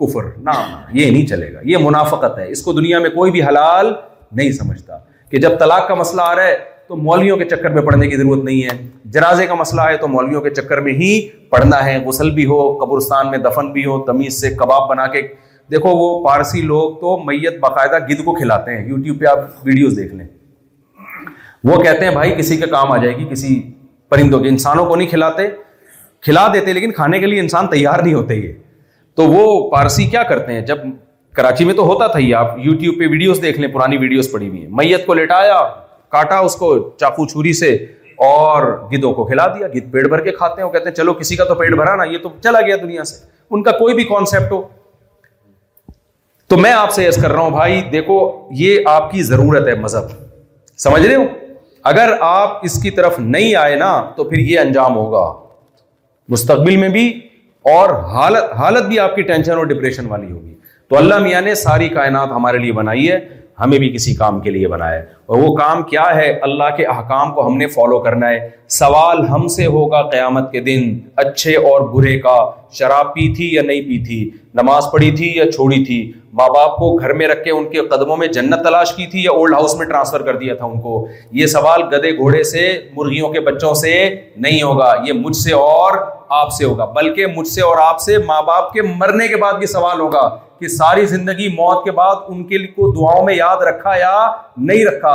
[0.00, 3.42] کفر نام یہ نہیں چلے گا یہ منافقت ہے اس کو دنیا میں کوئی بھی
[3.46, 3.92] حلال
[4.38, 4.98] نہیں سمجھتا
[5.30, 6.56] کہ جب طلاق کا مسئلہ آ رہا ہے
[6.88, 8.76] تو مولویوں کے چکر میں پڑھنے کی ضرورت نہیں ہے
[9.14, 11.08] جرازے کا مسئلہ ہے تو مولویوں کے چکر میں ہی
[11.50, 15.22] پڑھنا ہے غسل بھی ہو قبرستان میں دفن بھی ہو تمیز سے کباب بنا کے
[15.70, 19.96] دیکھو وہ پارسی لوگ تو میت باقاعدہ گدھ کو کھلاتے ہیں یوٹیوب پہ آپ ویڈیوز
[19.96, 20.26] دیکھ لیں
[21.70, 23.50] وہ کہتے ہیں بھائی کسی کے کام آ جائے گی کسی
[24.10, 25.46] پرندوں کے انسانوں کو نہیں کھلاتے
[26.24, 28.52] کھلا دیتے لیکن کھانے کے لیے انسان تیار نہیں ہوتے یہ
[29.16, 30.78] تو وہ پارسی کیا کرتے ہیں جب
[31.36, 34.48] کراچی میں تو ہوتا تھا ہی آپ یوٹیوب پہ ویڈیوز دیکھ لیں پرانی ویڈیوز پڑی
[34.48, 35.58] ہوئی ہیں میت کو لیٹایا
[36.16, 37.70] کاٹا اس کو چاقو چھری سے
[38.32, 41.12] اور گدوں کو کھلا دیا گد پیٹ بھر کے کھاتے ہیں وہ کہتے ہیں چلو
[41.14, 43.16] کسی کا تو پیٹ بھرا نا یہ تو چلا گیا دنیا سے
[43.54, 44.60] ان کا کوئی بھی کانسیپٹ ہو
[46.52, 48.16] تو میں آپ سے یس کر رہا ہوں بھائی دیکھو
[48.62, 50.14] یہ آپ کی ضرورت ہے مذہب
[50.86, 51.24] سمجھ رہے ہو
[51.92, 55.24] اگر آپ اس کی طرف نہیں آئے نا تو پھر یہ انجام ہوگا
[56.34, 57.06] مستقبل میں بھی
[57.72, 60.54] اور حالت حالت بھی آپ کی ٹینشن اور ڈپریشن والی ہوگی
[60.90, 63.18] تو اللہ میاں نے ساری کائنات ہمارے لیے بنائی ہے
[63.60, 67.32] ہمیں بھی کسی کام کے لیے بنایا اور وہ کام کیا ہے اللہ کے احکام
[67.34, 68.48] کو ہم نے فالو کرنا ہے
[68.80, 70.82] سوال ہم سے ہوگا قیامت کے دن
[71.24, 72.36] اچھے اور برے کا
[72.78, 74.18] شراب پی تھی یا نہیں پی تھی
[74.60, 75.98] نماز پڑھی تھی یا چھوڑی تھی
[76.38, 79.22] ماں باپ کو گھر میں رکھ کے ان کے قدموں میں جنت تلاش کی تھی
[79.24, 81.06] یا اولڈ ہاؤس میں ٹرانسفر کر دیا تھا ان کو
[81.40, 82.66] یہ سوال گدے گھوڑے سے
[82.96, 83.94] مرغیوں کے بچوں سے
[84.46, 85.96] نہیں ہوگا یہ مجھ سے اور
[86.40, 89.54] آپ سے ہوگا بلکہ مجھ سے اور آپ سے ماں باپ کے مرنے کے بعد
[89.58, 90.28] بھی سوال ہوگا
[90.60, 94.12] کہ ساری زندگی موت کے بعد ان کے کو دعاؤں میں یاد رکھا یا
[94.68, 95.10] نہیں رکھا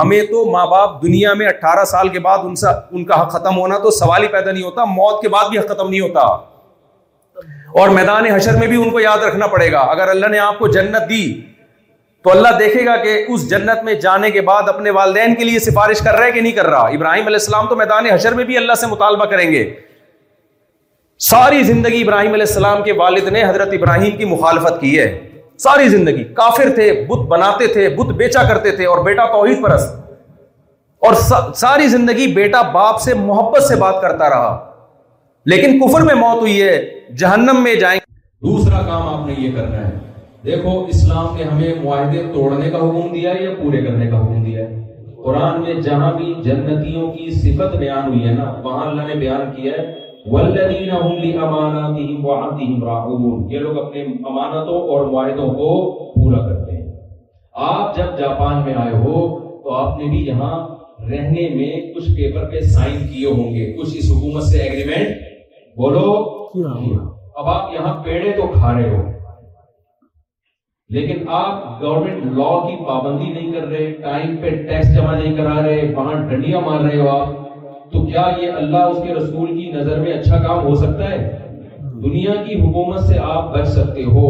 [0.00, 2.54] ہمیں تو ماں باپ دنیا میں اٹھارہ سال کے بعد ان
[2.90, 5.58] ان کا حق ختم ہونا تو سوال ہی پیدا نہیں ہوتا موت کے بعد بھی
[5.58, 6.20] حق ختم نہیں ہوتا
[7.80, 10.58] اور میدان حشر میں بھی ان کو یاد رکھنا پڑے گا اگر اللہ نے آپ
[10.58, 11.22] کو جنت دی
[12.24, 15.58] تو اللہ دیکھے گا کہ اس جنت میں جانے کے بعد اپنے والدین کے لیے
[15.66, 18.44] سفارش کر رہا ہے کہ نہیں کر رہا ابراہیم علیہ السلام تو میدان حشر میں
[18.50, 19.64] بھی اللہ سے مطالبہ کریں گے
[21.28, 25.04] ساری زندگی ابراہیم علیہ السلام کے والد نے حضرت ابراہیم کی مخالفت کی ہے
[25.62, 29.84] ساری زندگی کافر تھے بت بناتے تھے بت بیچا کرتے تھے اور بیٹا توحید پرس
[31.08, 31.14] اور
[31.62, 34.56] ساری زندگی بیٹا باپ سے محبت سے بات کرتا رہا
[35.52, 36.72] لیکن کفر میں موت ہوئی ہے
[37.24, 37.98] جہنم میں جائیں
[38.46, 39.92] دوسرا کام آپ نے یہ کرنا ہے
[40.44, 44.44] دیکھو اسلام نے ہمیں معاہدے توڑنے کا حکم دیا ہے یا پورے کرنے کا حکم
[44.44, 49.08] دیا ہے قرآن میں جہاں بھی جنتیوں کی صفت بیان ہوئی ہے نا وہاں اللہ
[49.08, 54.02] نے بیان کیا ہے والذین هم لأماناتهم وعهدهم راعون یہ لوگ اپنے
[54.32, 55.68] امانتوں اور معاہدوں کو
[56.14, 56.88] پورا کرتے ہیں
[57.68, 59.14] آپ جب جاپان میں آئے ہو
[59.62, 60.54] تو آپ نے بھی یہاں
[61.10, 65.16] رہنے میں کچھ پیپر پہ سائن کیے ہوں گے کچھ اس حکومت سے ایگریمنٹ
[65.82, 66.06] بولو
[67.36, 69.02] اب آپ یہاں پیڑے تو کھا رہے ہو
[70.94, 75.60] لیکن آپ گورنمنٹ لا کی پابندی نہیں کر رہے ٹائم پہ ٹیکس جمع نہیں کرا
[75.66, 77.28] رہے وہاں ڈنڈیاں مار رہے ہو آپ
[77.92, 81.16] تو کیا یہ اللہ اس کے رسول کی نظر میں اچھا کام ہو سکتا ہے
[82.02, 84.28] دنیا کی حکومت سے آپ بچ سکتے ہو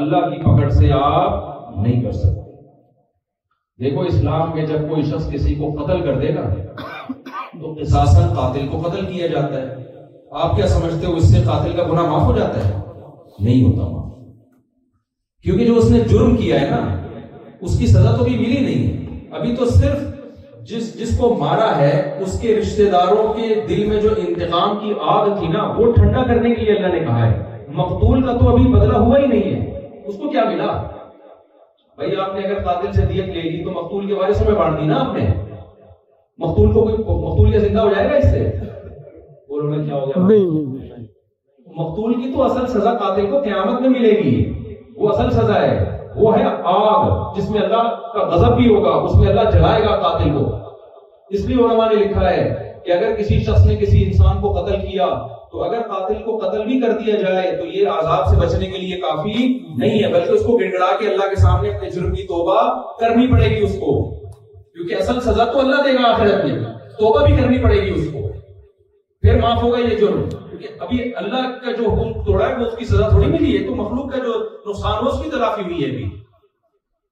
[0.00, 1.38] اللہ کی پکڑ سے آپ
[1.78, 2.38] نہیں کر سکتے
[3.84, 6.48] دیکھو اسلام میں جب کوئی شخص کسی کو قتل کر دے گا
[7.62, 7.74] تو
[8.34, 10.04] قاتل کو قتل کیا جاتا ہے
[10.42, 12.74] آپ کیا سمجھتے ہو اس سے قاتل کا گناہ معاف ہو جاتا ہے
[13.44, 14.08] نہیں ہوتا معاف
[15.46, 16.82] کیونکہ جو اس نے جرم کیا ہے نا
[17.60, 20.08] اس کی سزا تو بھی ملی نہیں ہے ابھی تو صرف
[20.68, 21.92] جس جس کو مارا ہے
[22.24, 26.22] اس کے رشتہ داروں کے دل میں جو انتقام کی آگ تھی نا وہ ٹھنڈا
[26.28, 29.54] کرنے کے لیے اللہ نے کہا ہے مقتول کا تو ابھی بدلہ ہوا ہی نہیں
[29.54, 30.66] ہے اس کو کیا ملا
[31.96, 34.54] بھائی آپ نے اگر قاتل سے دیت لے لی تو مقتول کے بارے سے میں
[34.58, 35.26] بانٹ دی نا آپ نے
[36.46, 38.50] مقتول کو مقتول کے زندہ ہو جائے گا اس سے
[41.76, 44.34] مقتول کی تو اصل سزا قاتل کو قیامت میں ملے گی
[44.98, 45.89] وہ اصل سزا ہے
[46.20, 49.94] وہ ہے آگ جس میں اللہ کا غضب بھی ہوگا اس میں اللہ جلائے گا
[50.02, 50.44] قاتل کو
[51.38, 52.42] اس لیے علماء نے لکھا ہے
[52.84, 55.06] کہ اگر کسی شخص نے کسی انسان کو قتل کیا
[55.52, 58.78] تو اگر قاتل کو قتل بھی کر دیا جائے تو یہ آزاد سے بچنے کے
[58.84, 59.34] لیے کافی
[59.78, 62.60] نہیں ہے بلکہ اس کو گڑگڑا کے اللہ کے سامنے اپنے جرم کی توبہ
[63.00, 63.96] کرنی پڑے گی اس کو
[64.30, 66.62] کیونکہ اصل سزا تو اللہ دے گا آخرت میں
[66.98, 68.19] توبہ بھی کرنی پڑے گی اس کو
[69.22, 72.76] پھر معاف ہوگا یہ جرم کیونکہ ابھی اللہ کا جو حکم توڑا ہے وہ اس
[72.78, 74.36] کی سزا تھوڑی ملی ہے تو مخلوق کا جو
[74.66, 75.90] نقصان ہو اس کی تلافی ہوئی ہے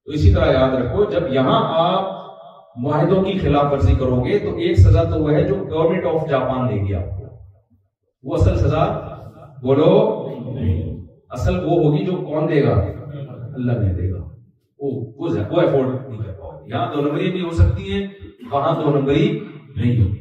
[0.05, 2.17] تو اسی طرح یاد رکھو جب یہاں آپ
[2.83, 6.27] معاہدوں کی خلاف ورزی کرو گے تو ایک سزا تو وہ ہے جو گورنمنٹ آف
[6.29, 7.17] جاپان دے گی آپ
[8.29, 8.83] وہ اصل سزا
[9.63, 9.91] بولو
[11.37, 12.73] اصل وہ ہوگی جو کون دے گا
[13.29, 13.93] اللہ نے
[17.31, 18.05] بھی ہو سکتی ہے
[18.51, 19.29] وہاں دو نمبری
[19.75, 20.18] نہیں ہوگی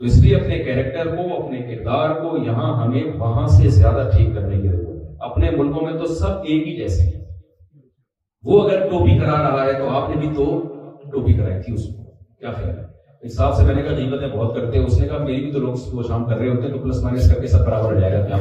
[0.00, 4.28] تو اس لیے اپنے کیریکٹر کو اپنے کردار کو یہاں ہمیں وہاں سے زیادہ ٹھیک
[4.34, 7.20] کرنے کی ضرورت ہے اپنے ملکوں میں تو سب ایک ہی جیسے ہیں
[8.50, 10.46] وہ اگر ٹوپی کرا رہا ہے تو آپ نے بھی تو
[11.12, 12.02] ٹوپی کرائی تھی اس کو
[12.40, 15.40] کیا خیال ہے سے میں نے کہا قیمتیں بہت کرتے ہیں اس نے کہا میری
[15.40, 17.66] بھی تو لوگ صبح شام کر رہے ہوتے ہیں تو پلس مائنس کر کے سب
[17.66, 18.38] برابر ہو جائے گا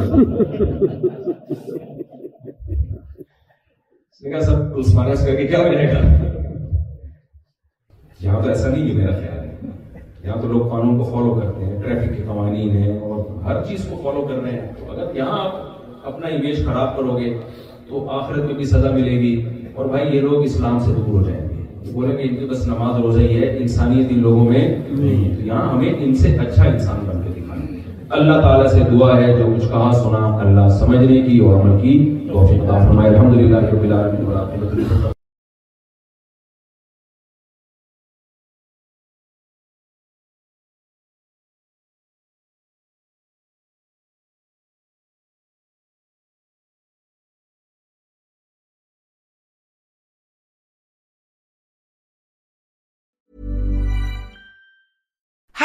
[4.21, 6.79] کیا سب پلس مائنس کر کے ہو جائے گا
[8.21, 9.77] یہاں تو ایسا نہیں ہے میرا خیال ہے
[10.29, 13.85] یہاں تو لوگ قانون کو فالو کرتے ہیں ٹریفک کے قوانین ہیں اور ہر چیز
[13.89, 17.33] کو فالو کر رہے ہیں تو اگر یہاں آپ اپنا امیج خراب کرو گے
[17.87, 19.33] تو آخرت میں بھی سزا ملے گی
[19.75, 22.67] اور بھائی یہ لوگ اسلام سے دور ہو جائیں گے بولے کہ ان کی بس
[22.67, 26.35] نماز روزہ ہی ہے انسانیت ان لوگوں میں نہیں ہے تو یہاں ہمیں ان سے
[26.47, 30.67] اچھا انسان بن کے دکھانا اللہ تعالیٰ سے دعا ہے جو کچھ کہا سنا اللہ
[30.79, 31.97] سمجھنے کی اور عمل کی
[32.31, 35.13] توفیق عطا فرمائے الحمدللہ رب العالمین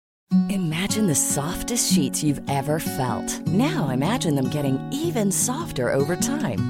[0.49, 3.27] Imagine the softest sheets you've ever felt.
[3.47, 6.69] Now imagine them getting even softer over time.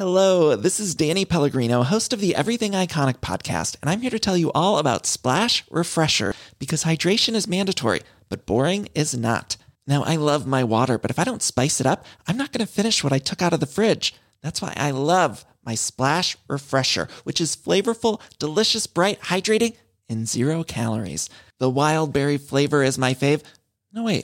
[0.00, 1.18] Hello this is deal
[1.54, 3.48] گری no has to be everything I کھانک پھاٹ
[3.90, 7.84] am to tell all about سپلشر بیکازیشن اس میڈ اٹھ
[8.30, 9.54] but بوریگ is not
[9.90, 14.10] no I love my waters E finish with fridge
[14.48, 15.04] this why I love
[15.64, 19.70] my splash اور fresher which is فلورفلس برائٹریگ
[20.28, 21.28] زیرویز
[21.74, 24.14] while berry فلے is my favour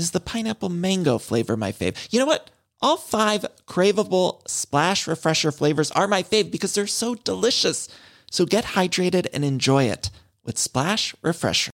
[0.00, 2.38] is the pineapple mango flavour my favour
[2.82, 7.90] All 5 craveable Splash Refresher flavors are my fave because they're so delicious.
[8.30, 10.08] So get hydrated and enjoy it
[10.46, 11.68] with Splash Refresher.